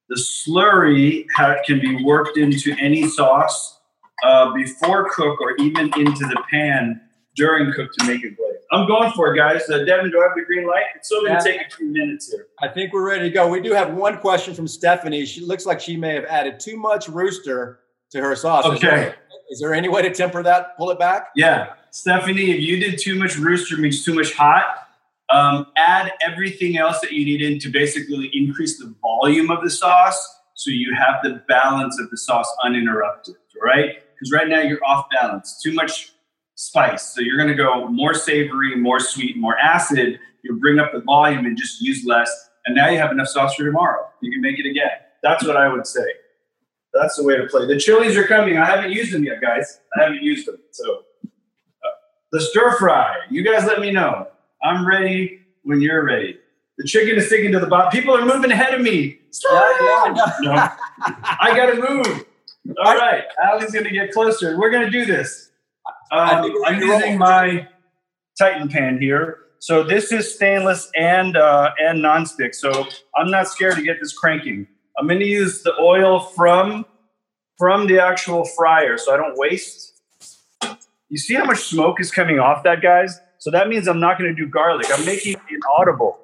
The 0.09 0.15
slurry 0.15 1.25
can 1.65 1.79
be 1.79 2.03
worked 2.03 2.37
into 2.37 2.75
any 2.79 3.07
sauce 3.07 3.79
uh, 4.23 4.53
before 4.53 5.09
cook 5.11 5.39
or 5.39 5.55
even 5.57 5.91
into 5.97 6.25
the 6.25 6.41
pan 6.49 7.01
during 7.35 7.71
cook 7.73 7.89
to 7.99 8.07
make 8.07 8.23
it 8.23 8.35
glaze. 8.35 8.49
I'm 8.71 8.87
going 8.87 9.11
for 9.13 9.33
it, 9.33 9.37
guys. 9.37 9.67
Uh, 9.69 9.83
Devin, 9.83 10.11
do 10.11 10.19
I 10.19 10.27
have 10.27 10.35
the 10.35 10.43
green 10.45 10.67
light? 10.67 10.83
It's 10.95 11.11
only 11.11 11.29
going 11.29 11.43
to 11.43 11.51
take 11.51 11.61
a 11.61 11.75
few 11.75 11.87
minutes 11.87 12.31
here. 12.31 12.47
I 12.61 12.67
think 12.67 12.93
we're 12.93 13.07
ready 13.07 13.23
to 13.23 13.29
go. 13.29 13.47
We 13.47 13.61
do 13.61 13.71
have 13.73 13.93
one 13.93 14.17
question 14.17 14.53
from 14.53 14.67
Stephanie. 14.67 15.25
She 15.25 15.41
looks 15.41 15.65
like 15.65 15.79
she 15.79 15.97
may 15.97 16.13
have 16.13 16.25
added 16.25 16.59
too 16.59 16.77
much 16.77 17.07
rooster 17.07 17.79
to 18.11 18.21
her 18.21 18.35
sauce. 18.35 18.65
Okay. 18.65 19.13
Is 19.49 19.59
there 19.59 19.73
any 19.73 19.89
way 19.89 20.01
to 20.01 20.13
temper 20.13 20.43
that? 20.43 20.77
Pull 20.77 20.91
it 20.91 20.99
back? 20.99 21.29
Yeah. 21.35 21.73
Stephanie, 21.91 22.51
if 22.51 22.61
you 22.61 22.79
did 22.79 22.99
too 22.99 23.15
much 23.15 23.37
rooster 23.37 23.77
means 23.77 24.05
too 24.05 24.13
much 24.13 24.33
hot, 24.33 24.87
um, 25.29 25.67
add 25.75 26.11
everything 26.21 26.77
else 26.77 26.99
that 27.01 27.11
you 27.11 27.25
need 27.25 27.41
in 27.41 27.59
to 27.59 27.69
basically 27.69 28.29
increase 28.33 28.77
the 28.77 28.93
volume 29.01 29.49
of 29.49 29.63
the 29.63 29.69
sauce 29.69 30.37
so 30.53 30.71
you 30.71 30.93
have 30.93 31.21
the 31.23 31.41
balance 31.47 31.99
of 31.99 32.09
the 32.09 32.17
sauce 32.17 32.51
uninterrupted, 32.63 33.35
right? 33.61 34.03
Because 34.13 34.31
right 34.31 34.47
now 34.47 34.59
you're 34.59 34.83
off 34.85 35.05
balance. 35.09 35.59
Too 35.63 35.73
much 35.73 36.11
spice. 36.55 37.03
So 37.03 37.21
you're 37.21 37.37
going 37.37 37.49
to 37.49 37.55
go 37.55 37.87
more 37.87 38.13
savory, 38.13 38.75
more 38.75 38.99
sweet, 38.99 39.37
more 39.37 39.57
acid. 39.57 40.19
You'll 40.43 40.59
bring 40.59 40.77
up 40.77 40.91
the 40.91 40.99
volume 40.99 41.45
and 41.45 41.57
just 41.57 41.81
use 41.81 42.03
less. 42.05 42.29
And 42.65 42.75
now 42.75 42.89
you 42.89 42.97
have 42.97 43.11
enough 43.11 43.29
sauce 43.29 43.55
for 43.55 43.63
tomorrow. 43.63 44.05
You 44.21 44.31
can 44.31 44.41
make 44.41 44.59
it 44.59 44.69
again. 44.69 44.91
That's 45.23 45.45
what 45.45 45.55
I 45.55 45.71
would 45.71 45.87
say. 45.87 46.05
That's 46.99 47.15
the 47.15 47.23
way 47.23 47.37
to 47.37 47.45
play. 47.47 47.65
The 47.65 47.79
chilies 47.79 48.17
are 48.17 48.25
coming. 48.25 48.57
I 48.57 48.65
haven't 48.65 48.91
used 48.91 49.13
them 49.13 49.23
yet, 49.23 49.41
guys. 49.41 49.79
I 49.97 50.03
haven't 50.03 50.21
used 50.21 50.47
them. 50.47 50.57
So 50.71 51.03
uh, 51.25 51.89
the 52.31 52.41
stir 52.41 52.77
fry. 52.77 53.15
You 53.29 53.43
guys 53.43 53.63
let 53.65 53.79
me 53.79 53.91
know. 53.91 54.27
I'm 54.61 54.85
ready 54.85 55.39
when 55.63 55.79
you're 55.81 56.03
ready. 56.03 56.37
The 56.77 56.85
chicken 56.85 57.17
is 57.17 57.27
sticking 57.27 57.51
to 57.53 57.59
the 57.59 57.67
bottom. 57.67 57.91
People 57.91 58.15
are 58.15 58.25
moving 58.25 58.51
ahead 58.51 58.73
of 58.73 58.81
me. 58.81 59.19
Yeah, 59.51 59.77
yeah, 59.81 60.29
No, 60.41 60.69
I 61.39 61.53
gotta 61.55 61.75
move. 61.75 62.25
All 62.83 62.95
right, 62.95 63.23
Ali's 63.45 63.71
gonna 63.71 63.91
get 63.91 64.11
closer. 64.11 64.57
We're 64.57 64.71
gonna 64.71 64.89
do 64.89 65.05
this. 65.05 65.51
Um, 66.11 66.19
I'm 66.19 66.63
ready 66.63 66.79
to 66.79 66.87
roll. 66.87 66.99
using 66.99 67.17
my 67.17 67.67
Titan 68.37 68.69
pan 68.69 68.99
here. 68.99 69.39
So 69.59 69.83
this 69.83 70.11
is 70.11 70.33
stainless 70.33 70.89
and 70.95 71.35
uh, 71.37 71.71
and 71.79 72.03
nonstick. 72.03 72.55
So 72.55 72.87
I'm 73.15 73.29
not 73.29 73.47
scared 73.47 73.75
to 73.75 73.83
get 73.83 73.97
this 74.01 74.13
cranking. 74.13 74.67
I'm 74.99 75.07
going 75.07 75.19
to 75.19 75.25
use 75.25 75.63
the 75.63 75.73
oil 75.79 76.19
from 76.19 76.85
from 77.57 77.87
the 77.87 77.99
actual 77.99 78.45
fryer, 78.45 78.97
so 78.97 79.13
I 79.13 79.17
don't 79.17 79.37
waste. 79.37 79.93
You 81.09 81.17
see 81.17 81.33
how 81.33 81.45
much 81.45 81.59
smoke 81.59 81.99
is 81.99 82.11
coming 82.11 82.39
off 82.39 82.63
that, 82.63 82.81
guys? 82.81 83.19
So 83.39 83.51
that 83.51 83.67
means 83.67 83.87
I'm 83.87 83.99
not 83.99 84.17
going 84.17 84.33
to 84.33 84.45
do 84.45 84.49
garlic. 84.49 84.87
I'm 84.91 85.05
making 85.05 85.33
it 85.33 85.39
inaudible, 85.49 86.19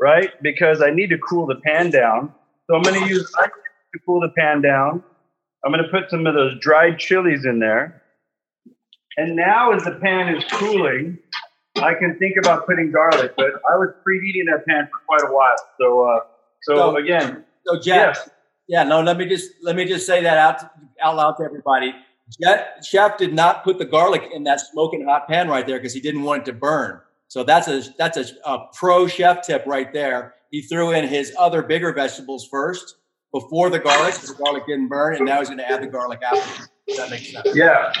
right? 0.00 0.30
Because 0.42 0.80
I 0.82 0.90
need 0.90 1.10
to 1.10 1.18
cool 1.18 1.46
the 1.46 1.56
pan 1.56 1.90
down. 1.90 2.32
So 2.66 2.76
I'm 2.76 2.82
going 2.82 3.02
to 3.02 3.08
use 3.08 3.30
to 3.32 3.98
cool 4.06 4.20
the 4.20 4.28
pan 4.36 4.60
down. 4.60 5.02
I'm 5.64 5.72
going 5.72 5.82
to 5.82 5.90
put 5.90 6.10
some 6.10 6.26
of 6.26 6.34
those 6.34 6.58
dried 6.60 6.98
chilies 6.98 7.44
in 7.44 7.58
there. 7.58 8.02
And 9.16 9.34
now, 9.34 9.72
as 9.72 9.82
the 9.84 9.92
pan 9.92 10.34
is 10.36 10.44
cooling, 10.52 11.18
I 11.76 11.94
can 11.94 12.16
think 12.18 12.36
about 12.38 12.66
putting 12.66 12.92
garlic. 12.92 13.34
But 13.36 13.54
I 13.70 13.76
was 13.76 13.88
preheating 14.06 14.44
that 14.46 14.64
pan 14.66 14.88
for 14.90 15.00
quite 15.06 15.28
a 15.28 15.32
while. 15.34 15.56
So, 15.80 16.06
uh, 16.08 16.20
so 16.62 16.76
So- 16.76 16.96
again, 16.96 17.44
So 17.68 17.78
Jeff, 17.78 18.16
yes, 18.16 18.30
yeah, 18.66 18.82
no, 18.84 19.02
let 19.02 19.18
me 19.18 19.26
just 19.26 19.50
let 19.62 19.76
me 19.76 19.84
just 19.84 20.06
say 20.06 20.22
that 20.22 20.38
out 20.38 20.70
out 21.02 21.16
loud 21.16 21.32
to 21.38 21.44
everybody. 21.44 21.94
Jeff, 22.42 22.84
Chef 22.84 23.16
did 23.18 23.34
not 23.34 23.64
put 23.64 23.78
the 23.78 23.84
garlic 23.84 24.30
in 24.32 24.44
that 24.44 24.60
smoking 24.60 25.04
hot 25.04 25.28
pan 25.28 25.48
right 25.48 25.66
there 25.66 25.78
because 25.78 25.94
he 25.94 26.00
didn't 26.00 26.22
want 26.22 26.42
it 26.42 26.44
to 26.46 26.52
burn. 26.52 27.00
So 27.28 27.44
that's 27.44 27.68
a 27.68 27.82
that's 27.98 28.16
a, 28.16 28.26
a 28.44 28.66
pro 28.74 29.06
chef 29.06 29.42
tip 29.42 29.64
right 29.66 29.92
there. 29.92 30.34
He 30.50 30.62
threw 30.62 30.92
in 30.92 31.06
his 31.06 31.34
other 31.38 31.62
bigger 31.62 31.92
vegetables 31.92 32.48
first 32.50 32.96
before 33.32 33.68
the 33.68 33.78
garlic 33.78 34.14
because 34.14 34.34
the 34.34 34.42
garlic 34.42 34.66
didn't 34.66 34.88
burn, 34.88 35.16
and 35.16 35.26
now 35.26 35.38
he's 35.38 35.48
going 35.48 35.58
to 35.58 35.70
add 35.70 35.82
the 35.82 35.86
garlic 35.86 36.20
after. 36.22 36.68
That 36.96 37.10
make 37.10 37.20
sense? 37.20 37.48
yeah. 37.54 37.92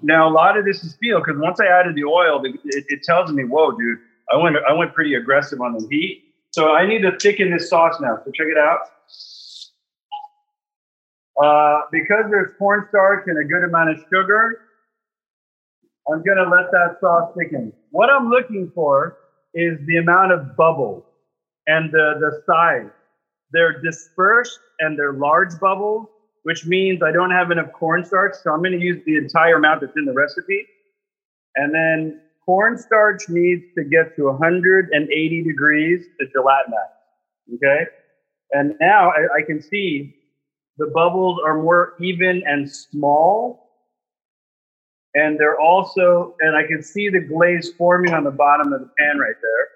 Now 0.00 0.26
a 0.26 0.32
lot 0.32 0.56
of 0.56 0.64
this 0.64 0.82
is 0.84 0.96
feel 0.96 1.18
because 1.18 1.38
once 1.38 1.60
I 1.60 1.66
added 1.66 1.94
the 1.96 2.04
oil, 2.04 2.42
it, 2.44 2.58
it 2.64 3.02
tells 3.02 3.30
me, 3.30 3.44
"Whoa, 3.44 3.72
dude, 3.72 3.98
I 4.32 4.36
went 4.36 4.56
I 4.68 4.72
went 4.72 4.94
pretty 4.94 5.14
aggressive 5.14 5.60
on 5.60 5.74
the 5.74 5.86
heat." 5.90 6.31
So 6.52 6.74
I 6.74 6.86
need 6.86 7.02
to 7.02 7.18
thicken 7.18 7.50
this 7.50 7.70
sauce 7.70 7.98
now. 8.00 8.18
So 8.24 8.30
check 8.30 8.46
it 8.46 8.58
out. 8.58 8.80
Uh, 11.42 11.80
because 11.90 12.24
there's 12.30 12.50
cornstarch 12.58 13.24
and 13.26 13.38
a 13.38 13.44
good 13.44 13.64
amount 13.64 13.90
of 13.90 13.96
sugar, 14.12 14.60
I'm 16.10 16.22
going 16.22 16.36
to 16.36 16.48
let 16.48 16.70
that 16.72 16.98
sauce 17.00 17.32
thicken. 17.38 17.72
What 17.90 18.10
I'm 18.10 18.28
looking 18.28 18.70
for 18.74 19.16
is 19.54 19.78
the 19.86 19.96
amount 19.96 20.32
of 20.32 20.56
bubbles 20.56 21.04
and 21.66 21.90
the, 21.90 22.14
the 22.20 22.42
size. 22.46 22.90
They're 23.52 23.80
dispersed 23.80 24.58
and 24.80 24.98
they're 24.98 25.12
large 25.12 25.58
bubbles, 25.58 26.06
which 26.42 26.66
means 26.66 27.02
I 27.02 27.12
don't 27.12 27.30
have 27.30 27.50
enough 27.50 27.72
cornstarch. 27.72 28.34
So 28.42 28.50
I'm 28.50 28.60
going 28.60 28.78
to 28.78 28.84
use 28.84 29.02
the 29.06 29.16
entire 29.16 29.56
amount 29.56 29.80
that's 29.80 29.96
in 29.96 30.04
the 30.04 30.12
recipe. 30.12 30.66
And 31.56 31.74
then 31.74 32.21
cornstarch 32.44 33.28
needs 33.28 33.62
to 33.76 33.84
get 33.84 34.16
to 34.16 34.24
180 34.24 35.42
degrees 35.42 36.04
to 36.20 36.26
gelatinize. 36.26 37.54
Okay. 37.54 37.86
And 38.52 38.74
now 38.80 39.10
I, 39.10 39.38
I 39.38 39.42
can 39.46 39.62
see 39.62 40.14
the 40.78 40.90
bubbles 40.94 41.38
are 41.44 41.62
more 41.62 41.94
even 42.00 42.42
and 42.46 42.70
small. 42.70 43.70
And 45.14 45.38
they're 45.38 45.60
also, 45.60 46.36
and 46.40 46.56
I 46.56 46.66
can 46.66 46.82
see 46.82 47.08
the 47.10 47.20
glaze 47.20 47.72
forming 47.76 48.14
on 48.14 48.24
the 48.24 48.30
bottom 48.30 48.72
of 48.72 48.80
the 48.80 48.90
pan 48.98 49.18
right 49.18 49.34
there. 49.42 49.68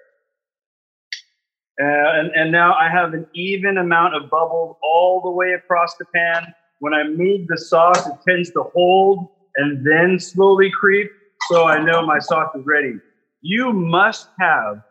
Uh, 1.79 2.19
and, 2.19 2.31
and 2.35 2.51
now 2.51 2.73
I 2.73 2.89
have 2.89 3.13
an 3.13 3.27
even 3.35 3.77
amount 3.77 4.15
of 4.15 4.31
bubbles 4.31 4.77
all 4.81 5.21
the 5.21 5.29
way 5.29 5.53
across 5.53 5.95
the 5.97 6.05
pan. 6.05 6.53
When 6.79 6.93
I 6.93 7.03
move 7.03 7.47
the 7.47 7.57
sauce, 7.57 8.07
it 8.07 8.15
tends 8.27 8.49
to 8.51 8.63
hold 8.73 9.27
and 9.57 9.85
then 9.85 10.19
slowly 10.19 10.71
creep. 10.71 11.11
So 11.49 11.65
I 11.65 11.81
know 11.81 12.05
my 12.05 12.19
sauce 12.19 12.53
is 12.55 12.65
ready. 12.65 12.95
You 13.41 13.71
must 13.71 14.27
have 14.39 14.81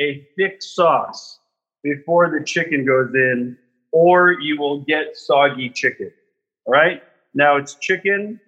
a 0.00 0.26
thick 0.36 0.60
sauce 0.60 1.38
before 1.84 2.30
the 2.30 2.44
chicken 2.44 2.84
goes 2.84 3.14
in, 3.14 3.56
or 3.92 4.32
you 4.32 4.58
will 4.58 4.80
get 4.80 5.16
soggy 5.16 5.70
chicken. 5.70 6.10
All 6.64 6.72
right. 6.72 7.02
Now 7.34 7.56
it's 7.56 7.74
chicken. 7.76 8.40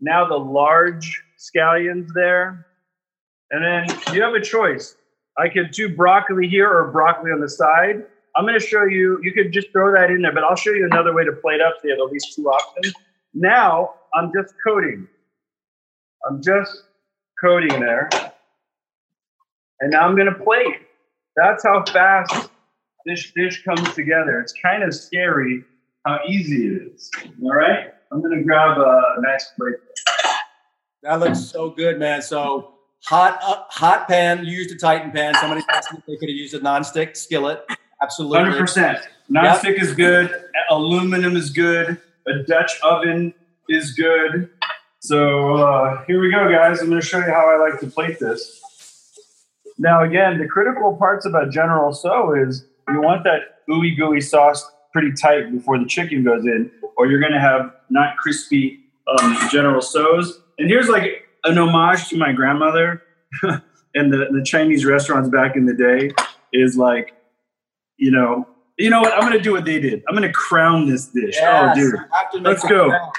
Now 0.00 0.26
the 0.26 0.36
large 0.36 1.22
scallions 1.38 2.08
there. 2.14 2.66
And 3.50 3.64
then 3.64 3.96
you 4.12 4.22
have 4.22 4.34
a 4.34 4.40
choice. 4.40 4.96
I 5.38 5.48
could 5.48 5.70
do 5.70 5.94
broccoli 5.94 6.48
here 6.48 6.68
or 6.68 6.90
broccoli 6.90 7.30
on 7.30 7.40
the 7.40 7.48
side. 7.48 8.04
I'm 8.36 8.44
going 8.44 8.58
to 8.58 8.66
show 8.66 8.84
you, 8.84 9.20
you 9.22 9.32
could 9.32 9.52
just 9.52 9.70
throw 9.70 9.92
that 9.92 10.10
in 10.10 10.22
there, 10.22 10.32
but 10.32 10.42
I'll 10.42 10.56
show 10.56 10.72
you 10.72 10.88
another 10.90 11.12
way 11.14 11.24
to 11.24 11.32
plate 11.32 11.60
up 11.60 11.74
so 11.80 11.88
you 11.88 11.90
have 11.90 12.00
at 12.08 12.12
least 12.12 12.34
two 12.34 12.48
options. 12.48 12.92
Now 13.34 13.94
I'm 14.14 14.32
just 14.34 14.54
coating. 14.66 15.06
I'm 16.28 16.42
just 16.42 16.82
coating 17.40 17.80
there. 17.80 18.08
And 19.80 19.90
now 19.90 20.06
I'm 20.06 20.14
going 20.16 20.32
to 20.32 20.38
plate. 20.38 20.82
That's 21.36 21.64
how 21.64 21.84
fast 21.84 22.50
this 23.06 23.32
dish 23.32 23.64
comes 23.64 23.92
together. 23.94 24.40
It's 24.40 24.54
kind 24.62 24.82
of 24.82 24.94
scary 24.94 25.64
how 26.06 26.20
easy 26.28 26.68
it 26.68 26.82
is. 26.94 27.10
All 27.42 27.54
right. 27.54 27.92
I'm 28.12 28.20
going 28.20 28.38
to 28.38 28.44
grab 28.44 28.78
a 28.78 29.20
nice 29.20 29.50
plate. 29.58 29.74
That 31.02 31.20
looks 31.20 31.40
so 31.40 31.70
good, 31.70 31.98
man. 31.98 32.22
So 32.22 32.74
hot, 33.04 33.38
uh, 33.42 33.64
hot 33.68 34.08
pan. 34.08 34.44
You 34.44 34.56
used 34.56 34.70
a 34.70 34.78
Titan 34.78 35.10
pan. 35.10 35.34
Somebody 35.34 35.62
asked 35.68 35.92
if 35.92 36.06
they 36.06 36.16
could 36.16 36.28
have 36.28 36.36
used 36.36 36.54
a 36.54 36.60
nonstick 36.60 37.16
skillet. 37.16 37.64
Absolutely. 38.00 38.38
Hundred 38.38 38.58
percent. 38.58 38.98
Nonstick 39.30 39.76
yep. 39.76 39.82
is 39.82 39.94
good. 39.94 40.30
Aluminum 40.70 41.36
is 41.36 41.50
good. 41.50 42.00
A 42.26 42.42
Dutch 42.46 42.72
oven 42.82 43.34
is 43.68 43.92
good. 43.92 44.48
So 45.04 45.56
uh, 45.56 46.02
here 46.06 46.18
we 46.18 46.30
go, 46.30 46.50
guys. 46.50 46.80
I'm 46.80 46.88
going 46.88 46.98
to 46.98 47.06
show 47.06 47.18
you 47.18 47.30
how 47.30 47.46
I 47.46 47.58
like 47.58 47.78
to 47.80 47.86
plate 47.88 48.18
this. 48.18 48.62
Now, 49.76 50.02
again, 50.02 50.38
the 50.38 50.48
critical 50.48 50.96
parts 50.96 51.26
about 51.26 51.50
General 51.50 51.92
Tso 51.92 52.32
is 52.32 52.64
you 52.88 53.02
want 53.02 53.22
that 53.24 53.66
ooey 53.68 53.94
gooey 53.98 54.22
sauce 54.22 54.66
pretty 54.94 55.12
tight 55.12 55.52
before 55.52 55.78
the 55.78 55.84
chicken 55.84 56.24
goes 56.24 56.46
in, 56.46 56.70
or 56.96 57.06
you're 57.06 57.20
going 57.20 57.34
to 57.34 57.40
have 57.40 57.74
not 57.90 58.16
crispy 58.16 58.80
um, 59.06 59.36
General 59.50 59.82
Tso's. 59.82 60.40
And 60.58 60.70
here's 60.70 60.88
like 60.88 61.28
an 61.44 61.58
homage 61.58 62.08
to 62.08 62.16
my 62.16 62.32
grandmother 62.32 63.02
and 63.42 64.10
the, 64.10 64.28
the 64.32 64.42
Chinese 64.42 64.86
restaurants 64.86 65.28
back 65.28 65.54
in 65.54 65.66
the 65.66 65.74
day 65.74 66.12
is 66.54 66.78
like, 66.78 67.12
you 67.98 68.10
know, 68.10 68.48
you 68.78 68.88
know 68.88 69.02
what? 69.02 69.12
I'm 69.12 69.20
going 69.20 69.34
to 69.34 69.38
do 69.38 69.52
what 69.52 69.66
they 69.66 69.78
did. 69.78 70.02
I'm 70.08 70.16
going 70.16 70.26
to 70.26 70.32
crown 70.32 70.88
this 70.88 71.08
dish. 71.08 71.36
Oh, 71.42 71.74
yes, 71.74 71.76
oh, 71.76 72.38
dude. 72.38 72.42
Let's 72.42 72.64
go. 72.66 72.88
Crown. 72.88 73.12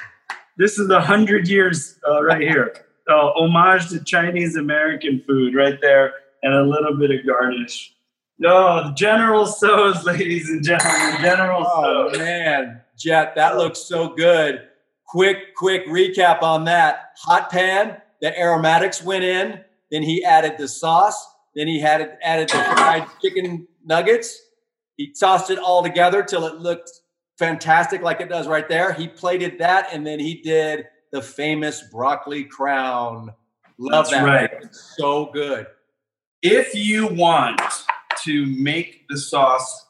This 0.58 0.80
is 0.80 0.90
a 0.90 1.02
hundred 1.02 1.50
years 1.50 2.00
uh, 2.08 2.24
right 2.24 2.42
here. 2.42 2.74
Uh, 3.10 3.32
homage 3.36 3.90
to 3.90 4.02
Chinese 4.04 4.56
American 4.56 5.22
food 5.28 5.54
right 5.54 5.78
there, 5.82 6.14
and 6.44 6.54
a 6.54 6.64
little 6.64 6.96
bit 6.98 7.12
of 7.12 7.26
garnish. 7.26 7.94
No, 8.40 8.94
General 8.96 9.46
Tso's, 9.46 10.04
ladies 10.06 10.50
and 10.50 10.64
gentlemen. 10.64 11.22
General 11.22 11.66
oh, 11.68 12.10
Tso's. 12.10 12.20
man, 12.20 12.82
Jet, 12.98 13.36
that 13.36 13.58
looks 13.58 13.80
so 13.80 14.16
good. 14.16 14.62
Quick, 15.08 15.56
quick 15.56 15.86
recap 15.88 16.42
on 16.42 16.64
that. 16.66 17.12
Hot 17.20 17.50
pan, 17.50 18.02
the 18.22 18.38
aromatics 18.40 19.04
went 19.04 19.26
in. 19.26 19.60
Then 19.92 20.04
he 20.04 20.24
added 20.24 20.58
the 20.58 20.68
sauce. 20.68 21.34
Then 21.54 21.68
he 21.68 21.80
had 21.80 22.18
added 22.24 22.50
the 22.50 22.58
fried 22.58 23.08
chicken 23.22 23.68
nuggets. 23.84 24.42
He 24.96 25.14
tossed 25.14 25.50
it 25.50 25.60
all 25.60 25.84
together 25.84 26.24
till 26.24 26.46
it 26.46 26.56
looked 26.56 26.90
fantastic, 27.38 28.02
like 28.02 28.22
it 28.22 28.30
does 28.30 28.48
right 28.48 28.68
there. 28.68 28.94
He 28.94 29.08
plated 29.08 29.60
that, 29.60 29.90
and 29.92 30.06
then 30.06 30.20
he 30.20 30.42
did 30.42 30.88
the 31.12 31.22
famous 31.22 31.84
broccoli 31.92 32.44
crown. 32.44 33.34
Love 33.78 34.06
That's 34.06 34.12
that. 34.12 34.24
Right. 34.24 34.76
So 34.76 35.30
good. 35.34 35.68
If 36.42 36.76
you 36.76 37.08
want 37.08 37.62
to 38.24 38.46
make 38.62 39.08
the 39.10 39.18
sauce 39.18 39.88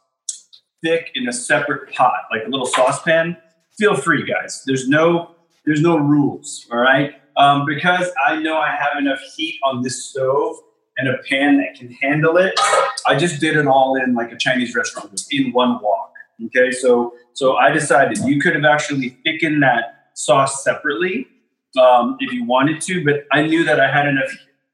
thick 0.83 1.11
in 1.15 1.27
a 1.27 1.33
separate 1.33 1.93
pot, 1.93 2.23
like 2.31 2.43
a 2.45 2.49
little 2.49 2.65
saucepan, 2.65 3.37
feel 3.77 3.95
free, 3.95 4.25
guys. 4.25 4.63
There's 4.65 4.87
no 4.87 5.35
there's 5.65 5.81
no 5.81 5.97
rules, 5.97 6.67
all 6.71 6.77
right? 6.77 7.15
Um, 7.37 7.65
because 7.65 8.09
I 8.25 8.37
know 8.37 8.57
I 8.57 8.69
have 8.69 8.97
enough 8.97 9.19
heat 9.35 9.59
on 9.63 9.81
this 9.81 10.05
stove 10.05 10.55
and 10.97 11.09
a 11.09 11.17
pan 11.29 11.57
that 11.57 11.75
can 11.77 11.91
handle 11.91 12.37
it. 12.37 12.53
I 13.07 13.15
just 13.17 13.41
did 13.41 13.57
it 13.57 13.67
all 13.67 13.95
in 13.95 14.13
like 14.13 14.31
a 14.31 14.37
Chinese 14.37 14.75
restaurant 14.75 15.21
in 15.31 15.51
one 15.51 15.81
wok. 15.81 16.13
Okay, 16.45 16.71
so 16.71 17.13
so 17.35 17.57
I 17.57 17.69
decided 17.69 18.17
you 18.19 18.39
could 18.39 18.55
have 18.55 18.63
actually 18.63 19.17
thickened 19.25 19.61
that 19.61 20.07
sauce 20.13 20.63
separately 20.63 21.27
um, 21.77 22.15
if 22.21 22.31
you 22.31 22.45
wanted 22.45 22.79
to, 22.83 23.03
but 23.03 23.25
I 23.33 23.45
knew 23.45 23.65
that 23.65 23.77
I 23.77 23.91
had 23.91 24.07
enough 24.07 24.29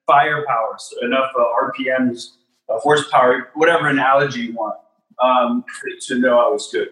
firepower, 0.05 0.75
so 0.77 1.03
enough 1.03 1.31
uh, 1.35 1.41
RPMs 1.41 2.35
uh, 2.69 2.77
horsepower, 2.77 3.49
whatever 3.55 3.87
analogy 3.87 4.41
you 4.41 4.53
want, 4.53 4.75
um, 5.23 5.65
to 6.07 6.19
know 6.19 6.39
I 6.39 6.49
was 6.49 6.69
good. 6.71 6.89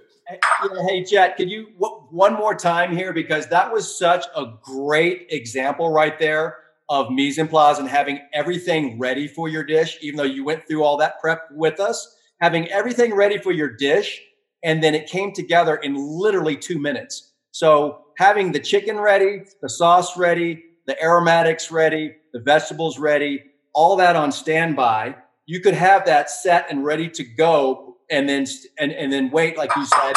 Hey, 0.87 1.03
Jet, 1.03 1.37
could 1.37 1.51
you 1.51 1.67
one 1.77 2.33
more 2.33 2.55
time 2.55 2.95
here 2.95 3.13
because 3.13 3.45
that 3.47 3.71
was 3.71 3.95
such 3.97 4.25
a 4.35 4.51
great 4.63 5.27
example 5.29 5.91
right 5.91 6.17
there 6.17 6.57
of 6.89 7.11
mise 7.11 7.37
en 7.37 7.47
place 7.47 7.77
and 7.77 7.87
having 7.87 8.19
everything 8.33 8.97
ready 8.97 9.27
for 9.27 9.47
your 9.47 9.63
dish, 9.63 9.99
even 10.01 10.17
though 10.17 10.23
you 10.23 10.43
went 10.43 10.67
through 10.67 10.83
all 10.83 10.97
that 10.97 11.19
prep 11.21 11.47
with 11.51 11.79
us, 11.79 12.15
having 12.41 12.67
everything 12.69 13.13
ready 13.13 13.37
for 13.37 13.51
your 13.51 13.69
dish, 13.69 14.19
and 14.63 14.83
then 14.83 14.95
it 14.95 15.07
came 15.07 15.31
together 15.31 15.75
in 15.75 15.95
literally 15.95 16.55
two 16.55 16.79
minutes. 16.79 17.31
So 17.51 18.05
having 18.17 18.51
the 18.51 18.59
chicken 18.59 18.99
ready, 18.99 19.43
the 19.61 19.69
sauce 19.69 20.17
ready, 20.17 20.63
the 20.85 21.01
aromatics 21.01 21.71
ready, 21.71 22.15
the 22.33 22.39
vegetables 22.39 22.99
ready, 22.99 23.43
all 23.73 23.95
that 23.97 24.15
on 24.15 24.31
standby 24.31 25.15
you 25.49 25.59
could 25.59 25.73
have 25.73 26.05
that 26.05 26.29
set 26.29 26.67
and 26.69 26.85
ready 26.85 27.09
to 27.09 27.23
go 27.23 27.97
and 28.11 28.29
then 28.29 28.45
and, 28.77 28.91
and 28.91 29.11
then 29.11 29.31
wait 29.31 29.57
like 29.57 29.75
you 29.75 29.83
said 29.83 30.13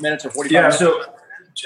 minutes 0.00 0.24
or 0.24 0.30
45 0.30 0.52
yeah 0.52 0.60
minutes. 0.62 0.78
so 0.78 1.02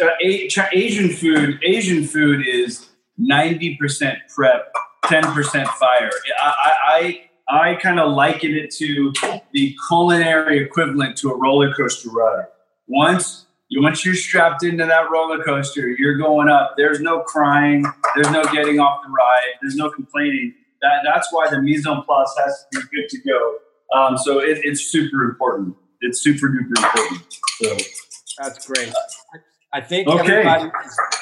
uh, 0.05 0.67
asian 0.73 1.09
food 1.09 1.61
asian 1.63 2.05
food 2.05 2.45
is 2.45 2.89
90% 3.21 4.17
prep 4.35 4.73
10% 5.05 5.67
fire 5.69 6.11
i 6.43 6.55
i 6.65 6.73
i, 6.89 7.28
I 7.51 7.75
kind 7.77 7.99
of 7.99 8.13
liken 8.13 8.55
it 8.55 8.71
to 8.73 9.13
the 9.53 9.77
culinary 9.89 10.59
equivalent 10.63 11.17
to 11.19 11.31
a 11.31 11.37
roller 11.37 11.73
coaster 11.73 12.11
ride 12.11 12.47
once 12.87 13.47
you 13.69 13.83
once 13.83 14.05
you're 14.05 14.15
strapped 14.15 14.65
into 14.65 14.85
that 14.85 15.11
roller 15.11 15.43
coaster 15.43 15.89
you're 15.89 16.17
going 16.17 16.49
up 16.49 16.75
there's 16.77 17.01
no 17.01 17.21
crying 17.21 17.85
there's 18.15 18.31
no 18.31 18.45
getting 18.53 18.81
off 18.81 19.03
the 19.05 19.11
ride 19.11 19.55
there's 19.61 19.77
no 19.77 19.91
complaining 19.91 20.55
that, 20.83 21.03
that's 21.05 21.33
why 21.33 21.49
the 21.51 21.61
mise 21.61 21.87
en 21.87 22.03
place 22.03 22.35
has 22.39 22.67
to 22.73 22.81
be 22.81 22.97
good 22.97 23.09
to 23.09 23.19
go. 23.19 23.57
Um, 23.97 24.19
so 24.19 24.39
it, 24.39 24.59
it's 24.63 24.87
super 24.87 25.25
important. 25.25 25.77
It's 26.01 26.21
super 26.21 26.49
duper 26.49 26.77
important. 26.77 27.27
So 27.61 27.77
that's 28.39 28.67
great. 28.67 28.93
I 29.73 29.81
think 29.81 30.09
okay. 30.09 30.21
everybody 30.21 30.71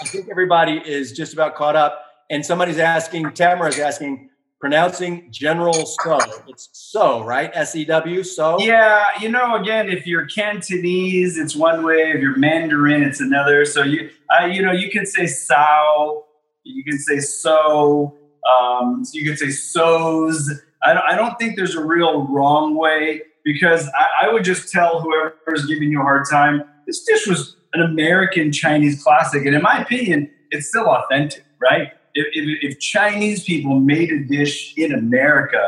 I 0.03 0.07
think 0.07 0.29
everybody 0.31 0.83
is 0.85 1.13
just 1.13 1.33
about 1.33 1.55
caught 1.55 1.77
up. 1.77 2.03
And 2.29 2.45
somebody's 2.45 2.79
asking, 2.79 3.33
Tamara 3.33 3.69
is 3.69 3.79
asking, 3.79 4.31
pronouncing 4.61 5.29
General 5.31 5.87
So. 6.03 6.19
It's 6.49 6.69
So, 6.73 7.23
right? 7.23 7.51
S 7.55 7.75
E 7.77 7.85
W. 7.85 8.23
So. 8.23 8.61
Yeah, 8.61 9.05
you 9.21 9.29
know, 9.29 9.57
again, 9.57 9.89
if 9.89 10.07
you're 10.07 10.27
Cantonese, 10.27 11.39
it's 11.39 11.55
one 11.55 11.85
way. 11.85 12.13
If 12.13 12.21
you're 12.21 12.37
Mandarin, 12.37 13.03
it's 13.03 13.21
another. 13.21 13.65
So 13.65 13.83
you, 13.83 14.11
you 14.51 14.63
know, 14.63 14.73
you 14.73 14.91
can 14.91 15.07
say 15.07 15.27
Sao. 15.27 16.25
You 16.65 16.85
can 16.85 16.99
say 16.99 17.21
So. 17.21 18.17
Um, 18.47 19.05
so 19.05 19.19
you 19.19 19.25
can 19.25 19.37
say 19.37 19.51
so's. 19.51 20.63
I 20.85 20.95
don't, 20.95 21.05
I 21.09 21.17
don't 21.17 21.37
think 21.39 21.57
there's 21.57 21.75
a 21.75 21.85
real 21.85 22.27
wrong 22.29 22.77
way 22.77 23.23
because 23.45 23.89
I, 23.89 24.27
I 24.27 24.33
would 24.33 24.45
just 24.45 24.71
tell 24.71 25.01
whoever's 25.01 25.67
giving 25.67 25.91
you 25.91 26.01
a 26.01 26.05
hard 26.05 26.27
time 26.31 26.63
this 26.87 27.03
dish 27.03 27.27
was 27.27 27.57
an 27.73 27.83
American 27.83 28.53
Chinese 28.53 29.03
classic. 29.03 29.45
And 29.45 29.55
in 29.55 29.63
my 29.63 29.83
opinion, 29.83 30.31
it's 30.51 30.69
still 30.69 30.87
authentic, 30.87 31.45
right? 31.61 31.93
If, 32.17 32.27
if, 32.33 32.73
if 32.73 32.81
Chinese 32.81 33.45
people 33.45 33.79
made 33.79 34.11
a 34.11 34.25
dish 34.25 34.75
in 34.77 34.93
America, 34.93 35.63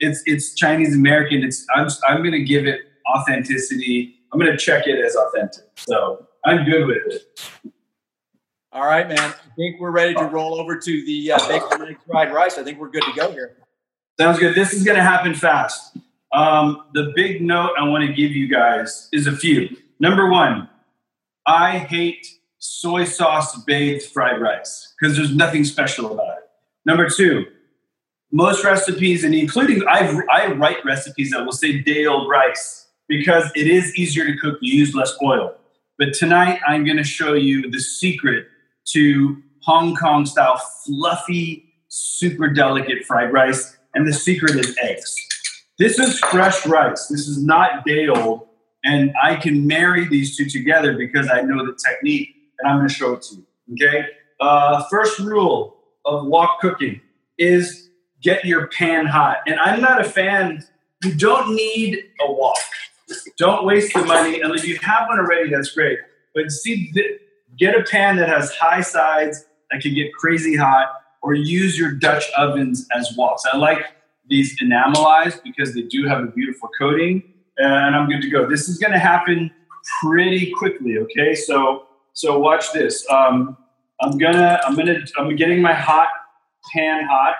it's, 0.00 0.22
it's 0.26 0.54
Chinese 0.54 0.94
American. 0.94 1.44
It's, 1.44 1.66
I'm, 1.74 1.88
I'm 2.08 2.18
going 2.18 2.32
to 2.32 2.42
give 2.42 2.66
it 2.66 2.80
authenticity. 3.14 4.16
I'm 4.32 4.40
going 4.40 4.50
to 4.50 4.56
check 4.56 4.86
it 4.86 4.98
as 5.04 5.14
authentic. 5.14 5.64
So 5.76 6.26
I'm 6.44 6.64
good 6.64 6.86
with 6.86 7.02
it. 7.06 7.72
All 8.72 8.86
right, 8.86 9.06
man. 9.06 9.18
I 9.18 9.54
think 9.56 9.80
we're 9.80 9.90
ready 9.90 10.14
to 10.14 10.24
roll 10.24 10.58
over 10.58 10.78
to 10.78 11.04
the 11.04 11.32
uh, 11.32 11.48
bacon 11.48 11.88
eggs 11.88 12.00
fried 12.06 12.32
rice. 12.32 12.56
I 12.56 12.62
think 12.62 12.78
we're 12.78 12.90
good 12.90 13.02
to 13.02 13.12
go 13.14 13.30
here. 13.30 13.56
Sounds 14.18 14.38
good. 14.38 14.54
This 14.54 14.72
is 14.72 14.84
going 14.84 14.96
to 14.96 15.02
happen 15.02 15.34
fast. 15.34 15.96
Um, 16.32 16.84
the 16.94 17.12
big 17.14 17.42
note 17.42 17.72
I 17.78 17.88
want 17.88 18.06
to 18.06 18.12
give 18.12 18.30
you 18.30 18.48
guys 18.48 19.08
is 19.12 19.26
a 19.26 19.36
few. 19.36 19.76
Number 19.98 20.30
one, 20.30 20.68
I 21.46 21.78
hate 21.78 22.26
soy 22.60 23.04
sauce 23.04 23.56
bathed 23.64 24.04
fried 24.04 24.40
rice 24.40 24.94
because 25.00 25.16
there's 25.16 25.34
nothing 25.34 25.64
special 25.64 26.12
about 26.12 26.38
it. 26.38 26.44
Number 26.86 27.08
two, 27.08 27.46
most 28.32 28.64
recipes, 28.64 29.24
and 29.24 29.34
including 29.34 29.82
I, 29.88 30.20
I 30.30 30.52
write 30.52 30.84
recipes 30.84 31.30
that 31.30 31.44
will 31.44 31.52
say 31.52 31.80
day 31.80 32.06
old 32.06 32.28
rice 32.28 32.86
because 33.08 33.50
it 33.56 33.66
is 33.66 33.94
easier 33.96 34.24
to 34.24 34.36
cook. 34.36 34.58
You 34.60 34.78
use 34.78 34.94
less 34.94 35.12
oil. 35.22 35.56
But 35.98 36.14
tonight, 36.14 36.60
I'm 36.66 36.84
going 36.84 36.96
to 36.96 37.04
show 37.04 37.32
you 37.32 37.70
the 37.70 37.80
secret 37.80 38.46
to 38.92 39.42
Hong 39.62 39.96
Kong 39.96 40.24
style 40.26 40.60
fluffy, 40.86 41.64
super 41.88 42.48
delicate 42.48 43.04
fried 43.04 43.32
rice. 43.32 43.76
And 43.94 44.06
the 44.06 44.12
secret 44.12 44.54
is 44.54 44.76
eggs. 44.80 45.14
This 45.78 45.98
is 45.98 46.20
fresh 46.20 46.64
rice. 46.66 47.08
This 47.08 47.26
is 47.26 47.42
not 47.42 47.84
day 47.84 48.06
old. 48.06 48.46
And 48.84 49.12
I 49.22 49.34
can 49.34 49.66
marry 49.66 50.06
these 50.06 50.36
two 50.36 50.48
together 50.48 50.96
because 50.96 51.28
I 51.28 51.40
know 51.40 51.66
the 51.66 51.76
technique 51.84 52.34
and 52.60 52.70
I'm 52.70 52.78
going 52.78 52.88
to 52.88 52.94
show 52.94 53.14
it 53.14 53.22
to 53.22 53.36
you. 53.36 53.46
Okay. 53.74 54.06
Uh, 54.40 54.84
first 54.90 55.18
rule 55.18 55.76
of 56.04 56.26
wok 56.26 56.60
cooking 56.60 57.00
is 57.38 57.90
get 58.22 58.44
your 58.44 58.68
pan 58.68 59.06
hot. 59.06 59.38
And 59.46 59.58
I'm 59.60 59.80
not 59.80 60.00
a 60.00 60.04
fan. 60.04 60.64
You 61.04 61.14
don't 61.14 61.54
need 61.54 62.04
a 62.20 62.32
wok. 62.32 62.56
Don't 63.38 63.64
waste 63.64 63.94
the 63.94 64.04
money. 64.04 64.40
And 64.40 64.54
if 64.54 64.66
you 64.66 64.78
have 64.78 65.08
one 65.08 65.18
already, 65.18 65.50
that's 65.50 65.72
great. 65.72 65.98
But 66.34 66.50
see, 66.50 66.92
get 67.58 67.74
a 67.78 67.82
pan 67.82 68.16
that 68.16 68.28
has 68.28 68.52
high 68.52 68.82
sides 68.82 69.44
that 69.70 69.80
can 69.82 69.94
get 69.94 70.12
crazy 70.14 70.56
hot, 70.56 70.92
or 71.22 71.34
use 71.34 71.78
your 71.78 71.92
Dutch 71.92 72.24
ovens 72.36 72.86
as 72.96 73.14
woks. 73.16 73.40
I 73.52 73.56
like 73.56 73.84
these 74.28 74.60
enamelized 74.60 75.42
because 75.42 75.74
they 75.74 75.82
do 75.82 76.06
have 76.06 76.22
a 76.22 76.26
beautiful 76.26 76.68
coating, 76.78 77.22
and 77.58 77.94
I'm 77.94 78.08
good 78.08 78.22
to 78.22 78.30
go. 78.30 78.48
This 78.48 78.68
is 78.68 78.78
going 78.78 78.92
to 78.92 78.98
happen 78.98 79.50
pretty 80.00 80.52
quickly. 80.52 80.98
Okay, 80.98 81.34
so 81.34 81.86
so 82.20 82.38
watch 82.38 82.70
this. 82.74 83.06
Um, 83.08 83.56
I'm 84.02 84.18
gonna 84.18 84.60
I'm 84.66 84.76
gonna 84.76 84.98
I'm 85.16 85.34
getting 85.36 85.62
my 85.62 85.72
hot 85.72 86.08
pan 86.70 87.06
hot. 87.06 87.34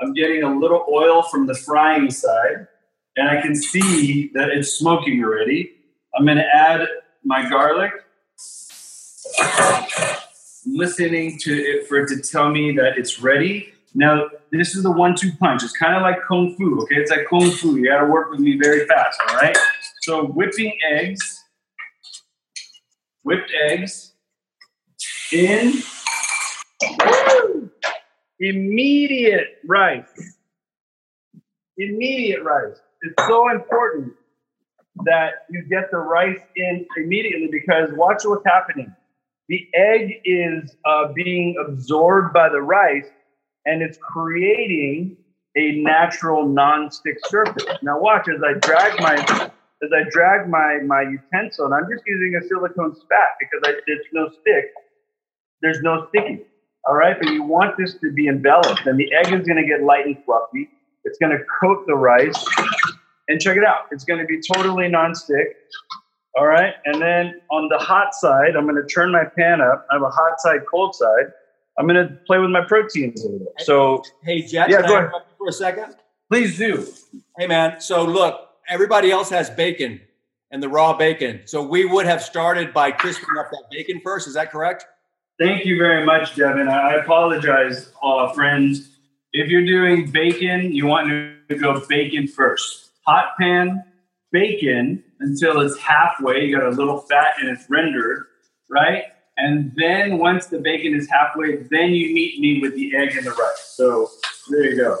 I'm 0.00 0.12
getting 0.12 0.44
a 0.44 0.56
little 0.56 0.86
oil 0.88 1.22
from 1.22 1.46
the 1.48 1.54
frying 1.54 2.12
side, 2.12 2.68
and 3.16 3.28
I 3.28 3.40
can 3.42 3.56
see 3.56 4.30
that 4.34 4.50
it's 4.50 4.74
smoking 4.74 5.24
already. 5.24 5.72
I'm 6.16 6.24
gonna 6.24 6.46
add 6.54 6.86
my 7.24 7.48
garlic. 7.50 7.90
listening 10.64 11.36
to 11.38 11.52
it 11.52 11.88
for 11.88 11.96
it 11.98 12.08
to 12.08 12.20
tell 12.20 12.50
me 12.50 12.70
that 12.76 12.98
it's 12.98 13.20
ready. 13.20 13.72
Now, 13.94 14.28
this 14.52 14.76
is 14.76 14.84
the 14.84 14.92
one-two 14.92 15.32
punch. 15.40 15.64
It's 15.64 15.76
kind 15.76 15.96
of 15.96 16.02
like 16.02 16.22
kung 16.22 16.54
fu. 16.54 16.80
Okay, 16.82 16.96
it's 16.96 17.10
like 17.10 17.26
kung 17.28 17.50
fu. 17.50 17.76
You 17.76 17.86
got 17.86 18.00
to 18.00 18.06
work 18.06 18.30
with 18.30 18.38
me 18.38 18.56
very 18.56 18.86
fast. 18.86 19.18
All 19.28 19.36
right. 19.36 19.56
So 20.02 20.26
whipping 20.26 20.78
eggs, 20.88 21.42
whipped 23.24 23.50
eggs 23.64 24.09
in 25.32 25.82
immediate 28.38 29.58
rice. 29.66 30.36
Immediate 31.78 32.42
rice. 32.42 32.76
It's 33.02 33.26
so 33.26 33.50
important 33.50 34.12
that 35.04 35.46
you 35.50 35.64
get 35.70 35.90
the 35.90 35.98
rice 35.98 36.40
in 36.56 36.86
immediately 36.96 37.48
because 37.50 37.90
watch 37.92 38.22
what's 38.24 38.44
happening. 38.44 38.94
The 39.48 39.66
egg 39.74 40.20
is 40.24 40.76
uh, 40.84 41.12
being 41.12 41.56
absorbed 41.66 42.32
by 42.32 42.48
the 42.48 42.60
rice 42.60 43.08
and 43.66 43.82
it's 43.82 43.98
creating 43.98 45.16
a 45.56 45.72
natural 45.82 46.46
non-stick 46.46 47.16
surface. 47.26 47.64
Now 47.82 47.98
watch 47.98 48.28
as 48.28 48.42
I 48.42 48.54
drag 48.58 49.00
my 49.00 49.50
as 49.82 49.90
I 49.92 50.08
drag 50.10 50.48
my 50.48 50.78
my 50.84 51.02
utensil, 51.02 51.64
and 51.64 51.74
I'm 51.74 51.90
just 51.90 52.04
using 52.06 52.36
a 52.36 52.46
silicone 52.46 52.94
spat 52.94 53.28
because 53.40 53.60
I, 53.64 53.80
there's 53.86 54.06
no 54.12 54.28
stick. 54.28 54.72
There's 55.62 55.80
no 55.82 56.06
sticky. 56.08 56.42
All 56.88 56.94
right, 56.94 57.16
but 57.20 57.30
you 57.30 57.42
want 57.42 57.76
this 57.76 57.94
to 57.94 58.10
be 58.12 58.28
enveloped, 58.28 58.86
and 58.86 58.98
the 58.98 59.12
egg 59.12 59.26
is 59.32 59.46
going 59.46 59.62
to 59.62 59.66
get 59.66 59.82
light 59.82 60.06
and 60.06 60.16
fluffy. 60.24 60.70
It's 61.04 61.18
going 61.18 61.36
to 61.36 61.44
coat 61.60 61.84
the 61.86 61.94
rice, 61.94 62.42
and 63.28 63.40
check 63.40 63.56
it 63.56 63.64
out. 63.64 63.86
It's 63.90 64.04
going 64.04 64.20
to 64.20 64.26
be 64.26 64.40
totally 64.54 64.88
non-stick. 64.88 65.56
All 66.38 66.46
right, 66.46 66.74
and 66.86 67.00
then 67.00 67.40
on 67.50 67.68
the 67.68 67.78
hot 67.78 68.14
side, 68.14 68.56
I'm 68.56 68.64
going 68.64 68.80
to 68.80 68.86
turn 68.86 69.12
my 69.12 69.24
pan 69.24 69.60
up. 69.60 69.86
I 69.90 69.94
have 69.94 70.02
a 70.02 70.10
hot 70.10 70.40
side, 70.40 70.60
cold 70.70 70.94
side. 70.94 71.32
I'm 71.78 71.86
going 71.86 72.08
to 72.08 72.14
play 72.26 72.38
with 72.38 72.50
my 72.50 72.64
proteins 72.66 73.24
a 73.24 73.28
little. 73.28 73.52
So, 73.58 74.02
hey, 74.24 74.42
Jet, 74.42 74.70
yeah, 74.70 74.82
go 74.82 74.96
ahead. 74.96 75.10
for 75.38 75.48
a 75.48 75.52
second. 75.52 75.96
Please 76.30 76.56
do. 76.58 76.86
Hey, 77.38 77.46
man. 77.46 77.80
So 77.80 78.04
look, 78.04 78.38
everybody 78.68 79.10
else 79.10 79.30
has 79.30 79.50
bacon 79.50 80.00
and 80.50 80.62
the 80.62 80.68
raw 80.68 80.96
bacon. 80.96 81.42
So 81.46 81.62
we 81.62 81.84
would 81.84 82.06
have 82.06 82.22
started 82.22 82.72
by 82.72 82.92
crisping 82.92 83.36
up 83.38 83.50
that 83.50 83.64
bacon 83.70 84.00
first. 84.04 84.28
Is 84.28 84.34
that 84.34 84.52
correct? 84.52 84.84
Thank 85.40 85.64
you 85.64 85.78
very 85.78 86.04
much, 86.04 86.36
Devin. 86.36 86.68
I 86.68 86.96
apologize, 86.96 87.90
uh, 88.02 88.30
friends. 88.34 88.90
If 89.32 89.48
you're 89.48 89.64
doing 89.64 90.10
bacon, 90.10 90.70
you 90.70 90.86
want 90.86 91.08
to 91.48 91.56
go 91.56 91.82
bacon 91.88 92.28
first. 92.28 92.90
Hot 93.06 93.32
pan 93.40 93.82
bacon 94.32 95.02
until 95.18 95.62
it's 95.62 95.78
halfway. 95.78 96.44
You 96.44 96.58
got 96.58 96.66
a 96.66 96.76
little 96.76 96.98
fat 96.98 97.36
and 97.40 97.48
it's 97.48 97.70
rendered, 97.70 98.26
right? 98.68 99.04
And 99.38 99.72
then 99.76 100.18
once 100.18 100.48
the 100.48 100.58
bacon 100.58 100.94
is 100.94 101.08
halfway, 101.08 101.56
then 101.56 101.92
you 101.92 102.12
meet 102.12 102.38
me 102.38 102.60
with 102.60 102.74
the 102.74 102.94
egg 102.94 103.16
and 103.16 103.24
the 103.24 103.30
rice. 103.30 103.72
So 103.74 104.10
there 104.50 104.66
you 104.66 104.76
go. 104.76 104.98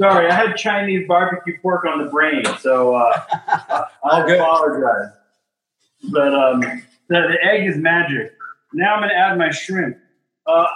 Sorry, 0.00 0.30
I 0.30 0.34
had 0.34 0.56
Chinese 0.56 1.06
barbecue 1.06 1.60
pork 1.60 1.84
on 1.84 2.02
the 2.02 2.10
brain, 2.10 2.44
so 2.60 2.94
uh, 2.94 3.22
I 4.04 4.20
apologize. 4.26 5.12
But 6.10 6.34
um, 6.34 6.60
the, 6.60 6.82
the, 7.08 7.38
egg 7.42 7.66
is 7.68 7.76
magic. 7.76 8.35
Now 8.72 8.94
I'm 8.94 9.00
going 9.00 9.10
to 9.10 9.16
add 9.16 9.38
my 9.38 9.50
shrimp. 9.50 9.96
Uh, 10.46 10.66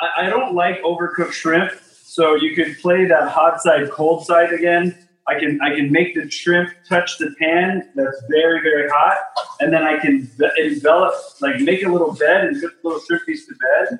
I, 0.00 0.26
I, 0.26 0.30
don't 0.30 0.54
like 0.54 0.80
overcooked 0.82 1.32
shrimp, 1.32 1.72
so 2.04 2.34
you 2.34 2.54
could 2.54 2.78
play 2.78 3.06
that 3.06 3.28
hot 3.28 3.60
side, 3.60 3.90
cold 3.90 4.26
side 4.26 4.52
again. 4.52 4.96
I 5.28 5.38
can 5.40 5.60
I 5.60 5.74
can 5.74 5.90
make 5.90 6.14
the 6.14 6.30
shrimp 6.30 6.70
touch 6.88 7.18
the 7.18 7.34
pan 7.40 7.90
that's 7.96 8.22
very 8.30 8.60
very 8.60 8.88
hot, 8.88 9.16
and 9.58 9.72
then 9.72 9.82
I 9.82 9.98
can 9.98 10.30
envelop 10.58 11.14
like 11.40 11.60
make 11.60 11.84
a 11.84 11.88
little 11.88 12.14
bed 12.14 12.44
and 12.44 12.60
put 12.62 12.80
the 12.80 12.88
little 12.88 13.02
shrimpies 13.02 13.46
to 13.48 13.54
bed. 13.54 13.98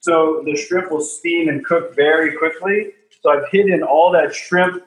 So 0.00 0.42
the 0.44 0.56
shrimp 0.56 0.92
will 0.92 1.00
steam 1.00 1.48
and 1.48 1.64
cook 1.64 1.96
very 1.96 2.36
quickly 2.36 2.92
so 3.22 3.30
I've 3.30 3.48
hidden 3.50 3.82
all 3.82 4.10
that 4.12 4.34
shrimp 4.34 4.82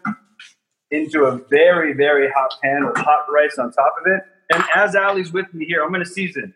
into 0.92 1.24
a 1.24 1.38
very, 1.50 1.94
very 1.94 2.30
hot 2.30 2.54
pan 2.62 2.86
with 2.86 2.98
hot 2.98 3.26
rice 3.34 3.58
on 3.58 3.72
top 3.72 3.94
of 4.00 4.12
it. 4.12 4.22
And 4.52 4.64
as 4.76 4.96
Ali's 4.96 5.32
with 5.32 5.52
me 5.54 5.66
here, 5.66 5.84
I'm 5.84 5.90
going 5.90 6.04
to 6.04 6.10
season. 6.10 6.54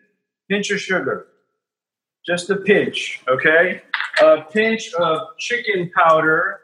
Pinch 0.48 0.70
of 0.70 0.80
sugar, 0.80 1.26
just 2.26 2.50
a 2.50 2.56
pinch, 2.56 3.22
okay? 3.28 3.82
A 4.22 4.42
pinch 4.42 4.92
of 4.94 5.20
chicken 5.38 5.90
powder, 5.96 6.60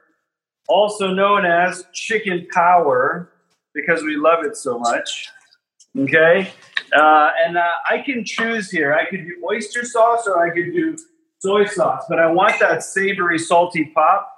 also 0.69 1.13
known 1.13 1.45
as 1.45 1.85
chicken 1.93 2.47
power, 2.53 3.33
because 3.75 4.03
we 4.03 4.17
love 4.17 4.45
it 4.45 4.57
so 4.57 4.79
much, 4.79 5.29
okay? 5.99 6.53
Uh, 6.97 7.31
and 7.45 7.57
uh, 7.57 7.73
I 7.91 7.99
can 7.99 8.25
choose 8.25 8.71
here. 8.71 8.95
I 8.95 9.09
could 9.09 9.27
do 9.27 9.43
oyster 9.49 9.85
sauce 9.85 10.27
or 10.27 10.45
I 10.45 10.55
could 10.55 10.73
do 10.73 10.97
soy 11.39 11.67
sauce, 11.67 12.05
but 12.09 12.19
I 12.19 12.31
want 12.31 12.59
that 12.61 12.83
savory, 12.83 13.39
salty 13.39 13.87
pop. 13.95 14.33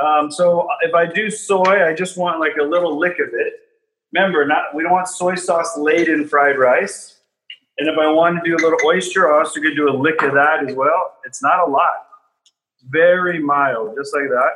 Um, 0.00 0.30
so 0.30 0.68
if 0.82 0.94
I 0.94 1.06
do 1.06 1.30
soy, 1.30 1.84
I 1.84 1.94
just 1.94 2.16
want 2.16 2.40
like 2.40 2.56
a 2.60 2.64
little 2.64 2.98
lick 2.98 3.18
of 3.18 3.28
it. 3.32 3.54
Remember, 4.12 4.46
not 4.46 4.74
we 4.74 4.82
don't 4.82 4.92
want 4.92 5.08
soy 5.08 5.34
sauce 5.34 5.76
laid 5.76 6.08
in 6.08 6.28
fried 6.28 6.58
rice. 6.58 7.17
And 7.78 7.88
if 7.88 7.96
I 7.96 8.10
want 8.10 8.42
to 8.42 8.50
do 8.50 8.56
a 8.56 8.62
little 8.62 8.78
oyster, 8.84 9.32
I 9.32 9.38
also 9.38 9.60
could 9.60 9.76
do 9.76 9.88
a 9.88 9.94
lick 9.96 10.20
of 10.22 10.32
that 10.34 10.68
as 10.68 10.74
well. 10.74 11.14
It's 11.24 11.42
not 11.42 11.66
a 11.66 11.70
lot. 11.70 12.06
It's 12.74 12.84
very 12.88 13.40
mild, 13.40 13.94
just 13.96 14.12
like 14.14 14.28
that. 14.28 14.52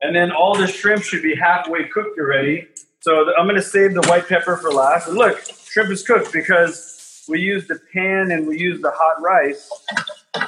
And 0.00 0.14
then 0.14 0.32
all 0.32 0.56
the 0.56 0.66
shrimp 0.66 1.04
should 1.04 1.22
be 1.22 1.36
halfway 1.36 1.84
cooked 1.84 2.18
already. 2.18 2.66
So 3.00 3.32
I'm 3.36 3.46
going 3.46 3.56
to 3.56 3.62
save 3.62 3.94
the 3.94 4.02
white 4.02 4.28
pepper 4.28 4.56
for 4.56 4.72
last. 4.72 5.06
And 5.06 5.16
look, 5.16 5.40
shrimp 5.40 5.90
is 5.90 6.02
cooked 6.02 6.32
because 6.32 7.24
we 7.28 7.40
use 7.40 7.68
the 7.68 7.78
pan 7.92 8.32
and 8.32 8.46
we 8.46 8.58
use 8.58 8.80
the 8.80 8.90
hot 8.92 9.22
rice 9.22 9.70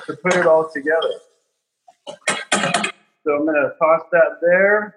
to 0.06 0.16
put 0.16 0.34
it 0.34 0.46
all 0.46 0.68
together. 0.72 1.12
So 3.24 3.34
I'm 3.36 3.44
going 3.44 3.54
to 3.54 3.72
toss 3.78 4.02
that 4.10 4.38
there. 4.40 4.96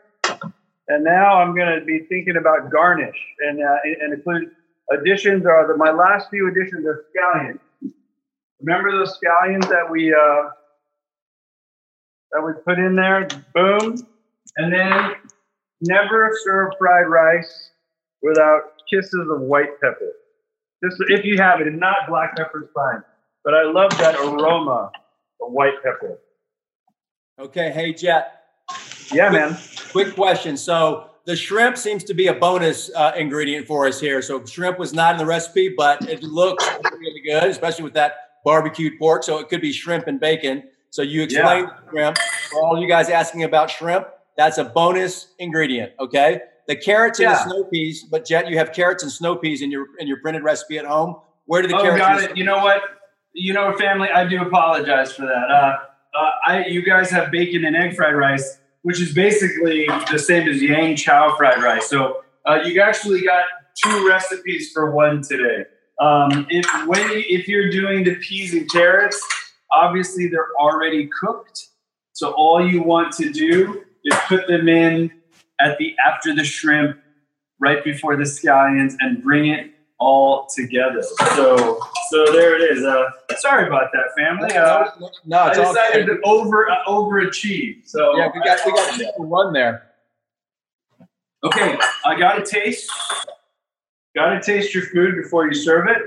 And 0.87 1.03
now 1.03 1.39
I'm 1.39 1.55
going 1.55 1.79
to 1.79 1.85
be 1.85 1.99
thinking 2.09 2.37
about 2.37 2.71
garnish 2.71 3.17
and, 3.39 3.63
uh, 3.63 3.77
and 4.01 4.13
include 4.13 4.51
additions 4.91 5.45
are 5.45 5.67
the, 5.67 5.77
my 5.77 5.91
last 5.91 6.29
few 6.29 6.49
additions 6.49 6.85
are 6.85 7.05
scallions. 7.15 7.59
Remember 8.61 8.91
those 8.91 9.17
scallions 9.17 9.67
that 9.69 9.89
we, 9.89 10.13
uh, 10.13 10.49
that 12.31 12.41
we 12.41 12.53
put 12.65 12.79
in 12.79 12.95
there? 12.95 13.27
Boom. 13.53 14.07
And 14.57 14.71
then 14.71 15.15
never 15.81 16.31
serve 16.43 16.71
fried 16.77 17.07
rice 17.07 17.71
without 18.21 18.73
kisses 18.89 19.27
of 19.29 19.41
white 19.41 19.79
pepper. 19.81 20.13
Just 20.83 20.97
if 21.09 21.25
you 21.25 21.37
have 21.37 21.61
it, 21.61 21.67
if 21.67 21.73
not, 21.73 22.07
black 22.07 22.35
pepper 22.35 22.63
is 22.63 22.69
fine. 22.73 23.03
But 23.43 23.53
I 23.53 23.63
love 23.63 23.91
that 23.97 24.15
aroma 24.15 24.91
of 25.41 25.51
white 25.51 25.81
pepper. 25.83 26.19
Okay. 27.39 27.71
Hey, 27.71 27.93
Jet. 27.93 28.43
Yeah, 29.11 29.29
quick, 29.29 29.41
man. 29.41 29.57
Quick 29.91 30.15
question. 30.15 30.55
So 30.57 31.09
the 31.25 31.35
shrimp 31.35 31.77
seems 31.77 32.03
to 32.05 32.13
be 32.13 32.27
a 32.27 32.33
bonus 32.33 32.91
uh, 32.95 33.13
ingredient 33.17 33.65
for 33.67 33.87
us 33.87 33.99
here. 33.99 34.21
So 34.21 34.43
shrimp 34.45 34.77
was 34.77 34.93
not 34.93 35.13
in 35.13 35.17
the 35.17 35.25
recipe, 35.25 35.73
but 35.75 36.07
it 36.09 36.21
looks 36.23 36.67
really 36.99 37.21
good, 37.21 37.43
especially 37.43 37.85
with 37.85 37.93
that 37.93 38.15
barbecued 38.43 38.99
pork. 38.99 39.23
So 39.23 39.39
it 39.39 39.49
could 39.49 39.61
be 39.61 39.71
shrimp 39.71 40.07
and 40.07 40.19
bacon. 40.19 40.63
So 40.89 41.01
you 41.01 41.23
explained 41.23 41.69
yeah. 41.71 41.89
shrimp. 41.89 42.17
For 42.51 42.61
all 42.61 42.79
you 42.79 42.87
guys 42.87 43.09
asking 43.09 43.43
about 43.43 43.71
shrimp, 43.71 44.07
that's 44.37 44.57
a 44.57 44.65
bonus 44.65 45.29
ingredient. 45.39 45.93
Okay. 45.99 46.41
The 46.67 46.75
carrots 46.75 47.19
yeah. 47.19 47.41
and 47.41 47.51
the 47.51 47.55
snow 47.55 47.63
peas, 47.65 48.03
but 48.03 48.25
Jet, 48.25 48.49
you 48.49 48.57
have 48.57 48.73
carrots 48.73 49.03
and 49.03 49.11
snow 49.11 49.35
peas 49.35 49.61
in 49.61 49.71
your 49.71 49.87
in 49.99 50.07
your 50.07 50.17
printed 50.21 50.43
recipe 50.43 50.77
at 50.77 50.85
home. 50.85 51.17
Where 51.45 51.61
do 51.61 51.67
the 51.67 51.75
oh, 51.75 51.81
carrots? 51.81 51.99
got 51.99 52.23
it. 52.23 52.37
You 52.37 52.45
know 52.45 52.59
what? 52.59 52.81
You 53.33 53.53
know, 53.53 53.75
family, 53.77 54.09
I 54.09 54.27
do 54.27 54.41
apologize 54.41 55.13
for 55.13 55.23
that. 55.23 55.51
Uh, 55.51 55.77
uh, 56.17 56.31
I, 56.45 56.65
you 56.67 56.83
guys 56.83 57.09
have 57.09 57.31
bacon 57.31 57.65
and 57.65 57.75
egg 57.75 57.95
fried 57.95 58.15
rice, 58.15 58.59
which 58.83 59.01
is 59.01 59.13
basically 59.13 59.87
the 60.11 60.19
same 60.19 60.47
as 60.47 60.61
yang 60.61 60.95
chow 60.95 61.35
fried 61.35 61.61
rice. 61.61 61.89
So 61.89 62.21
uh, 62.45 62.59
you 62.65 62.81
actually 62.81 63.21
got 63.23 63.45
two 63.83 64.07
recipes 64.07 64.71
for 64.71 64.91
one 64.91 65.21
today. 65.21 65.65
Um, 65.99 66.45
if 66.49 66.65
when 66.87 67.05
if 67.11 67.47
you're 67.47 67.69
doing 67.69 68.03
the 68.03 68.15
peas 68.15 68.53
and 68.53 68.69
carrots, 68.69 69.21
obviously 69.71 70.27
they're 70.27 70.49
already 70.59 71.09
cooked. 71.19 71.67
So 72.13 72.31
all 72.37 72.65
you 72.65 72.83
want 72.83 73.13
to 73.13 73.31
do 73.31 73.83
is 74.03 74.15
put 74.27 74.47
them 74.47 74.67
in 74.67 75.11
at 75.59 75.77
the 75.77 75.95
after 76.05 76.35
the 76.35 76.43
shrimp, 76.43 76.97
right 77.59 77.83
before 77.83 78.15
the 78.15 78.23
scallions, 78.23 78.95
and 78.99 79.23
bring 79.23 79.47
it 79.47 79.72
all 80.03 80.47
together. 80.47 81.01
So 81.35 81.79
so 82.09 82.25
there 82.31 82.55
it 82.55 82.77
is. 82.77 82.83
Uh, 82.83 83.09
sorry 83.37 83.67
about 83.67 83.91
that, 83.93 84.13
family. 84.17 84.55
Uh, 84.55 84.89
no, 85.25 85.37
I 85.37 85.49
it's 85.49 85.59
all 85.59 85.73
decided 85.73 86.07
good. 86.07 86.21
to 86.21 86.27
over 86.27 86.69
uh, 86.69 86.83
overachieve. 86.87 87.87
So 87.87 88.17
Yeah, 88.17 88.29
we 88.33 88.41
got 88.41 88.59
we 88.65 88.73
got 88.73 88.99
two 89.17 89.23
one 89.23 89.53
there. 89.53 89.89
Okay, 91.43 91.77
I 92.05 92.17
got 92.17 92.35
to 92.35 92.45
taste. 92.45 92.89
Got 94.15 94.29
to 94.29 94.41
taste 94.41 94.73
your 94.75 94.83
food 94.85 95.15
before 95.21 95.47
you 95.47 95.53
serve 95.53 95.87
it. 95.87 95.97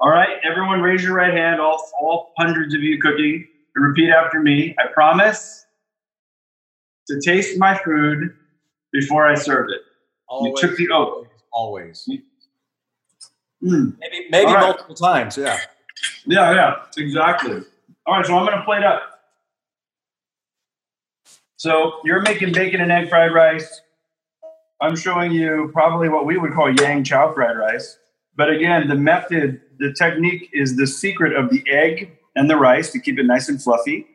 All 0.00 0.10
right, 0.10 0.38
everyone, 0.42 0.80
raise 0.80 1.02
your 1.04 1.14
right 1.14 1.32
hand. 1.32 1.60
All, 1.60 1.80
all 2.00 2.32
hundreds 2.36 2.74
of 2.74 2.82
you 2.82 3.00
cooking, 3.00 3.46
and 3.76 3.84
repeat 3.84 4.10
after 4.10 4.40
me. 4.40 4.74
I 4.78 4.92
promise 4.92 5.64
to 7.08 7.20
taste 7.20 7.56
my 7.58 7.78
food 7.78 8.34
before 8.92 9.26
I 9.28 9.34
serve 9.36 9.68
it. 9.70 9.82
Always, 10.28 10.60
took 10.60 10.76
the 10.76 10.90
oath. 10.90 11.28
Always. 11.52 12.08
Mm. 13.62 13.96
Maybe 13.98 14.26
maybe 14.30 14.46
All 14.46 14.54
right. 14.54 14.66
multiple 14.66 14.94
times. 14.94 15.36
Yeah. 15.36 15.58
Yeah, 16.26 16.52
yeah, 16.52 16.76
exactly. 16.96 17.62
All 18.06 18.16
right, 18.16 18.26
so 18.26 18.36
I'm 18.36 18.46
going 18.46 18.58
to 18.58 18.64
plate 18.64 18.82
up. 18.82 19.02
So 21.56 22.00
you're 22.04 22.22
making 22.22 22.52
bacon 22.52 22.80
and 22.80 22.90
egg 22.90 23.08
fried 23.08 23.32
rice. 23.32 23.80
I'm 24.80 24.96
showing 24.96 25.30
you 25.30 25.70
probably 25.72 26.08
what 26.08 26.26
we 26.26 26.36
would 26.36 26.52
call 26.52 26.72
yang 26.72 27.04
chow 27.04 27.32
fried 27.32 27.56
rice. 27.56 27.98
But 28.34 28.50
again, 28.50 28.88
the 28.88 28.96
method, 28.96 29.60
the 29.78 29.92
technique 29.92 30.50
is 30.52 30.76
the 30.76 30.86
secret 30.88 31.36
of 31.36 31.50
the 31.50 31.62
egg 31.70 32.18
and 32.34 32.50
the 32.50 32.56
rice 32.56 32.90
to 32.92 32.98
keep 32.98 33.18
it 33.18 33.26
nice 33.26 33.48
and 33.48 33.62
fluffy. 33.62 34.06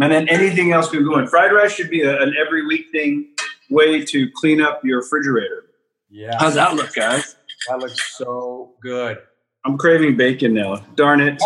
And 0.00 0.12
then 0.12 0.28
anything 0.28 0.72
else 0.72 0.90
can 0.90 1.02
go 1.04 1.18
in. 1.18 1.26
Fried 1.26 1.52
rice 1.52 1.72
should 1.72 1.90
be 1.90 2.02
a, 2.02 2.22
an 2.22 2.34
every 2.38 2.66
week 2.66 2.90
thing 2.92 3.34
way 3.70 4.04
to 4.04 4.30
clean 4.36 4.60
up 4.60 4.84
your 4.84 5.00
refrigerator. 5.00 5.64
Yeah. 6.08 6.36
How's 6.38 6.54
that 6.54 6.74
look, 6.74 6.94
guys? 6.94 7.34
That 7.68 7.78
looks 7.78 8.16
so 8.16 8.74
good. 8.82 9.18
I'm 9.64 9.76
craving 9.78 10.16
bacon 10.16 10.54
now. 10.54 10.76
Darn 10.94 11.20
it. 11.20 11.40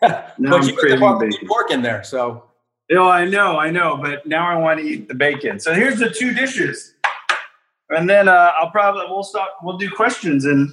but 0.00 0.38
Now 0.38 0.56
I'm 0.56 0.62
you 0.62 0.74
put 0.74 0.88
the 0.88 0.96
craving 0.96 1.30
bacon. 1.30 1.48
pork 1.48 1.70
in 1.70 1.82
there, 1.82 2.02
so 2.02 2.44
Oh, 2.92 3.08
I 3.08 3.24
know, 3.24 3.56
I 3.56 3.70
know, 3.70 3.96
but 4.02 4.26
now 4.26 4.48
I 4.48 4.56
want 4.56 4.80
to 4.80 4.84
eat 4.86 5.06
the 5.06 5.14
bacon. 5.14 5.60
So 5.60 5.72
here's 5.74 6.00
the 6.00 6.10
two 6.10 6.34
dishes, 6.34 6.94
and 7.88 8.10
then 8.10 8.26
uh, 8.28 8.50
I'll 8.60 8.70
probably 8.72 9.04
we'll 9.08 9.22
stop. 9.22 9.58
We'll 9.62 9.76
do 9.76 9.88
questions. 9.88 10.44
And 10.44 10.68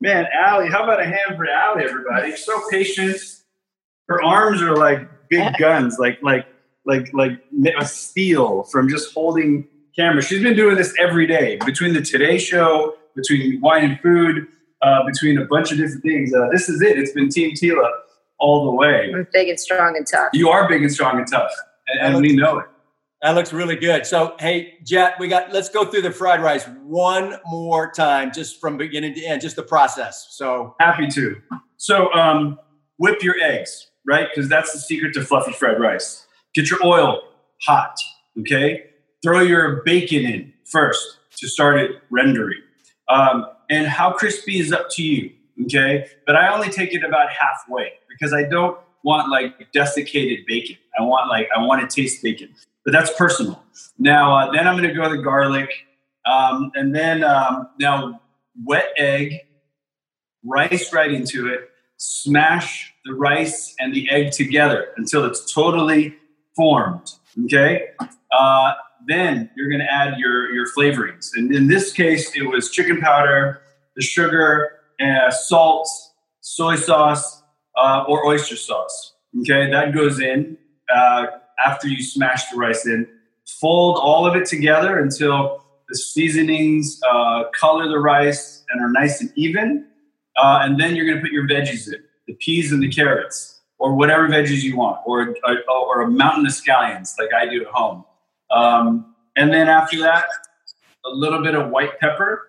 man, 0.00 0.26
Ali, 0.48 0.70
how 0.70 0.84
about 0.84 0.98
a 1.00 1.04
hand 1.04 1.36
for 1.36 1.46
Ali? 1.50 1.84
Everybody, 1.84 2.36
so 2.36 2.58
patient. 2.70 3.18
Her 4.08 4.22
arms 4.22 4.62
are 4.62 4.76
like 4.76 5.10
big 5.28 5.52
guns, 5.58 5.98
like 5.98 6.18
like 6.22 6.46
like 6.86 7.12
like 7.12 7.38
a 7.78 7.84
steel 7.84 8.62
from 8.62 8.88
just 8.88 9.12
holding 9.12 9.68
camera. 9.94 10.22
She's 10.22 10.42
been 10.42 10.56
doing 10.56 10.76
this 10.76 10.94
every 10.98 11.26
day 11.26 11.58
between 11.66 11.92
the 11.92 12.00
Today 12.00 12.38
Show, 12.38 12.96
between 13.18 13.60
wine 13.60 13.84
and 13.84 14.00
food, 14.00 14.46
uh, 14.82 15.04
between 15.04 15.38
a 15.38 15.44
bunch 15.44 15.72
of 15.72 15.78
different 15.78 16.02
things. 16.02 16.32
Uh, 16.32 16.48
this 16.52 16.68
is 16.68 16.80
it. 16.80 16.98
It's 16.98 17.12
been 17.12 17.28
Team 17.28 17.52
Tila 17.52 17.90
all 18.38 18.64
the 18.66 18.70
way. 18.70 19.12
I'm 19.12 19.26
big 19.32 19.48
and 19.48 19.58
strong 19.58 19.96
and 19.96 20.06
tough. 20.06 20.28
You 20.32 20.48
are 20.48 20.68
big 20.68 20.82
and 20.82 20.92
strong 20.92 21.18
and 21.18 21.26
tough, 21.30 21.52
and, 21.88 22.14
and 22.14 22.22
we 22.22 22.34
know 22.34 22.58
it. 22.58 22.66
that 23.22 23.34
looks 23.34 23.52
really 23.52 23.76
good. 23.76 24.06
So 24.06 24.36
hey, 24.38 24.74
Jet, 24.84 25.14
we 25.18 25.28
got 25.28 25.52
let's 25.52 25.68
go 25.68 25.84
through 25.84 26.02
the 26.02 26.12
fried 26.12 26.42
rice 26.42 26.64
one 26.84 27.34
more 27.46 27.90
time, 27.90 28.32
just 28.32 28.60
from 28.60 28.76
beginning 28.76 29.14
to 29.14 29.24
end, 29.24 29.42
just 29.42 29.56
the 29.56 29.62
process. 29.62 30.28
So 30.30 30.76
Happy 30.80 31.08
to. 31.08 31.36
So, 31.76 32.12
um, 32.12 32.58
whip 32.98 33.22
your 33.22 33.36
eggs, 33.40 33.90
right? 34.06 34.28
Because 34.32 34.48
that's 34.48 34.72
the 34.72 34.80
secret 34.80 35.14
to 35.14 35.22
fluffy 35.22 35.52
fried 35.52 35.80
rice. 35.80 36.26
Get 36.54 36.70
your 36.70 36.84
oil 36.84 37.20
hot, 37.62 37.94
okay? 38.40 38.84
Throw 39.22 39.40
your 39.40 39.82
bacon 39.84 40.24
in 40.24 40.52
first 40.64 41.18
to 41.38 41.48
start 41.48 41.78
it 41.78 41.92
rendering. 42.10 42.60
Um, 43.08 43.46
and 43.70 43.86
how 43.86 44.12
crispy 44.12 44.58
is 44.60 44.72
up 44.72 44.88
to 44.90 45.02
you, 45.02 45.32
okay? 45.64 46.06
But 46.26 46.36
I 46.36 46.52
only 46.52 46.70
take 46.70 46.94
it 46.94 47.04
about 47.04 47.30
halfway 47.30 47.92
because 48.08 48.32
I 48.32 48.44
don't 48.44 48.78
want 49.04 49.30
like 49.30 49.70
desiccated 49.72 50.44
bacon. 50.46 50.76
I 50.98 51.02
want 51.02 51.28
like 51.28 51.48
I 51.54 51.60
want 51.64 51.88
to 51.88 52.02
taste 52.02 52.22
bacon, 52.22 52.54
but 52.84 52.92
that's 52.92 53.12
personal. 53.14 53.62
Now, 53.98 54.36
uh, 54.36 54.52
then 54.52 54.66
I'm 54.66 54.76
going 54.76 54.88
to 54.88 54.94
go 54.94 55.08
the 55.08 55.22
garlic, 55.22 55.70
um, 56.26 56.70
and 56.74 56.94
then 56.94 57.24
um, 57.24 57.68
now 57.78 58.20
wet 58.64 58.92
egg, 58.96 59.40
rice 60.44 60.92
right 60.92 61.12
into 61.12 61.48
it, 61.48 61.70
smash 61.96 62.92
the 63.04 63.14
rice 63.14 63.74
and 63.78 63.94
the 63.94 64.10
egg 64.10 64.32
together 64.32 64.88
until 64.96 65.24
it's 65.24 65.52
totally 65.52 66.16
formed. 66.56 67.12
Okay. 67.44 67.90
Uh, 68.32 68.72
then 69.08 69.50
you're 69.56 69.68
going 69.68 69.80
to 69.80 69.92
add 69.92 70.18
your 70.18 70.50
your 70.52 70.66
flavorings, 70.76 71.30
and 71.34 71.54
in 71.54 71.66
this 71.66 71.92
case, 71.92 72.36
it 72.36 72.42
was 72.42 72.70
chicken 72.70 73.00
powder, 73.00 73.62
the 73.96 74.02
sugar, 74.02 74.72
uh, 75.00 75.30
salt, 75.30 75.88
soy 76.40 76.76
sauce, 76.76 77.42
uh, 77.76 78.04
or 78.08 78.26
oyster 78.26 78.56
sauce. 78.56 79.14
Okay, 79.40 79.70
that 79.70 79.94
goes 79.94 80.20
in 80.20 80.56
uh, 80.94 81.26
after 81.64 81.88
you 81.88 82.02
smash 82.02 82.50
the 82.50 82.56
rice 82.56 82.86
in. 82.86 83.06
Fold 83.60 83.98
all 83.98 84.26
of 84.26 84.36
it 84.36 84.46
together 84.46 84.98
until 84.98 85.64
the 85.88 85.96
seasonings 85.96 87.00
uh, 87.10 87.44
color 87.58 87.88
the 87.88 87.98
rice 87.98 88.64
and 88.70 88.80
are 88.80 88.90
nice 88.90 89.20
and 89.20 89.32
even. 89.36 89.86
Uh, 90.36 90.60
and 90.62 90.78
then 90.78 90.94
you're 90.94 91.06
going 91.06 91.16
to 91.16 91.22
put 91.22 91.32
your 91.32 91.48
veggies 91.48 91.92
in 91.92 92.00
the 92.26 92.34
peas 92.34 92.72
and 92.72 92.82
the 92.82 92.88
carrots, 92.88 93.60
or 93.78 93.94
whatever 93.94 94.28
veggies 94.28 94.62
you 94.62 94.76
want, 94.76 95.00
or, 95.06 95.34
or, 95.44 95.58
or 95.68 96.02
a 96.02 96.10
mountain 96.10 96.46
of 96.46 96.52
scallions 96.52 97.14
like 97.18 97.32
I 97.32 97.48
do 97.48 97.62
at 97.62 97.68
home. 97.68 98.04
Um, 98.50 99.14
and 99.36 99.52
then 99.52 99.68
after 99.68 99.98
that, 100.00 100.24
a 101.04 101.10
little 101.10 101.42
bit 101.42 101.54
of 101.54 101.70
white 101.70 101.98
pepper, 102.00 102.48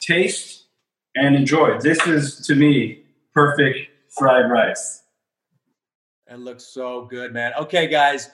taste, 0.00 0.64
and 1.16 1.34
enjoy. 1.34 1.78
This 1.78 2.06
is, 2.06 2.46
to 2.46 2.54
me, 2.54 3.02
perfect 3.34 3.78
fried 4.10 4.50
rice. 4.50 5.02
It 6.30 6.38
looks 6.38 6.64
so 6.64 7.06
good, 7.06 7.32
man. 7.32 7.52
Okay, 7.58 7.86
guys, 7.86 8.30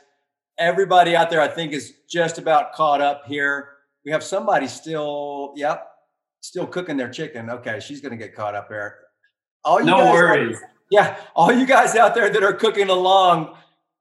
everybody 0.59 1.15
out 1.15 1.31
there, 1.31 1.41
I 1.41 1.49
think, 1.49 1.73
is 1.73 1.95
just 2.09 2.39
about 2.39 2.73
caught 2.73 3.01
up 3.01 3.25
here. 3.27 3.69
We 4.05 4.11
have 4.11 4.25
somebody 4.25 4.67
still, 4.67 5.53
yep, 5.57 5.87
still 6.41 6.67
cooking 6.67 6.97
their 6.97 7.09
chicken. 7.11 7.49
Okay, 7.51 7.81
she's 7.81 8.01
going 8.01 8.11
to 8.11 8.19
get 8.19 8.35
caught 8.35 8.55
up 8.55 8.69
there. 8.69 8.99
All 9.65 9.79
you 9.81 9.87
No 9.87 9.99
guys 9.99 10.07
out- 10.09 10.13
worries. 10.15 10.59
yeah, 10.91 11.17
all 11.35 11.53
you 11.53 11.65
guys 11.67 11.95
out 11.97 12.15
there 12.15 12.29
that 12.29 12.43
are 12.43 12.53
cooking 12.53 12.91
along, 12.91 13.57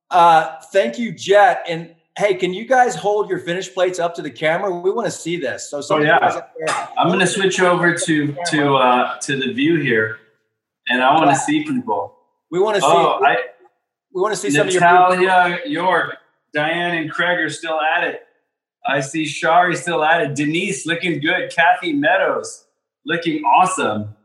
uh, 0.10 0.60
thank 0.74 0.98
you, 0.98 1.12
Jet. 1.14 1.64
And 1.70 1.96
hey, 2.18 2.36
can 2.36 2.54
you 2.54 2.66
guys 2.66 2.96
hold 2.96 3.30
your 3.30 3.40
finished 3.40 3.74
plates 3.74 4.00
up 4.00 4.16
to 4.16 4.22
the 4.22 4.30
camera? 4.30 4.74
We 4.74 4.92
want 4.92 5.06
to 5.08 5.12
see 5.12 5.38
this. 5.38 5.70
So, 5.70 5.80
of 5.80 6.02
you 6.02 6.06
yeah. 6.08 6.88
I'm 6.98 7.08
going 7.08 7.20
to 7.20 7.28
switch 7.28 7.60
over 7.60 7.96
to 7.96 8.36
to 8.48 8.76
uh, 8.76 9.20
to 9.20 9.40
the 9.40 9.54
view 9.54 9.80
here, 9.80 10.18
and 10.88 11.02
I 11.02 11.14
want 11.16 11.30
to 11.30 11.36
see 11.36 11.64
people. 11.64 12.16
we 12.52 12.60
want 12.60 12.76
to 12.76 12.82
see. 12.82 12.88
Oh, 12.88 13.20
I, 13.24 13.38
we 14.14 14.22
want 14.22 14.34
to 14.34 14.40
see 14.40 14.52
some 14.52 14.68
of 14.68 14.74
your. 14.74 14.82
Natalia 14.82 15.60
York, 15.66 16.18
Diane 16.54 16.98
and 16.98 17.12
Craig 17.12 17.40
are 17.40 17.50
still 17.50 17.80
at 17.80 18.04
it. 18.04 18.22
I 18.86 19.00
see 19.00 19.26
Shari 19.26 19.76
still 19.76 20.04
at 20.04 20.22
it. 20.22 20.36
Denise 20.36 20.86
looking 20.86 21.22
good. 21.22 21.52
Kathy 21.56 21.94
Meadows 21.94 22.66
looking 23.06 23.44
awesome. 23.44 24.16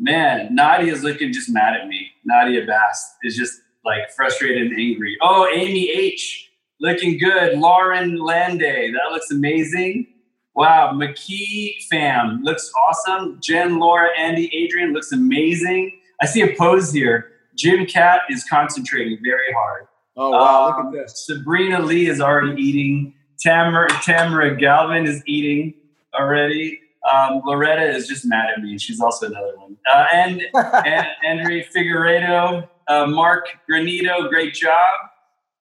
Man, 0.00 0.54
Nadia's 0.54 1.02
looking 1.02 1.32
just 1.32 1.48
mad 1.50 1.74
at 1.74 1.88
me. 1.88 2.10
Nadia 2.24 2.64
Bass 2.66 3.16
is 3.22 3.36
just 3.36 3.60
like 3.84 4.10
frustrated 4.14 4.70
and 4.70 4.78
angry. 4.78 5.16
Oh, 5.20 5.48
Amy 5.52 5.90
H 5.90 6.47
looking 6.80 7.18
good. 7.18 7.58
Lauren 7.58 8.18
Landay, 8.18 8.92
that 8.92 9.12
looks 9.12 9.30
amazing. 9.30 10.06
Wow, 10.54 10.92
McKee 10.92 11.84
fam 11.88 12.42
looks 12.42 12.70
awesome. 12.86 13.38
Jen, 13.40 13.78
Laura, 13.78 14.08
Andy, 14.18 14.50
Adrian 14.56 14.92
looks 14.92 15.12
amazing. 15.12 15.92
I 16.20 16.26
see 16.26 16.42
a 16.42 16.56
pose 16.56 16.92
here. 16.92 17.30
Jim 17.56 17.86
Cat 17.86 18.22
is 18.28 18.44
concentrating 18.48 19.18
very 19.22 19.52
hard. 19.54 19.86
Oh 20.16 20.30
wow! 20.30 20.66
Um, 20.66 20.86
look 20.86 20.96
at 20.96 21.06
this. 21.06 21.26
Sabrina 21.26 21.80
Lee 21.80 22.08
is 22.08 22.20
already 22.20 22.60
eating. 22.60 23.14
Tamara, 23.40 23.88
Tamara 24.02 24.56
Galvin 24.56 25.06
is 25.06 25.22
eating 25.26 25.74
already. 26.18 26.80
Um, 27.08 27.40
Loretta 27.44 27.88
is 27.88 28.08
just 28.08 28.26
mad 28.26 28.46
at 28.56 28.62
me. 28.62 28.78
She's 28.78 29.00
also 29.00 29.26
another 29.26 29.56
one. 29.56 29.76
Uh, 29.90 30.06
and 30.12 30.42
and 30.54 31.06
Henry 31.22 31.66
Figueredo, 31.74 32.68
uh, 32.88 33.06
Mark 33.06 33.46
Granito, 33.70 34.28
great 34.28 34.54
job. 34.54 34.94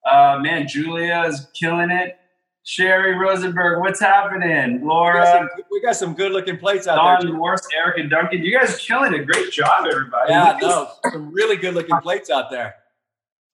Uh, 0.10 0.40
man, 0.40 0.68
Julia 0.68 1.26
is 1.28 1.48
killing 1.54 1.90
it. 1.92 2.18
Sherry 2.64 3.18
Rosenberg, 3.18 3.80
what's 3.80 4.02
happening? 4.02 4.74
We 4.74 4.80
got 4.80 4.88
Laura, 4.88 5.26
some, 5.26 5.50
we 5.72 5.82
got 5.82 5.96
some 5.96 6.14
good 6.14 6.34
looking 6.34 6.58
plates 6.58 6.86
out 6.86 7.22
there. 7.22 7.30
Don 7.30 7.38
Morse, 7.38 7.66
Eric, 7.74 7.98
and 7.98 8.10
Duncan. 8.10 8.44
You 8.44 8.58
guys 8.60 8.76
are 8.76 8.78
killing 8.78 9.14
it. 9.14 9.26
Great 9.26 9.52
job, 9.52 9.86
everybody. 9.90 10.32
Yeah, 10.34 10.58
no, 10.62 10.90
some 11.12 11.32
really 11.32 11.56
good 11.56 11.76
looking 11.76 11.96
plates 12.02 12.30
out 12.30 12.52
there. 12.52 12.76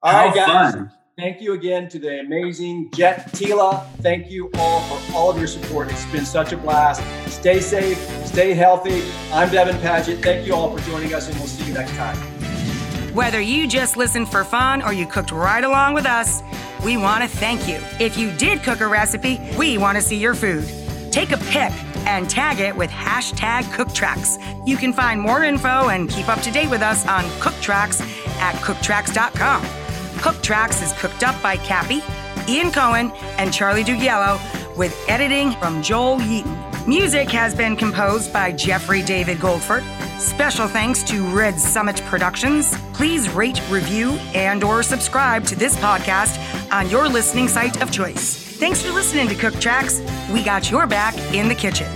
All 0.01 0.11
How 0.11 0.25
right, 0.25 0.35
guys. 0.35 0.73
fun. 0.73 0.91
Thank 1.15 1.41
you 1.41 1.53
again 1.53 1.89
to 1.89 1.99
the 1.99 2.21
amazing 2.21 2.89
Jet 2.91 3.27
Tila. 3.33 3.85
Thank 4.01 4.31
you 4.31 4.49
all 4.55 4.81
for 4.81 5.15
all 5.15 5.29
of 5.29 5.37
your 5.37 5.45
support. 5.45 5.91
It's 5.91 6.05
been 6.07 6.25
such 6.25 6.51
a 6.51 6.57
blast. 6.57 7.03
Stay 7.31 7.59
safe, 7.59 7.99
stay 8.25 8.55
healthy. 8.55 9.03
I'm 9.31 9.51
Devin 9.51 9.79
Paget. 9.81 10.23
Thank 10.23 10.47
you 10.47 10.55
all 10.55 10.75
for 10.75 10.83
joining 10.89 11.13
us, 11.13 11.27
and 11.29 11.37
we'll 11.37 11.45
see 11.45 11.67
you 11.67 11.73
next 11.75 11.95
time. 11.95 12.32
Whether 13.13 13.39
you 13.39 13.67
just 13.67 13.95
listened 13.95 14.27
for 14.27 14.43
fun 14.43 14.81
or 14.81 14.91
you 14.91 15.05
cooked 15.05 15.31
right 15.31 15.63
along 15.63 15.93
with 15.93 16.07
us, 16.07 16.41
we 16.83 16.97
want 16.97 17.21
to 17.21 17.29
thank 17.29 17.67
you. 17.67 17.79
If 17.99 18.17
you 18.17 18.31
did 18.37 18.63
cook 18.63 18.81
a 18.81 18.87
recipe, 18.87 19.39
we 19.55 19.77
want 19.77 19.97
to 19.99 20.01
see 20.01 20.17
your 20.17 20.33
food. 20.33 20.67
Take 21.11 21.31
a 21.31 21.37
pic 21.37 21.71
and 22.07 22.27
tag 22.27 22.59
it 22.59 22.75
with 22.75 22.89
hashtag 22.89 23.65
CookTracks. 23.65 24.67
You 24.67 24.77
can 24.77 24.93
find 24.93 25.21
more 25.21 25.43
info 25.43 25.89
and 25.89 26.09
keep 26.09 26.27
up 26.27 26.41
to 26.41 26.49
date 26.49 26.71
with 26.71 26.81
us 26.81 27.07
on 27.07 27.23
CookTracks 27.39 28.01
at 28.39 28.55
cooktracks.com. 28.55 29.61
CookTracks 30.17 30.81
is 30.81 30.91
cooked 30.93 31.21
up 31.21 31.39
by 31.43 31.57
Cappy, 31.57 32.01
Ian 32.51 32.71
Cohen, 32.71 33.11
and 33.37 33.53
Charlie 33.53 33.83
Dugiello 33.83 34.39
with 34.75 34.97
editing 35.07 35.51
from 35.51 35.83
Joel 35.83 36.17
Yeaton. 36.17 36.72
Music 36.87 37.29
has 37.29 37.55
been 37.55 37.77
composed 37.77 38.33
by 38.33 38.51
Jeffrey 38.51 39.01
David 39.01 39.37
Goldford. 39.37 39.83
Special 40.19 40.67
thanks 40.67 41.01
to 41.03 41.23
Red 41.33 41.57
Summit 41.57 42.01
Productions. 42.07 42.77
Please 42.91 43.29
rate, 43.29 43.61
review, 43.69 44.11
and 44.35 44.65
or 44.65 44.83
subscribe 44.83 45.45
to 45.45 45.55
this 45.55 45.77
podcast 45.77 46.37
on 46.73 46.89
your 46.89 47.07
listening 47.07 47.47
site 47.47 47.81
of 47.81 47.89
choice. 47.89 48.35
Thanks 48.57 48.81
for 48.81 48.91
listening 48.91 49.29
to 49.29 49.35
Cook 49.35 49.53
Tracks. 49.61 50.01
We 50.29 50.43
got 50.43 50.69
your 50.69 50.85
back 50.85 51.15
in 51.33 51.47
the 51.47 51.55
kitchen. 51.55 51.87